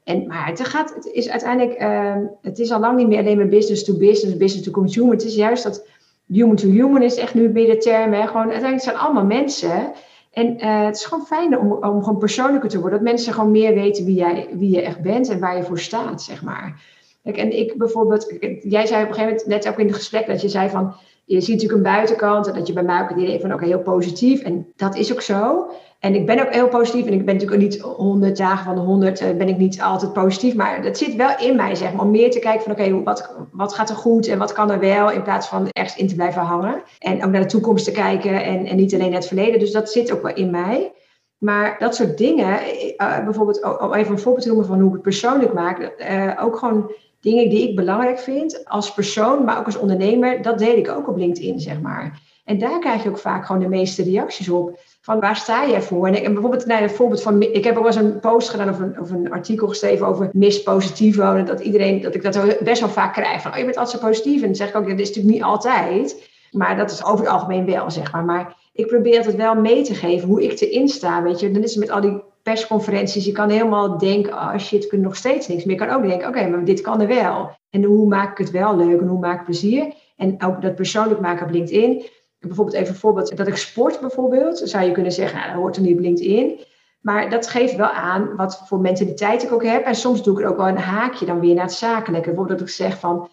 En, 0.04 0.26
maar 0.26 0.46
het, 0.46 0.66
gaat, 0.66 0.94
het 0.94 1.06
is 1.06 1.28
uiteindelijk, 1.28 1.82
uh, 1.82 2.16
het 2.42 2.58
is 2.58 2.70
al 2.70 2.80
lang 2.80 2.96
niet 2.96 3.08
meer 3.08 3.18
alleen 3.18 3.36
maar 3.36 3.48
business 3.48 3.84
to 3.84 3.96
business, 3.96 4.36
business 4.36 4.62
to 4.62 4.70
consumer. 4.70 5.12
Het 5.12 5.24
is 5.24 5.34
juist 5.34 5.62
dat 5.62 5.86
human 6.26 6.56
to 6.56 6.68
human 6.68 7.02
is 7.02 7.16
echt 7.16 7.34
nu 7.34 7.52
weer 7.52 7.66
de 7.66 7.76
term. 7.76 8.12
Hè? 8.12 8.26
Gewoon, 8.26 8.42
uiteindelijk 8.42 8.82
zijn 8.82 8.96
allemaal 8.96 9.24
mensen. 9.24 9.92
En 10.32 10.54
uh, 10.54 10.84
het 10.84 10.96
is 10.96 11.04
gewoon 11.04 11.26
fijn 11.26 11.58
om, 11.58 11.72
om 11.72 12.02
gewoon 12.02 12.18
persoonlijker 12.18 12.68
te 12.68 12.80
worden. 12.80 12.98
Dat 12.98 13.08
mensen 13.08 13.32
gewoon 13.32 13.50
meer 13.50 13.74
weten 13.74 14.04
wie, 14.04 14.16
jij, 14.16 14.48
wie 14.52 14.70
je 14.70 14.82
echt 14.82 15.00
bent 15.00 15.28
en 15.28 15.40
waar 15.40 15.56
je 15.56 15.62
voor 15.62 15.78
staat, 15.78 16.22
zeg 16.22 16.42
maar. 16.42 16.80
En 17.22 17.58
ik 17.58 17.78
bijvoorbeeld, 17.78 18.34
jij 18.62 18.86
zei 18.86 19.02
op 19.02 19.08
een 19.08 19.14
gegeven 19.14 19.24
moment, 19.24 19.46
net 19.46 19.68
ook 19.68 19.78
in 19.78 19.86
het 19.86 19.94
gesprek, 19.94 20.26
dat 20.26 20.40
je 20.40 20.48
zei 20.48 20.68
van, 20.68 20.94
je 21.28 21.40
ziet 21.40 21.54
natuurlijk 21.54 21.86
een 21.86 21.94
buitenkant 21.94 22.46
en 22.46 22.54
dat 22.54 22.66
je 22.66 22.72
bij 22.72 22.82
mij 22.82 23.02
ook 23.02 23.08
het 23.08 23.18
idee 23.18 23.40
van, 23.40 23.52
oké, 23.52 23.64
heel 23.64 23.82
positief. 23.82 24.42
En 24.42 24.72
dat 24.76 24.96
is 24.96 25.12
ook 25.12 25.20
zo. 25.20 25.70
En 25.98 26.14
ik 26.14 26.26
ben 26.26 26.40
ook 26.40 26.52
heel 26.52 26.68
positief 26.68 27.06
en 27.06 27.12
ik 27.12 27.24
ben 27.24 27.34
natuurlijk 27.34 27.62
ook 27.62 27.68
niet 27.68 27.80
honderd 27.80 28.36
dagen 28.36 28.64
van 28.64 28.74
de 28.74 28.80
honderd, 28.80 29.20
uh, 29.20 29.30
ben 29.30 29.48
ik 29.48 29.56
niet 29.56 29.80
altijd 29.80 30.12
positief. 30.12 30.54
Maar 30.54 30.82
dat 30.82 30.98
zit 30.98 31.14
wel 31.14 31.30
in 31.38 31.56
mij, 31.56 31.74
zeg 31.74 31.92
maar, 31.92 32.04
om 32.04 32.10
meer 32.10 32.30
te 32.30 32.38
kijken 32.38 32.62
van, 32.62 32.72
oké, 32.72 33.02
wat, 33.02 33.34
wat 33.52 33.74
gaat 33.74 33.90
er 33.90 33.96
goed 33.96 34.26
en 34.26 34.38
wat 34.38 34.52
kan 34.52 34.70
er 34.70 34.78
wel, 34.78 35.10
in 35.10 35.22
plaats 35.22 35.48
van 35.48 35.68
ergens 35.72 35.96
in 35.96 36.08
te 36.08 36.14
blijven 36.14 36.42
hangen. 36.42 36.82
En 36.98 37.24
ook 37.24 37.30
naar 37.30 37.40
de 37.40 37.46
toekomst 37.46 37.84
te 37.84 37.92
kijken 37.92 38.44
en, 38.44 38.66
en 38.66 38.76
niet 38.76 38.94
alleen 38.94 39.10
naar 39.10 39.18
het 39.18 39.26
verleden. 39.26 39.60
Dus 39.60 39.72
dat 39.72 39.90
zit 39.90 40.12
ook 40.12 40.22
wel 40.22 40.34
in 40.34 40.50
mij. 40.50 40.92
Maar 41.38 41.76
dat 41.78 41.94
soort 41.94 42.18
dingen, 42.18 42.58
uh, 42.96 43.24
bijvoorbeeld 43.24 43.80
om 43.80 43.94
even 43.94 44.12
een 44.12 44.18
voorbeeld 44.18 44.42
te 44.42 44.48
noemen 44.48 44.66
van 44.66 44.78
hoe 44.78 44.88
ik 44.88 44.94
het 44.94 45.02
persoonlijk 45.02 45.52
maak, 45.52 45.92
ook 46.40 46.56
gewoon 46.56 46.92
dingen 47.20 47.48
die 47.48 47.68
ik 47.68 47.76
belangrijk 47.76 48.18
vind 48.18 48.68
als 48.68 48.94
persoon, 48.94 49.44
maar 49.44 49.58
ook 49.58 49.66
als 49.66 49.76
ondernemer, 49.76 50.42
dat 50.42 50.58
deel 50.58 50.76
ik 50.76 50.88
ook 50.88 51.08
op 51.08 51.16
LinkedIn, 51.16 51.60
zeg 51.60 51.80
maar. 51.80 52.20
En 52.44 52.58
daar 52.58 52.78
krijg 52.78 53.02
je 53.02 53.08
ook 53.08 53.18
vaak 53.18 53.46
gewoon 53.46 53.62
de 53.62 53.68
meeste 53.68 54.02
reacties 54.02 54.48
op. 54.48 54.78
Van 55.00 55.20
waar 55.20 55.36
sta 55.36 55.68
jij 55.68 55.82
voor? 55.82 56.06
En, 56.06 56.32
bijvoorbeeld, 56.32 56.66
nou, 56.66 56.82
een 56.82 56.90
voorbeeld 56.90 57.22
van. 57.22 57.42
Ik 57.42 57.64
heb 57.64 57.76
ook 57.76 57.84
wel 57.84 57.92
eens 57.92 58.02
een 58.02 58.20
post 58.20 58.48
gedaan 58.48 58.68
of 58.68 58.78
een, 58.78 59.00
of 59.00 59.10
een 59.10 59.30
artikel 59.32 59.68
geschreven 59.68 60.06
over 60.06 60.30
mis 60.32 60.62
positief 60.62 61.16
wonen. 61.16 61.46
Dat 61.46 61.60
iedereen, 61.60 62.02
dat 62.02 62.14
ik 62.14 62.22
dat 62.22 62.58
best 62.60 62.80
wel 62.80 62.88
vaak 62.88 63.12
krijg. 63.12 63.42
Van 63.42 63.50
oh, 63.50 63.56
je 63.56 63.64
bent 63.64 63.76
altijd 63.76 64.00
zo 64.00 64.06
positief. 64.06 64.40
En 64.40 64.46
dan 64.46 64.54
zeg 64.54 64.68
ik 64.68 64.76
ook, 64.76 64.88
dat 64.88 64.98
is 64.98 65.06
natuurlijk 65.06 65.34
niet 65.34 65.44
altijd. 65.44 66.28
Maar 66.50 66.76
dat 66.76 66.90
is 66.90 67.04
over 67.04 67.24
het 67.24 67.34
algemeen 67.34 67.66
wel, 67.66 67.90
zeg 67.90 68.12
maar. 68.12 68.24
Maar 68.24 68.56
ik 68.72 68.86
probeer 68.86 69.24
het 69.24 69.36
wel 69.36 69.54
mee 69.54 69.82
te 69.82 69.94
geven 69.94 70.28
hoe 70.28 70.42
ik 70.42 70.60
erin 70.60 70.88
sta. 70.88 71.22
Weet 71.22 71.40
je, 71.40 71.50
dan 71.50 71.62
is 71.62 71.70
het 71.74 71.80
met 71.80 71.90
al 71.90 72.00
die 72.00 72.22
persconferenties. 72.48 73.24
Je 73.24 73.32
kan 73.32 73.50
helemaal 73.50 73.98
denken, 73.98 74.32
oh 74.32 74.56
shit, 74.58 74.84
ik 74.84 74.90
kan 74.90 75.00
nog 75.00 75.16
steeds 75.16 75.48
niks. 75.48 75.64
Maar 75.64 75.74
je 75.74 75.80
kan 75.80 75.90
ook 75.90 76.02
denken, 76.02 76.28
oké, 76.28 76.46
maar 76.48 76.64
dit 76.64 76.80
kan 76.80 77.00
er 77.00 77.06
wel. 77.06 77.50
En 77.70 77.82
hoe 77.84 78.08
maak 78.08 78.30
ik 78.30 78.38
het 78.38 78.50
wel 78.50 78.76
leuk 78.76 79.00
en 79.00 79.06
hoe 79.06 79.18
maak 79.18 79.38
ik 79.38 79.44
plezier? 79.44 79.94
En 80.16 80.42
ook 80.44 80.62
dat 80.62 80.74
persoonlijk 80.74 81.20
maken 81.20 81.46
op 81.46 81.52
LinkedIn. 81.52 82.04
Bijvoorbeeld 82.38 82.76
even 82.76 82.88
een 82.88 83.00
voorbeeld, 83.00 83.36
dat 83.36 83.46
ik 83.46 83.56
sport 83.56 84.00
bijvoorbeeld. 84.00 84.58
Zou 84.64 84.84
je 84.84 84.92
kunnen 84.92 85.12
zeggen, 85.12 85.38
nou, 85.38 85.50
dat 85.50 85.60
hoort 85.60 85.76
er 85.76 85.82
niet 85.82 85.96
op 85.96 86.00
LinkedIn. 86.00 86.60
Maar 87.00 87.30
dat 87.30 87.48
geeft 87.48 87.76
wel 87.76 87.90
aan 87.90 88.36
wat 88.36 88.62
voor 88.66 88.80
mentaliteit 88.80 89.42
ik 89.42 89.52
ook 89.52 89.64
heb. 89.64 89.84
En 89.84 89.94
soms 89.94 90.22
doe 90.22 90.38
ik 90.38 90.44
er 90.44 90.50
ook 90.50 90.56
wel 90.56 90.68
een 90.68 90.78
haakje 90.78 91.26
dan 91.26 91.40
weer 91.40 91.54
naar 91.54 91.64
het 91.64 91.72
zakelijke. 91.72 92.28
Bijvoorbeeld 92.28 92.58
dat 92.58 92.68
ik 92.68 92.74
zeg 92.74 92.98
van, 92.98 93.28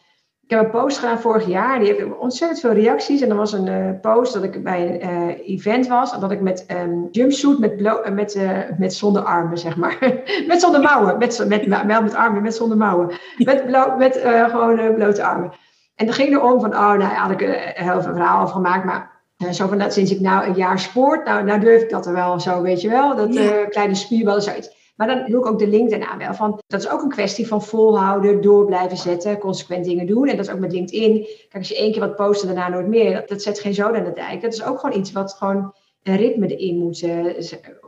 ik 0.47 0.51
heb 0.51 0.63
een 0.63 0.69
post 0.69 0.97
gedaan 0.97 1.19
vorig 1.19 1.47
jaar. 1.47 1.79
Die 1.79 1.87
heeft 1.87 2.17
ontzettend 2.17 2.59
veel 2.59 2.71
reacties. 2.71 3.21
En 3.21 3.29
er 3.29 3.35
was 3.35 3.53
een 3.53 3.67
uh, 3.67 3.99
post 4.01 4.33
dat 4.33 4.43
ik 4.43 4.63
bij 4.63 4.89
een 4.89 5.09
uh, 5.09 5.49
event 5.49 5.87
was. 5.87 6.13
En 6.13 6.19
dat 6.19 6.31
ik 6.31 6.41
met 6.41 6.63
een 6.67 6.77
um, 6.77 7.07
jumpsuit 7.11 7.59
met, 7.59 7.79
uh, 7.79 8.09
met, 8.09 8.37
met 8.77 8.93
zonder 8.93 9.21
armen, 9.23 9.57
zeg 9.57 9.75
maar. 9.75 9.97
met 10.47 10.61
zonder 10.61 10.81
mouwen. 10.81 11.17
Met, 11.17 11.45
met, 11.47 11.67
met 11.67 12.15
armen, 12.15 12.41
met 12.41 12.55
zonder 12.55 12.77
mouwen. 12.77 13.11
Met, 13.37 13.67
met 13.97 14.17
gewoon 14.51 14.95
blote 14.95 15.23
armen. 15.23 15.51
En 15.95 16.05
dan 16.05 16.15
ging 16.15 16.33
er 16.33 16.41
om 16.41 16.59
van, 16.59 16.73
oh, 16.73 16.79
nou 16.79 16.99
ja, 16.99 17.13
had 17.13 17.31
ik 17.31 17.41
een 17.41 17.83
heel 17.85 18.01
veel 18.01 18.13
verhaal 18.13 18.41
over 18.41 18.55
gemaakt. 18.55 18.85
Maar 18.85 19.53
zo 19.53 19.67
van, 19.67 19.77
dat 19.77 19.93
sinds 19.93 20.11
ik 20.11 20.19
nou 20.19 20.45
een 20.45 20.55
jaar 20.55 20.79
sport, 20.79 21.25
nou, 21.25 21.43
nou 21.43 21.59
durf 21.59 21.81
ik 21.81 21.89
dat 21.89 22.05
er 22.05 22.13
wel 22.13 22.39
zo, 22.39 22.61
weet 22.61 22.81
je 22.81 22.89
wel. 22.89 23.15
Dat 23.15 23.29
kleine 23.69 23.95
spierballen, 23.95 24.41
zoiets. 24.41 24.84
Maar 24.95 25.07
dan 25.07 25.23
doe 25.25 25.39
ik 25.39 25.45
ook 25.45 25.59
de 25.59 25.67
link 25.67 25.89
daarna 25.89 26.17
wel 26.17 26.33
van. 26.33 26.61
Dat 26.67 26.79
is 26.79 26.89
ook 26.89 27.01
een 27.01 27.09
kwestie 27.09 27.47
van 27.47 27.63
volhouden, 27.63 28.41
door 28.41 28.65
blijven 28.65 28.97
zetten, 28.97 29.37
consequent 29.37 29.85
dingen 29.85 30.07
doen. 30.07 30.27
En 30.27 30.37
dat 30.37 30.45
is 30.45 30.51
ook 30.51 30.59
met 30.59 30.71
LinkedIn. 30.71 31.13
Kijk, 31.23 31.55
als 31.57 31.67
je 31.67 31.77
één 31.77 31.91
keer 31.91 32.01
wat 32.01 32.15
post 32.15 32.41
en 32.41 32.47
daarna 32.47 32.69
nooit 32.69 32.87
meer, 32.87 33.13
dat, 33.13 33.27
dat 33.27 33.41
zet 33.41 33.59
geen 33.59 33.73
zoden 33.73 33.99
aan 33.99 34.03
de 34.05 34.13
dijk. 34.13 34.41
Dat 34.41 34.53
is 34.53 34.63
ook 34.63 34.79
gewoon 34.79 34.99
iets 34.99 35.11
wat 35.11 35.33
gewoon 35.33 35.73
een 36.03 36.15
ritme 36.15 36.55
erin 36.55 36.77
moet. 36.77 37.01
Uh, 37.01 37.35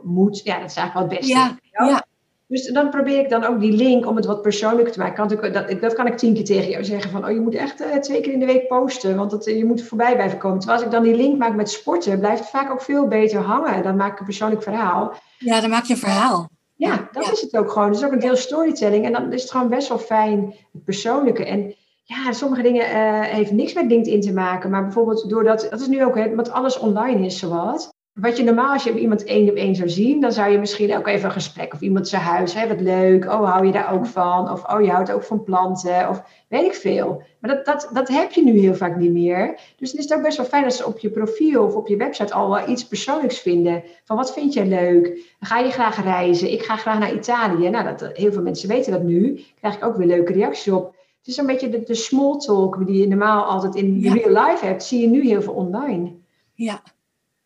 moet. 0.02 0.40
Ja, 0.44 0.58
dat 0.60 0.70
is 0.70 0.76
eigenlijk 0.76 0.92
wel 0.92 1.02
het 1.02 1.18
beste. 1.18 1.32
Ja, 1.32 1.58
ja. 1.86 2.06
Dus 2.48 2.66
dan 2.66 2.90
probeer 2.90 3.18
ik 3.18 3.28
dan 3.28 3.44
ook 3.44 3.60
die 3.60 3.72
link 3.72 4.06
om 4.06 4.16
het 4.16 4.26
wat 4.26 4.42
persoonlijker 4.42 4.92
te 4.92 4.98
maken. 4.98 5.38
Kan 5.38 5.52
dat, 5.52 5.80
dat 5.80 5.94
kan 5.94 6.06
ik 6.06 6.16
tien 6.16 6.34
keer 6.34 6.44
tegen 6.44 6.70
jou 6.70 6.84
zeggen 6.84 7.10
van, 7.10 7.24
oh 7.24 7.30
je 7.30 7.40
moet 7.40 7.54
echt 7.54 7.80
uh, 7.80 7.96
twee 7.96 8.20
keer 8.20 8.32
in 8.32 8.40
de 8.40 8.46
week 8.46 8.68
posten, 8.68 9.16
want 9.16 9.30
dat, 9.30 9.44
je 9.44 9.64
moet 9.64 9.82
voorbij 9.82 10.14
blijven 10.14 10.38
komen. 10.38 10.58
Terwijl 10.58 10.78
als 10.78 10.88
ik 10.88 10.94
dan 10.94 11.04
die 11.04 11.16
link 11.16 11.38
maak 11.38 11.54
met 11.54 11.70
sporten, 11.70 12.18
blijft 12.18 12.40
het 12.40 12.48
vaak 12.48 12.70
ook 12.70 12.82
veel 12.82 13.08
beter 13.08 13.40
hangen. 13.40 13.82
Dan 13.82 13.96
maak 13.96 14.12
ik 14.12 14.18
een 14.18 14.24
persoonlijk 14.24 14.62
verhaal. 14.62 15.14
Ja, 15.38 15.60
dan 15.60 15.70
maak 15.70 15.84
je 15.84 15.92
een 15.92 15.98
verhaal. 15.98 16.48
Ja, 16.78 17.08
dat 17.12 17.32
is 17.32 17.40
het 17.40 17.56
ook 17.56 17.70
gewoon. 17.70 17.88
Het 17.88 17.96
is 17.96 18.04
ook 18.04 18.12
een 18.12 18.18
deel 18.18 18.36
storytelling. 18.36 19.04
En 19.04 19.12
dan 19.12 19.32
is 19.32 19.42
het 19.42 19.50
gewoon 19.50 19.68
best 19.68 19.88
wel 19.88 19.98
fijn, 19.98 20.54
het 20.72 20.84
persoonlijke. 20.84 21.44
En 21.44 21.74
ja, 22.04 22.32
sommige 22.32 22.62
dingen 22.62 22.90
uh, 22.90 23.20
heeft 23.20 23.52
niks 23.52 23.72
met 23.72 23.86
LinkedIn 23.86 24.20
te 24.20 24.32
maken. 24.32 24.70
Maar 24.70 24.82
bijvoorbeeld 24.82 25.28
doordat, 25.28 25.66
dat 25.70 25.80
is 25.80 25.86
nu 25.86 26.04
ook, 26.04 26.16
hè, 26.16 26.34
want 26.34 26.50
alles 26.50 26.78
online 26.78 27.26
is 27.26 27.38
zowat. 27.38 27.94
Wat 28.20 28.36
je 28.36 28.42
normaal, 28.42 28.72
als 28.72 28.84
je 28.84 28.98
iemand 28.98 29.24
één 29.24 29.50
op 29.50 29.54
één 29.54 29.74
zou 29.74 29.88
zien, 29.88 30.20
dan 30.20 30.32
zou 30.32 30.50
je 30.50 30.58
misschien 30.58 30.96
ook 30.96 31.06
even 31.06 31.24
een 31.24 31.32
gesprek 31.32 31.74
of 31.74 31.80
iemand 31.80 32.08
zijn 32.08 32.22
huis, 32.22 32.54
hè, 32.54 32.68
wat 32.68 32.80
leuk, 32.80 33.24
oh 33.24 33.50
hou 33.50 33.66
je 33.66 33.72
daar 33.72 33.92
ook 33.92 34.06
van? 34.06 34.50
Of 34.50 34.64
oh 34.64 34.82
je 34.82 34.90
houdt 34.90 35.12
ook 35.12 35.22
van 35.22 35.44
planten, 35.44 36.08
of 36.08 36.22
weet 36.48 36.64
ik 36.64 36.74
veel. 36.74 37.22
Maar 37.40 37.54
dat, 37.54 37.64
dat, 37.64 37.90
dat 37.92 38.08
heb 38.08 38.32
je 38.32 38.44
nu 38.44 38.58
heel 38.58 38.74
vaak 38.74 38.96
niet 38.96 39.12
meer. 39.12 39.60
Dus 39.76 39.90
dan 39.90 40.00
is 40.00 40.08
het 40.08 40.18
ook 40.18 40.24
best 40.24 40.36
wel 40.36 40.46
fijn 40.46 40.64
als 40.64 40.76
ze 40.76 40.86
op 40.86 40.98
je 40.98 41.10
profiel 41.10 41.64
of 41.64 41.74
op 41.74 41.88
je 41.88 41.96
website 41.96 42.34
al 42.34 42.50
wel 42.50 42.68
iets 42.68 42.86
persoonlijks 42.86 43.40
vinden. 43.40 43.82
Van 44.04 44.16
wat 44.16 44.32
vind 44.32 44.52
jij 44.52 44.66
leuk? 44.66 45.34
Ga 45.40 45.58
je 45.58 45.70
graag 45.70 46.02
reizen? 46.02 46.52
Ik 46.52 46.62
ga 46.62 46.76
graag 46.76 46.98
naar 46.98 47.14
Italië. 47.14 47.70
Nou, 47.70 47.96
dat, 47.96 48.16
heel 48.16 48.32
veel 48.32 48.42
mensen 48.42 48.68
weten 48.68 48.92
dat 48.92 49.02
nu. 49.02 49.44
krijg 49.58 49.74
ik 49.74 49.84
ook 49.84 49.96
weer 49.96 50.06
leuke 50.06 50.32
reacties 50.32 50.72
op. 50.72 50.96
Het 51.18 51.26
is 51.26 51.36
een 51.36 51.46
beetje 51.46 51.68
de, 51.68 51.82
de 51.82 51.94
small 51.94 52.38
talk 52.38 52.86
die 52.86 53.00
je 53.00 53.08
normaal 53.08 53.44
altijd 53.44 53.74
in 53.74 54.00
ja. 54.00 54.12
real 54.12 54.46
life 54.46 54.66
hebt, 54.66 54.82
zie 54.82 55.00
je 55.00 55.08
nu 55.08 55.26
heel 55.26 55.42
veel 55.42 55.52
online. 55.52 56.12
Ja, 56.54 56.82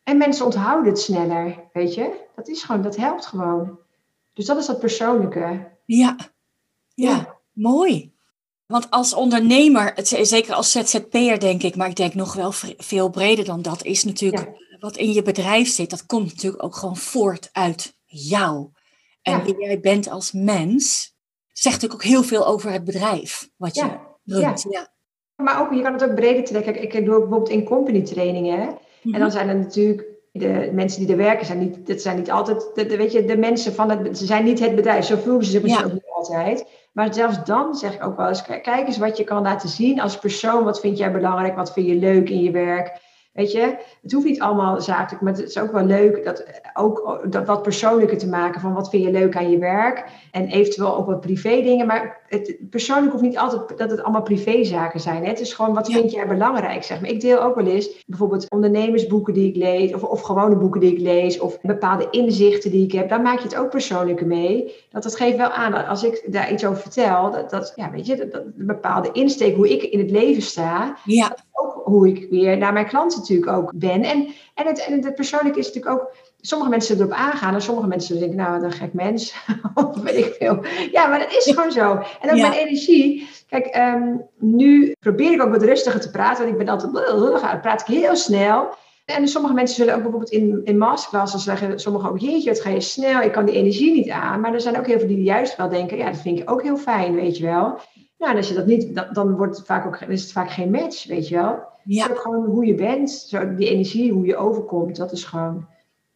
en 0.02 0.16
mensen 0.18 0.44
onthouden 0.44 0.92
het 0.92 1.00
sneller, 1.00 1.68
weet 1.72 1.94
je? 1.94 2.20
Dat 2.36 2.48
is 2.48 2.62
gewoon, 2.62 2.82
dat 2.82 2.96
helpt 2.96 3.26
gewoon. 3.26 3.78
Dus 4.32 4.46
dat 4.46 4.56
is 4.56 4.66
dat 4.66 4.78
persoonlijke. 4.78 5.70
Ja, 5.84 6.16
ja, 6.94 7.10
ja. 7.10 7.38
mooi. 7.52 8.12
Want 8.66 8.90
als 8.90 9.14
ondernemer, 9.14 9.92
zeker 10.02 10.54
als 10.54 10.70
ZZP'er 10.70 11.40
denk 11.40 11.62
ik, 11.62 11.76
maar 11.76 11.88
ik 11.88 11.96
denk 11.96 12.14
nog 12.14 12.34
wel 12.34 12.52
veel 12.76 13.10
breder 13.10 13.44
dan 13.44 13.62
dat, 13.62 13.84
is 13.84 14.04
natuurlijk 14.04 14.76
wat 14.80 14.96
in 14.96 15.12
je 15.12 15.22
bedrijf 15.22 15.68
zit, 15.68 15.90
dat 15.90 16.06
komt 16.06 16.26
natuurlijk 16.26 16.62
ook 16.62 16.76
gewoon 16.76 16.96
voort 16.96 17.48
uit 17.52 17.96
jou. 18.04 18.70
En 19.22 19.44
wie 19.44 19.58
jij 19.58 19.80
bent 19.80 20.10
als 20.10 20.32
mens, 20.32 21.14
zegt 21.52 21.74
natuurlijk 21.74 22.02
ook 22.02 22.10
heel 22.10 22.22
veel 22.22 22.46
over 22.46 22.70
het 22.72 22.84
bedrijf 22.84 23.48
wat 23.56 23.74
je 23.74 23.98
runt. 24.24 24.66
Ja. 24.70 24.92
Maar 25.36 25.60
ook, 25.60 25.72
je 25.72 25.82
kan 25.82 25.92
het 25.92 26.04
ook 26.04 26.14
breder 26.14 26.44
trekken. 26.44 26.82
Ik 26.82 26.92
doe 26.92 27.02
bijvoorbeeld 27.02 27.48
in 27.48 27.64
company 27.64 28.02
trainingen. 28.02 28.78
En 29.02 29.10
dan 29.10 29.20
mhm. 29.20 29.30
zijn 29.30 29.48
er 29.48 29.56
natuurlijk 29.56 30.04
de 30.32 30.70
mensen 30.72 31.00
die 31.00 31.10
er 31.10 31.16
werken, 31.16 31.46
zijn 31.46 31.58
niet, 31.58 31.86
dat 31.86 32.00
zijn 32.00 32.16
niet 32.16 32.30
altijd, 32.30 32.70
de, 32.74 32.96
weet 32.96 33.12
je, 33.12 33.24
de 33.24 33.36
mensen 33.36 33.72
van 33.72 33.90
het, 33.90 34.18
ze 34.18 34.26
zijn 34.26 34.44
niet 34.44 34.60
het 34.60 34.74
bedrijf. 34.74 35.04
Zo 35.04 35.16
voelen 35.16 35.44
ze 35.44 35.50
zich 35.50 35.62
misschien 35.62 35.84
ook 35.84 35.92
niet 35.92 36.12
altijd. 36.14 36.66
Maar 36.92 37.14
zelfs 37.14 37.44
dan 37.44 37.74
zeg 37.74 37.94
ik 37.94 38.04
ook 38.04 38.16
wel 38.16 38.28
eens, 38.28 38.42
kijk 38.42 38.86
eens 38.86 38.98
wat 38.98 39.16
je 39.16 39.24
kan 39.24 39.42
laten 39.42 39.68
zien 39.68 40.00
als 40.00 40.18
persoon. 40.18 40.64
Wat 40.64 40.80
vind 40.80 40.98
jij 40.98 41.12
belangrijk? 41.12 41.56
Wat 41.56 41.72
vind 41.72 41.86
je 41.86 41.94
leuk 41.94 42.30
in 42.30 42.42
je 42.42 42.50
werk? 42.50 43.00
Weet 43.32 43.52
je, 43.52 43.76
het 44.02 44.12
hoeft 44.12 44.26
niet 44.26 44.40
allemaal 44.40 44.80
zakelijk, 44.80 45.22
maar 45.22 45.32
het 45.32 45.48
is 45.48 45.58
ook 45.58 45.72
wel 45.72 45.84
leuk 45.84 46.24
dat 46.24 46.44
ook 46.74 47.26
dat 47.28 47.46
wat 47.46 47.62
persoonlijker 47.62 48.18
te 48.18 48.28
maken 48.28 48.60
van 48.60 48.74
wat 48.74 48.90
vind 48.90 49.02
je 49.02 49.10
leuk 49.10 49.36
aan 49.36 49.50
je 49.50 49.58
werk 49.58 50.04
en 50.30 50.46
eventueel 50.46 50.96
ook 50.96 51.06
wat 51.06 51.20
privé 51.20 51.62
dingen. 51.62 51.86
Maar 51.86 52.20
het 52.28 52.56
persoonlijk 52.70 53.12
hoeft 53.12 53.24
niet 53.24 53.38
altijd 53.38 53.78
dat 53.78 53.90
het 53.90 54.02
allemaal 54.02 54.22
privézaken 54.22 55.00
zijn. 55.00 55.22
Hè? 55.22 55.28
Het 55.28 55.40
is 55.40 55.52
gewoon 55.52 55.74
wat 55.74 55.92
vind 55.92 56.10
jij 56.10 56.26
belangrijk, 56.26 56.82
zeg 56.82 57.00
maar. 57.00 57.10
Ik 57.10 57.20
deel 57.20 57.42
ook 57.42 57.54
wel 57.54 57.66
eens 57.66 58.04
bijvoorbeeld 58.06 58.50
ondernemersboeken 58.50 59.34
die 59.34 59.48
ik 59.48 59.56
lees 59.56 59.94
of, 59.94 60.02
of 60.02 60.20
gewone 60.20 60.56
boeken 60.56 60.80
die 60.80 60.92
ik 60.92 61.00
lees 61.00 61.38
of 61.38 61.60
bepaalde 61.60 62.08
inzichten 62.10 62.70
die 62.70 62.84
ik 62.84 62.92
heb. 62.92 63.08
Daar 63.08 63.22
maak 63.22 63.38
je 63.38 63.44
het 63.44 63.56
ook 63.56 63.70
persoonlijker 63.70 64.26
mee. 64.26 64.74
Dat 64.90 65.02
dat 65.02 65.16
geeft 65.16 65.36
wel 65.36 65.50
aan 65.50 65.86
als 65.86 66.04
ik 66.04 66.24
daar 66.26 66.52
iets 66.52 66.64
over 66.64 66.82
vertel, 66.82 67.30
dat, 67.30 67.50
dat 67.50 67.72
ja, 67.76 67.90
weet 67.90 68.06
je, 68.06 68.16
dat, 68.16 68.32
dat 68.32 68.42
een 68.44 68.66
bepaalde 68.66 69.08
insteek 69.12 69.56
hoe 69.56 69.70
ik 69.70 69.82
in 69.82 69.98
het 69.98 70.10
leven 70.10 70.42
sta. 70.42 70.96
Ja 71.04 71.36
hoe 71.84 72.08
ik 72.08 72.26
weer 72.30 72.58
naar 72.58 72.72
mijn 72.72 72.86
klanten 72.86 73.18
natuurlijk 73.18 73.52
ook 73.52 73.72
ben. 73.74 74.02
En, 74.02 74.26
en, 74.54 74.66
het, 74.66 74.84
en 74.84 75.04
het 75.04 75.14
persoonlijk 75.14 75.56
is 75.56 75.66
natuurlijk 75.66 75.94
ook 75.94 76.14
sommige 76.40 76.70
mensen 76.70 76.96
erop 76.96 77.12
aangaan 77.12 77.54
en 77.54 77.62
sommige 77.62 77.86
mensen 77.86 78.18
denken, 78.18 78.36
nou, 78.36 78.52
wat 78.52 78.62
een 78.62 78.72
gek 78.72 78.92
mens. 78.92 79.34
of 79.74 80.00
weet 80.02 80.26
ik 80.26 80.34
veel. 80.38 80.58
Ja, 80.92 81.06
maar 81.06 81.18
dat 81.18 81.32
is 81.32 81.52
gewoon 81.54 81.72
zo. 81.72 82.02
En 82.20 82.30
ook 82.30 82.40
mijn 82.40 82.52
energie. 82.52 83.28
Kijk, 83.48 83.66
ehm, 83.66 84.16
nu 84.38 84.94
probeer 85.00 85.32
ik 85.32 85.42
ook 85.42 85.50
wat 85.50 85.62
rustiger 85.62 86.00
te 86.00 86.10
praten, 86.10 86.38
want 86.38 86.50
ik 86.50 86.64
ben 86.64 86.74
altijd, 86.74 86.92
dan 86.92 87.60
praat 87.60 87.80
ik 87.80 87.86
heel 87.86 88.16
snel. 88.16 88.74
En 89.04 89.28
sommige 89.28 89.54
mensen 89.54 89.76
zullen 89.76 89.94
ook 89.94 90.02
bijvoorbeeld 90.02 90.30
in, 90.30 90.60
in 90.64 90.78
masterclasses 90.78 91.44
zeggen, 91.44 91.80
sommigen 91.80 92.10
ook, 92.10 92.18
jeetje, 92.18 92.48
het 92.50 92.60
ga 92.60 92.70
je 92.70 92.80
snel, 92.80 93.22
ik 93.22 93.32
kan 93.32 93.44
die 93.44 93.54
energie 93.54 93.92
niet 93.92 94.10
aan. 94.10 94.40
Maar 94.40 94.54
er 94.54 94.60
zijn 94.60 94.78
ook 94.78 94.86
heel 94.86 94.98
veel 94.98 95.08
die 95.08 95.22
juist 95.22 95.56
wel 95.56 95.68
denken, 95.68 95.96
ja, 95.96 96.10
dat 96.10 96.20
vind 96.20 96.38
ik 96.38 96.50
ook 96.50 96.62
heel 96.62 96.76
fijn, 96.76 97.14
weet 97.14 97.36
je 97.36 97.44
wel. 97.44 97.78
Nou, 98.22 98.34
en 98.34 98.40
als 98.40 98.48
je 98.48 98.54
dat 98.54 98.66
niet, 98.66 99.04
dan, 99.12 99.36
wordt 99.36 99.56
het 99.56 99.66
vaak 99.66 99.86
ook, 99.86 100.00
is 100.00 100.22
het 100.22 100.32
vaak 100.32 100.50
geen 100.50 100.70
match, 100.70 101.06
weet 101.06 101.28
je 101.28 101.34
wel. 101.34 101.58
Ja. 101.84 102.02
Het 102.02 102.10
is 102.10 102.16
ook 102.16 102.22
gewoon 102.22 102.44
hoe 102.44 102.66
je 102.66 102.74
bent, 102.74 103.10
zo, 103.10 103.54
die 103.54 103.68
energie, 103.68 104.12
hoe 104.12 104.26
je 104.26 104.36
overkomt, 104.36 104.96
dat 104.96 105.12
is 105.12 105.24
gewoon 105.24 105.66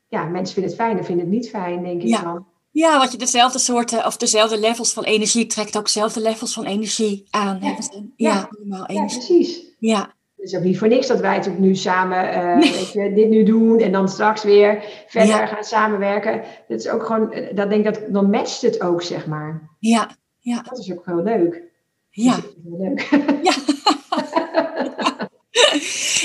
ja, 0.08 0.24
mensen 0.24 0.54
vinden 0.54 0.72
het 0.72 0.80
fijn 0.80 0.98
en 0.98 1.04
vinden 1.04 1.24
het 1.24 1.34
niet 1.34 1.48
fijn, 1.48 1.82
denk 1.82 2.02
ik 2.02 2.08
ja. 2.08 2.22
dan. 2.22 2.46
Ja, 2.70 2.98
want 2.98 3.12
je 3.12 3.18
dezelfde 3.18 3.58
soorten 3.58 4.06
of 4.06 4.16
dezelfde 4.16 4.58
levels 4.58 4.92
van 4.92 5.04
energie 5.04 5.46
trekt 5.46 5.76
ook 5.76 5.84
dezelfde 5.84 6.20
levels 6.20 6.54
van 6.54 6.64
energie 6.64 7.26
aan. 7.30 7.58
Ja, 7.60 7.76
ja. 8.16 8.48
ja. 8.68 8.84
ja 8.86 9.04
precies. 9.04 9.62
Ja. 9.78 10.14
Het 10.36 10.46
is 10.46 10.56
ook 10.56 10.62
niet 10.62 10.78
voor 10.78 10.88
niks 10.88 11.06
dat 11.06 11.20
wij 11.20 11.34
het 11.34 11.48
ook 11.48 11.58
nu 11.58 11.74
samen 11.74 12.34
uh, 12.34 12.58
weet 12.58 12.92
je, 12.92 13.12
dit 13.14 13.28
nu 13.28 13.42
doen 13.42 13.80
en 13.80 13.92
dan 13.92 14.08
straks 14.08 14.42
weer 14.42 14.84
verder 15.06 15.48
gaan 15.48 15.64
samenwerken. 15.64 16.42
Dat 16.68 16.78
is 16.78 16.88
ook 16.88 17.02
gewoon, 17.02 17.32
eh, 17.32 17.56
dat 17.56 17.70
denk 17.70 17.84
dat 17.84 18.00
dan 18.08 18.30
matcht 18.30 18.62
het 18.62 18.80
ook, 18.80 19.02
zeg 19.02 19.26
maar. 19.26 19.76
Ja, 19.78 20.10
ja. 20.38 20.62
Dat 20.62 20.78
is 20.78 20.92
ook 20.92 21.06
heel 21.06 21.22
leuk. 21.22 21.74
Ja. 22.16 22.34
Heel 22.34 22.78
leuk. 22.78 23.00
Ja. 23.42 23.52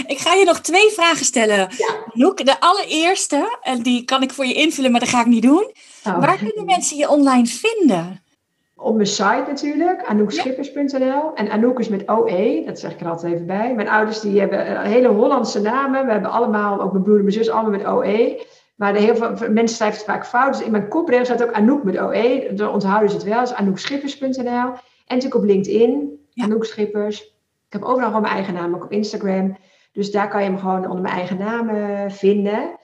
Ik 0.07 0.17
ga 0.19 0.33
je 0.33 0.45
nog 0.45 0.59
twee 0.59 0.89
vragen 0.89 1.25
stellen, 1.25 1.57
ja. 2.13 2.33
De 2.43 2.59
allereerste, 2.59 3.57
en 3.61 3.81
die 3.81 4.05
kan 4.05 4.21
ik 4.21 4.31
voor 4.31 4.45
je 4.45 4.53
invullen, 4.53 4.91
maar 4.91 4.99
dat 4.99 5.09
ga 5.09 5.19
ik 5.19 5.25
niet 5.25 5.43
doen. 5.43 5.71
Oh. 6.05 6.19
Waar 6.19 6.37
kunnen 6.37 6.65
mensen 6.65 6.97
je 6.97 7.09
online 7.09 7.45
vinden? 7.45 8.23
Op 8.75 8.95
mijn 8.95 9.07
site 9.07 9.43
natuurlijk, 9.47 10.03
anoekschippers.nl. 10.05 11.33
En 11.35 11.49
Anouk 11.49 11.79
is 11.79 11.89
met 11.89 12.09
OE, 12.09 12.63
dat 12.65 12.79
zeg 12.79 12.91
ik 12.91 13.01
er 13.01 13.09
altijd 13.09 13.33
even 13.33 13.45
bij. 13.45 13.73
Mijn 13.73 13.89
ouders 13.89 14.19
die 14.19 14.39
hebben 14.39 14.81
hele 14.81 15.07
Hollandse 15.07 15.61
namen. 15.61 16.05
We 16.05 16.11
hebben 16.11 16.31
allemaal, 16.31 16.81
ook 16.81 16.91
mijn 16.91 17.03
broer 17.03 17.17
en 17.17 17.23
mijn 17.23 17.35
zus, 17.35 17.49
allemaal 17.49 17.71
met 17.71 17.87
OE. 17.87 18.45
Maar 18.75 18.93
de 18.93 18.99
heel 18.99 19.15
veel 19.15 19.29
mensen 19.49 19.75
schrijven 19.75 19.97
het 19.97 20.07
vaak 20.07 20.25
fout. 20.25 20.53
Dus 20.53 20.65
in 20.65 20.71
mijn 20.71 20.87
kopregel 20.87 21.25
staat 21.25 21.43
ook 21.43 21.53
Anouk 21.53 21.83
met 21.83 21.99
OE. 21.99 22.49
Dan 22.53 22.73
onthouden 22.73 23.09
ze 23.09 23.15
het 23.15 23.25
wel. 23.25 23.39
Dus 23.39 23.53
anoekschippers.nl. 23.53 24.73
En 25.11 25.17
natuurlijk 25.17 25.43
op 25.43 25.49
LinkedIn, 25.49 26.19
Anouk 26.35 26.65
Schippers. 26.65 27.21
Ik 27.67 27.73
heb 27.79 27.83
overal 27.83 28.07
gewoon 28.07 28.21
mijn 28.21 28.33
eigen 28.33 28.53
naam, 28.53 28.75
ook 28.75 28.83
op 28.83 28.91
Instagram. 28.91 29.57
Dus 29.91 30.11
daar 30.11 30.29
kan 30.29 30.43
je 30.43 30.49
hem 30.49 30.57
gewoon 30.57 30.85
onder 30.87 31.01
mijn 31.01 31.13
eigen 31.13 31.37
naam 31.37 31.69
eh, 31.69 32.09
vinden. 32.09 32.79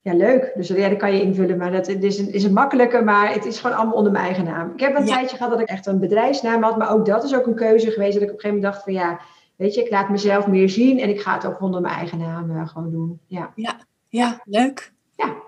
Ja, 0.00 0.14
leuk. 0.14 0.52
Dus 0.54 0.68
ja, 0.68 0.88
dat 0.88 0.98
kan 0.98 1.14
je 1.14 1.22
invullen, 1.22 1.56
maar 1.56 1.72
dat 1.72 1.88
is 1.88 2.18
een, 2.18 2.32
is 2.32 2.44
een 2.44 2.52
makkelijke, 2.52 3.02
maar 3.02 3.32
het 3.32 3.44
is 3.44 3.60
gewoon 3.60 3.76
allemaal 3.76 3.94
onder 3.94 4.12
mijn 4.12 4.24
eigen 4.24 4.44
naam. 4.44 4.72
Ik 4.72 4.80
heb 4.80 4.96
een 4.96 5.04
tijdje 5.04 5.36
gehad 5.36 5.52
dat 5.52 5.60
ik 5.60 5.68
echt 5.68 5.86
een 5.86 5.98
bedrijfsnaam 6.00 6.62
had, 6.62 6.78
maar 6.78 6.92
ook 6.92 7.06
dat 7.06 7.24
is 7.24 7.34
ook 7.34 7.46
een 7.46 7.54
keuze 7.54 7.90
geweest 7.90 8.12
dat 8.12 8.22
ik 8.22 8.28
op 8.28 8.34
een 8.34 8.40
gegeven 8.40 8.56
moment 8.56 8.72
dacht 8.72 8.82
van 8.84 8.92
ja, 8.92 9.20
weet 9.56 9.74
je, 9.74 9.84
ik 9.84 9.90
laat 9.90 10.08
mezelf 10.08 10.46
meer 10.46 10.68
zien 10.68 10.98
en 10.98 11.08
ik 11.08 11.20
ga 11.20 11.34
het 11.34 11.46
ook 11.46 11.60
onder 11.60 11.80
mijn 11.80 11.94
eigen 11.94 12.18
naam 12.18 12.50
uh, 12.50 12.68
gewoon 12.68 12.90
doen. 12.90 13.20
Ja, 13.26 13.52
ja, 13.54 13.76
ja 14.08 14.40
leuk. 14.44 14.92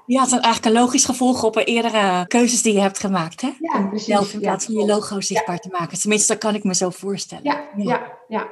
Ja. 0.06 0.18
ja, 0.18 0.20
het 0.20 0.32
is 0.32 0.38
eigenlijk 0.38 0.64
een 0.64 0.80
logisch 0.82 1.04
gevolg 1.04 1.42
op 1.42 1.56
eerdere 1.56 2.26
keuzes 2.26 2.62
die 2.62 2.72
je 2.72 2.80
hebt 2.80 2.98
gemaakt, 2.98 3.40
hè? 3.40 3.50
Ja, 3.58 3.86
precies. 3.86 4.06
Zelf 4.06 4.32
in 4.32 4.40
plaats 4.40 4.64
van 4.64 4.74
je 4.74 4.86
logo 4.86 5.20
zichtbaar 5.20 5.58
te 5.58 5.68
maken. 5.70 6.00
Tenminste, 6.00 6.32
dat 6.32 6.42
kan 6.42 6.54
ik 6.54 6.64
me 6.64 6.74
zo 6.74 6.90
voorstellen. 6.90 7.44
ja, 7.44 7.68
ja. 7.76 8.12
ja. 8.28 8.46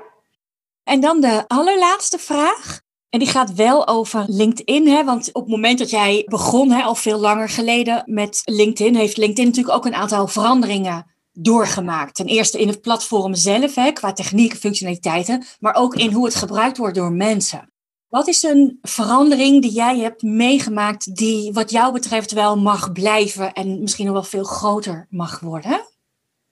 En 0.85 1.01
dan 1.01 1.21
de 1.21 1.45
allerlaatste 1.47 2.19
vraag. 2.19 2.81
En 3.09 3.19
die 3.19 3.29
gaat 3.29 3.55
wel 3.55 3.89
over 3.89 4.25
LinkedIn. 4.27 4.89
Hè? 4.89 5.05
Want 5.05 5.33
op 5.33 5.43
het 5.43 5.51
moment 5.51 5.79
dat 5.79 5.91
jij 5.91 6.25
begon, 6.27 6.71
hè, 6.71 6.83
al 6.83 6.95
veel 6.95 7.19
langer 7.19 7.49
geleden 7.49 8.03
met 8.07 8.43
LinkedIn, 8.45 8.95
heeft 8.95 9.17
LinkedIn 9.17 9.47
natuurlijk 9.47 9.77
ook 9.77 9.85
een 9.85 9.95
aantal 9.95 10.27
veranderingen 10.27 11.07
doorgemaakt. 11.33 12.15
Ten 12.15 12.27
eerste 12.27 12.61
in 12.61 12.69
het 12.69 12.81
platform 12.81 13.35
zelf, 13.35 13.75
hè, 13.75 13.93
qua 13.93 14.13
techniek 14.13 14.53
en 14.53 14.59
functionaliteiten, 14.59 15.45
maar 15.61 15.75
ook 15.75 15.95
in 15.95 16.13
hoe 16.13 16.25
het 16.25 16.35
gebruikt 16.35 16.77
wordt 16.77 16.95
door 16.95 17.13
mensen. 17.13 17.73
Wat 18.11 18.29
is 18.29 18.43
een 18.43 18.79
verandering 18.83 19.63
die 19.63 19.73
jij 19.73 19.99
hebt 19.99 20.23
meegemaakt 20.23 21.17
die 21.17 21.53
wat 21.53 21.71
jou 21.71 21.93
betreft 21.93 22.33
wel 22.33 22.57
mag 22.57 22.93
blijven 22.93 23.53
en 23.53 23.81
misschien 23.81 24.05
nog 24.05 24.15
wel 24.15 24.23
veel 24.23 24.45
groter 24.45 25.07
mag 25.11 25.41
worden? 25.41 25.81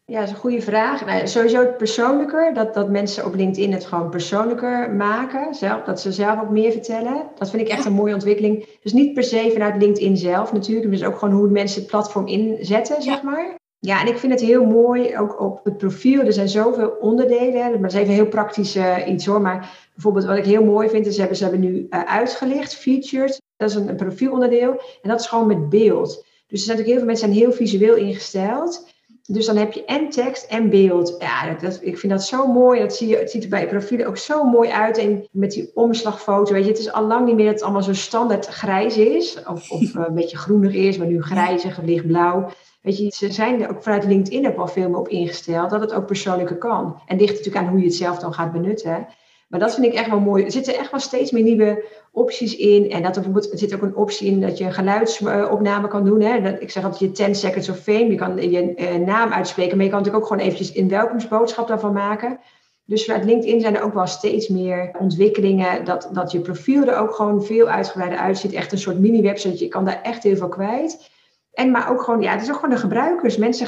Ja, 0.04 0.18
dat 0.18 0.28
is 0.28 0.30
een 0.30 0.40
goede 0.40 0.60
vraag. 0.60 1.06
Nou, 1.06 1.28
sowieso 1.28 1.60
het 1.60 1.76
persoonlijker, 1.76 2.54
dat, 2.54 2.74
dat 2.74 2.88
mensen 2.88 3.24
op 3.24 3.34
LinkedIn 3.34 3.72
het 3.72 3.84
gewoon 3.84 4.10
persoonlijker 4.10 4.90
maken. 4.90 5.54
Zelf, 5.54 5.82
dat 5.82 6.00
ze 6.00 6.12
zelf 6.12 6.40
ook 6.40 6.50
meer 6.50 6.72
vertellen. 6.72 7.30
Dat 7.38 7.50
vind 7.50 7.62
ik 7.62 7.68
echt 7.68 7.84
een 7.84 7.92
mooie 7.92 8.14
ontwikkeling. 8.14 8.66
Dus 8.82 8.92
niet 8.92 9.14
per 9.14 9.24
se 9.24 9.50
vanuit 9.52 9.82
LinkedIn 9.82 10.16
zelf 10.16 10.52
natuurlijk. 10.52 10.90
Dus 10.90 11.04
ook 11.04 11.18
gewoon 11.18 11.34
hoe 11.34 11.48
mensen 11.48 11.80
het 11.80 11.90
platform 11.90 12.26
inzetten, 12.26 13.02
zeg 13.02 13.22
maar. 13.22 13.57
Ja, 13.80 14.00
en 14.00 14.06
ik 14.06 14.18
vind 14.18 14.32
het 14.32 14.42
heel 14.42 14.64
mooi, 14.64 15.18
ook 15.18 15.40
op 15.40 15.64
het 15.64 15.78
profiel. 15.78 16.20
Er 16.20 16.32
zijn 16.32 16.48
zoveel 16.48 16.88
onderdelen. 16.88 17.70
Maar 17.70 17.80
dat 17.80 17.92
is 17.92 17.98
even 17.98 18.14
heel 18.14 18.28
praktisch 18.28 18.76
uh, 18.76 18.96
iets 19.06 19.26
hoor. 19.26 19.40
Maar 19.40 19.88
bijvoorbeeld 19.94 20.24
wat 20.24 20.36
ik 20.36 20.44
heel 20.44 20.64
mooi 20.64 20.88
vind, 20.88 21.06
is 21.06 21.12
ze 21.14 21.20
hebben, 21.20 21.38
ze 21.38 21.42
hebben 21.42 21.60
nu 21.60 21.86
uh, 21.90 22.02
uitgelicht, 22.02 22.74
featured. 22.74 23.40
Dat 23.56 23.70
is 23.70 23.76
een, 23.76 23.88
een 23.88 23.96
profielonderdeel. 23.96 24.70
En 25.02 25.08
dat 25.08 25.20
is 25.20 25.26
gewoon 25.26 25.46
met 25.46 25.68
beeld. 25.68 26.24
Dus 26.46 26.60
er 26.60 26.66
zijn 26.66 26.76
natuurlijk 26.76 26.86
heel 26.86 26.96
veel 26.96 27.06
mensen 27.06 27.28
zijn 27.28 27.38
heel 27.38 27.52
visueel 27.52 27.96
ingesteld. 27.96 28.88
Dus 29.30 29.46
dan 29.46 29.56
heb 29.56 29.72
je 29.72 29.84
en 29.84 30.08
tekst 30.08 30.44
en 30.44 30.70
beeld. 30.70 31.16
Ja, 31.18 31.54
dat, 31.54 31.78
ik 31.82 31.98
vind 31.98 32.12
dat 32.12 32.24
zo 32.24 32.46
mooi. 32.46 32.80
Dat 32.80 32.94
zie 32.94 33.08
je, 33.08 33.16
het 33.16 33.30
ziet 33.30 33.42
er 33.42 33.48
bij 33.48 33.60
je 33.60 33.66
profielen 33.66 34.06
ook 34.06 34.16
zo 34.16 34.44
mooi 34.44 34.70
uit. 34.70 34.98
En 34.98 35.28
met 35.30 35.50
die 35.50 35.70
omslagfoto, 35.74 36.52
weet 36.52 36.64
je, 36.64 36.70
het 36.70 36.78
is 36.78 36.92
al 36.92 37.06
lang 37.06 37.26
niet 37.26 37.34
meer 37.34 37.44
dat 37.44 37.54
het 37.54 37.62
allemaal 37.62 37.82
zo 37.82 37.94
standaard 37.94 38.46
grijs 38.46 38.96
is. 38.96 39.42
Of, 39.46 39.70
of 39.70 39.94
een 39.94 40.14
beetje 40.14 40.36
groenig 40.36 40.74
is, 40.74 40.98
maar 40.98 41.06
nu 41.06 41.22
grijzig 41.22 41.78
of 41.78 41.84
lichtblauw. 41.84 42.48
Weet 42.82 42.98
je, 42.98 43.10
ze 43.10 43.32
zijn 43.32 43.62
er 43.62 43.70
ook 43.70 43.82
vanuit 43.82 44.04
LinkedIn 44.04 44.48
ook 44.48 44.58
al 44.58 44.68
veel 44.68 44.88
meer 44.88 44.98
op 44.98 45.08
ingesteld 45.08 45.70
dat 45.70 45.80
het 45.80 45.92
ook 45.92 46.06
persoonlijker 46.06 46.58
kan. 46.58 47.00
En 47.06 47.18
ligt 47.18 47.36
natuurlijk 47.36 47.64
aan 47.64 47.70
hoe 47.70 47.78
je 47.78 47.86
het 47.86 47.94
zelf 47.94 48.18
dan 48.18 48.34
gaat 48.34 48.52
benutten. 48.52 49.06
Maar 49.48 49.60
dat 49.60 49.74
vind 49.74 49.86
ik 49.86 49.94
echt 49.94 50.10
wel 50.10 50.20
mooi. 50.20 50.44
Er 50.44 50.52
zitten 50.52 50.78
echt 50.78 50.90
wel 50.90 51.00
steeds 51.00 51.30
meer 51.30 51.42
nieuwe 51.42 51.84
opties 52.12 52.56
in. 52.56 52.90
En 52.90 53.02
dat 53.02 53.16
er, 53.16 53.22
bijvoorbeeld, 53.22 53.52
er 53.52 53.58
zit 53.58 53.74
ook 53.74 53.82
een 53.82 53.96
optie 53.96 54.30
in 54.30 54.40
dat 54.40 54.58
je 54.58 54.64
een 54.64 54.72
geluidsopname 54.72 55.88
kan 55.88 56.04
doen. 56.04 56.20
Hè. 56.20 56.60
Ik 56.60 56.70
zeg 56.70 56.84
altijd 56.84 57.00
je 57.00 57.24
10 57.24 57.34
seconds 57.34 57.68
of 57.68 57.78
fame. 57.78 58.06
Je 58.06 58.14
kan 58.14 58.50
je 58.50 58.74
uh, 58.76 59.06
naam 59.06 59.32
uitspreken, 59.32 59.76
maar 59.76 59.84
je 59.84 59.90
kan 59.90 59.98
natuurlijk 59.98 60.24
ook 60.24 60.30
gewoon 60.32 60.46
eventjes 60.46 60.76
een 60.76 60.88
welkomstboodschap 60.88 61.68
daarvan 61.68 61.92
maken. 61.92 62.38
Dus 62.84 63.04
vanuit 63.04 63.24
LinkedIn 63.24 63.60
zijn 63.60 63.76
er 63.76 63.82
ook 63.82 63.94
wel 63.94 64.06
steeds 64.06 64.48
meer 64.48 64.90
ontwikkelingen. 64.98 65.84
Dat, 65.84 66.08
dat 66.12 66.32
je 66.32 66.40
profiel 66.40 66.86
er 66.86 66.98
ook 66.98 67.14
gewoon 67.14 67.44
veel 67.44 67.68
uitgebreider 67.68 68.18
uitziet. 68.18 68.52
Echt 68.52 68.72
een 68.72 68.78
soort 68.78 68.98
mini-website. 68.98 69.64
Je 69.64 69.68
kan 69.68 69.84
daar 69.84 70.00
echt 70.02 70.22
heel 70.22 70.36
veel 70.36 70.48
kwijt. 70.48 71.10
En 71.52 71.70
maar 71.70 71.90
ook 71.90 72.02
gewoon, 72.02 72.20
ja, 72.20 72.32
het 72.32 72.42
is 72.42 72.48
ook 72.48 72.54
gewoon 72.54 72.70
de 72.70 72.80
gebruikers. 72.80 73.36
Mensen, 73.36 73.66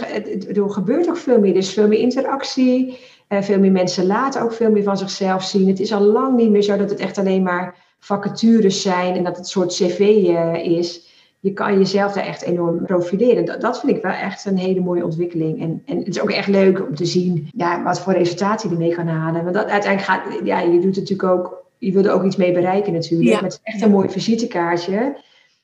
er 0.56 0.70
gebeurt 0.70 1.08
ook 1.08 1.16
veel 1.16 1.40
meer. 1.40 1.50
Er 1.50 1.56
is 1.56 1.72
veel 1.72 1.88
meer 1.88 1.98
interactie. 1.98 2.98
Uh, 3.32 3.42
veel 3.42 3.58
meer 3.58 3.72
mensen 3.72 4.06
laten 4.06 4.42
ook 4.42 4.52
veel 4.52 4.70
meer 4.70 4.82
van 4.82 4.96
zichzelf 4.96 5.44
zien. 5.44 5.68
Het 5.68 5.80
is 5.80 5.92
al 5.92 6.00
lang 6.00 6.36
niet 6.36 6.50
meer 6.50 6.62
zo 6.62 6.76
dat 6.76 6.90
het 6.90 6.98
echt 6.98 7.18
alleen 7.18 7.42
maar 7.42 7.74
vacatures 7.98 8.82
zijn 8.82 9.16
en 9.16 9.24
dat 9.24 9.36
het 9.36 9.44
een 9.44 9.50
soort 9.50 9.72
cv 9.72 10.00
uh, 10.00 10.54
is. 10.64 11.08
Je 11.40 11.52
kan 11.52 11.78
jezelf 11.78 12.12
daar 12.12 12.26
echt 12.26 12.42
enorm 12.42 12.84
profileren. 12.84 13.44
Dat, 13.44 13.60
dat, 13.60 13.80
vind 13.80 13.96
ik 13.96 14.02
wel 14.02 14.12
echt 14.12 14.44
een 14.44 14.58
hele 14.58 14.80
mooie 14.80 15.04
ontwikkeling. 15.04 15.60
En, 15.60 15.82
en 15.86 15.98
het 15.98 16.08
is 16.08 16.20
ook 16.20 16.30
echt 16.30 16.48
leuk 16.48 16.86
om 16.88 16.94
te 16.94 17.04
zien 17.04 17.48
ja, 17.56 17.82
wat 17.82 18.00
voor 18.00 18.12
resultaten 18.12 18.68
je 18.68 18.74
ermee 18.74 18.94
kan 18.94 19.06
halen. 19.06 19.42
Want 19.42 19.54
dat, 19.54 19.68
uiteindelijk 19.68 20.12
gaat, 20.12 20.40
ja, 20.44 20.60
je 20.60 20.80
doet 20.80 20.96
natuurlijk 20.96 21.28
ook, 21.28 21.64
je 21.78 21.92
wil 21.92 22.04
er 22.04 22.12
ook 22.12 22.24
iets 22.24 22.36
mee 22.36 22.52
bereiken 22.52 22.92
natuurlijk. 22.92 23.30
Ja. 23.30 23.42
het 23.42 23.52
is 23.52 23.60
echt 23.62 23.82
een 23.82 23.90
mooi 23.90 24.08
visitekaartje. 24.08 25.16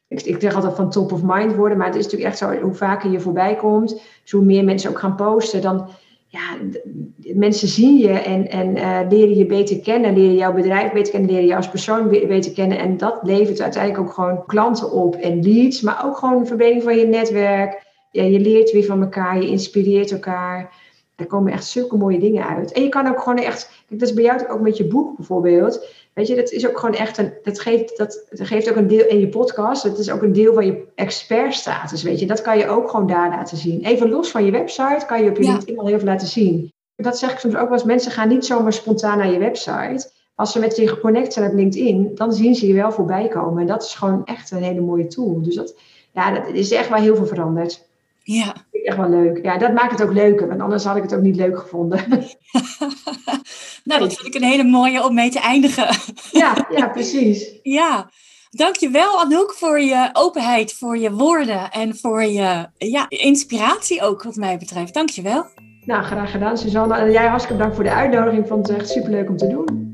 Ik, 0.09 0.23
ik 0.23 0.41
zeg 0.41 0.55
altijd 0.55 0.75
van 0.75 0.91
top 0.91 1.13
of 1.13 1.21
mind 1.23 1.55
worden, 1.55 1.79
maar 1.79 1.87
het 1.87 1.97
is 1.97 2.05
natuurlijk 2.05 2.31
echt 2.31 2.39
zo, 2.39 2.61
hoe 2.61 2.75
vaker 2.75 3.11
je 3.11 3.21
voorbij 3.21 3.57
komt, 3.57 4.01
dus 4.23 4.33
hoe 4.33 4.45
meer 4.45 4.65
mensen 4.65 4.91
ook 4.91 4.99
gaan 4.99 5.17
posten, 5.17 5.63
dan 5.63 5.89
ja, 6.37 6.57
mensen 7.35 7.69
zien 7.69 7.97
je 7.99 8.09
en, 8.09 8.51
en 8.51 8.77
uh, 8.77 9.01
leren 9.09 9.37
je 9.37 9.47
beter 9.47 9.81
kennen, 9.81 10.19
leren 10.19 10.35
jouw 10.35 10.53
bedrijf 10.53 10.93
beter 10.93 11.13
kennen, 11.13 11.31
leren 11.31 11.47
je 11.47 11.57
als 11.57 11.69
persoon 11.69 12.09
beter 12.09 12.53
kennen. 12.53 12.79
En 12.79 12.97
dat 12.97 13.19
levert 13.23 13.61
uiteindelijk 13.61 14.03
ook 14.09 14.15
gewoon 14.15 14.47
klanten 14.47 14.93
op 14.93 15.15
en 15.15 15.43
leads, 15.43 15.81
maar 15.81 16.07
ook 16.07 16.17
gewoon 16.17 16.39
een 16.39 16.47
verbreding 16.47 16.83
van 16.83 16.97
je 16.97 17.07
netwerk. 17.07 17.85
Ja, 18.11 18.23
je 18.23 18.41
leert 18.41 18.73
weer 18.73 18.85
van 18.85 19.03
elkaar, 19.03 19.43
je 19.43 19.49
inspireert 19.49 20.13
elkaar. 20.13 20.75
Er 21.17 21.27
komen 21.27 21.53
echt 21.53 21.65
zulke 21.65 21.97
mooie 21.97 22.19
dingen 22.19 22.47
uit. 22.47 22.73
En 22.73 22.83
je 22.83 22.89
kan 22.89 23.09
ook 23.09 23.21
gewoon 23.21 23.39
echt, 23.39 23.85
dat 23.89 24.09
is 24.09 24.15
bij 24.15 24.25
jou 24.25 24.49
ook 24.49 24.61
met 24.61 24.77
je 24.77 24.87
boek 24.87 25.17
bijvoorbeeld. 25.17 25.87
Weet 26.17 26.27
je, 26.27 26.35
dat 26.35 26.51
is 26.51 26.69
ook 26.69 26.79
gewoon 26.79 26.95
echt 26.95 27.19
een, 27.19 27.33
dat 27.43 27.61
geeft, 27.61 27.97
dat, 27.97 28.27
dat 28.31 28.47
geeft 28.47 28.71
ook 28.71 28.77
een 28.77 28.87
deel 28.87 29.07
in 29.07 29.19
je 29.19 29.29
podcast. 29.29 29.83
Het 29.83 29.99
is 29.99 30.11
ook 30.11 30.23
een 30.23 30.33
deel 30.33 30.55
van 30.55 30.67
je 30.67 30.85
expertstatus, 30.95 32.03
weet 32.03 32.21
je. 32.21 32.27
Dat 32.27 32.43
kan 32.43 32.59
je 32.59 32.69
ook 32.69 32.91
gewoon 32.91 33.07
daar 33.07 33.29
laten 33.29 33.57
zien. 33.57 33.85
Even 33.85 34.09
los 34.09 34.31
van 34.31 34.45
je 34.45 34.51
website 34.51 35.05
kan 35.07 35.25
je 35.25 35.31
op 35.31 35.37
je 35.37 35.43
ja. 35.43 35.51
LinkedIn 35.51 35.79
al 35.79 35.87
heel 35.87 35.99
veel 35.99 36.09
laten 36.09 36.27
zien. 36.27 36.73
Dat 36.97 37.19
zeg 37.19 37.33
ik 37.33 37.39
soms 37.39 37.55
ook 37.55 37.69
wel 37.69 37.73
eens. 37.73 37.85
Mensen 37.85 38.13
gaan 38.13 38.29
niet 38.29 38.45
zomaar 38.45 38.73
spontaan 38.73 39.19
naar 39.19 39.33
je 39.33 39.39
website. 39.39 40.11
Als 40.35 40.53
ze 40.53 40.59
met 40.59 40.77
je 40.77 40.89
geconnect 40.89 41.33
zijn 41.33 41.51
op 41.51 41.57
LinkedIn, 41.57 42.11
dan 42.15 42.33
zien 42.33 42.55
ze 42.55 42.67
je 42.67 42.75
wel 42.75 42.93
voorbij 42.93 43.29
komen. 43.29 43.61
En 43.61 43.67
dat 43.67 43.83
is 43.83 43.95
gewoon 43.95 44.25
echt 44.25 44.51
een 44.51 44.63
hele 44.63 44.81
mooie 44.81 45.07
tool. 45.07 45.43
Dus 45.43 45.55
dat, 45.55 45.75
ja, 46.13 46.31
dat 46.31 46.49
is 46.49 46.71
echt 46.71 46.89
wel 46.89 46.99
heel 46.99 47.17
veel 47.17 47.27
veranderd. 47.27 47.87
Ja. 48.23 48.55
Echt 48.87 48.97
wel 48.97 49.09
leuk. 49.09 49.39
Ja, 49.43 49.59
dat 49.59 49.73
maakt 49.73 49.91
het 49.91 50.03
ook 50.03 50.13
leuker, 50.13 50.49
want 50.49 50.61
anders 50.61 50.85
had 50.85 50.97
ik 50.97 51.03
het 51.03 51.15
ook 51.15 51.21
niet 51.21 51.37
leuk 51.37 51.59
gevonden. 51.59 51.99
nou, 53.85 54.01
dat 54.01 54.15
vind 54.15 54.27
ik 54.27 54.35
een 54.35 54.49
hele 54.49 54.65
mooie 54.65 55.05
om 55.05 55.15
mee 55.15 55.31
te 55.31 55.41
eindigen. 55.41 55.89
ja, 56.33 56.67
ja, 56.71 56.89
precies. 56.89 57.55
Ja. 57.63 58.11
Dankjewel 58.51 59.21
Anouk 59.21 59.53
voor 59.53 59.81
je 59.81 60.11
openheid, 60.13 60.73
voor 60.73 60.99
je 60.99 61.13
woorden 61.13 61.71
en 61.71 61.97
voor 61.97 62.25
je 62.25 62.67
ja, 62.77 63.07
inspiratie 63.09 64.03
ook 64.03 64.23
wat 64.23 64.37
mij 64.37 64.59
betreft. 64.59 64.95
Dankjewel. 64.95 65.47
Nou, 65.85 66.03
graag 66.03 66.31
gedaan 66.31 66.59
Suzanne. 66.59 66.95
En 66.95 67.11
jij 67.11 67.27
hartstikke 67.27 67.57
bedankt 67.57 67.75
voor 67.75 67.85
de 67.85 67.93
uitnodiging. 67.93 68.43
Ik 68.43 68.49
vond 68.49 68.69
het 68.69 68.77
echt 68.77 68.89
superleuk 68.89 69.29
om 69.29 69.37
te 69.37 69.47
doen. 69.47 69.91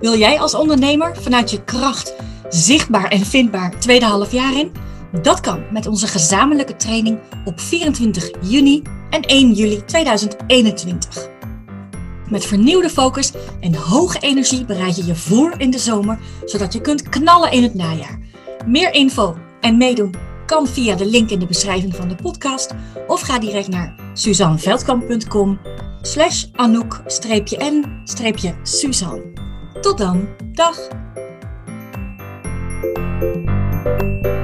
Wil 0.00 0.16
jij 0.16 0.40
als 0.40 0.54
ondernemer 0.54 1.16
vanuit 1.16 1.50
je 1.50 1.64
kracht 1.64 2.14
zichtbaar 2.50 3.08
en 3.08 3.26
vindbaar 3.26 3.80
tweede 3.80 4.04
half 4.04 4.32
jaar 4.32 4.58
in? 4.58 4.72
Dat 5.22 5.40
kan 5.40 5.62
met 5.70 5.86
onze 5.86 6.06
gezamenlijke 6.06 6.76
training 6.76 7.18
op 7.44 7.60
24 7.60 8.30
juni 8.40 8.82
en 9.10 9.22
1 9.22 9.52
juli 9.52 9.84
2021. 9.84 11.28
Met 12.28 12.46
vernieuwde 12.46 12.90
focus 12.90 13.32
en 13.60 13.74
hoge 13.74 14.18
energie 14.18 14.64
bereid 14.64 14.96
je 14.96 15.06
je 15.06 15.14
voor 15.14 15.54
in 15.58 15.70
de 15.70 15.78
zomer, 15.78 16.18
zodat 16.44 16.72
je 16.72 16.80
kunt 16.80 17.08
knallen 17.08 17.52
in 17.52 17.62
het 17.62 17.74
najaar. 17.74 18.18
Meer 18.66 18.94
info 18.94 19.36
en 19.60 19.76
meedoen 19.76 20.14
kan 20.46 20.66
via 20.66 20.94
de 20.94 21.06
link 21.06 21.30
in 21.30 21.38
de 21.38 21.46
beschrijving 21.46 21.96
van 21.96 22.08
de 22.08 22.14
podcast 22.14 22.74
of 23.06 23.20
ga 23.20 23.38
direct 23.38 23.68
naar 23.68 23.94
suzanneveldkamp.com 24.14 25.58
slash 26.02 26.44
anouk-n-suzanne. 26.52 29.22
Tot 29.80 29.98
dan, 29.98 30.28
dag! 30.52 30.88
Música 32.82 34.39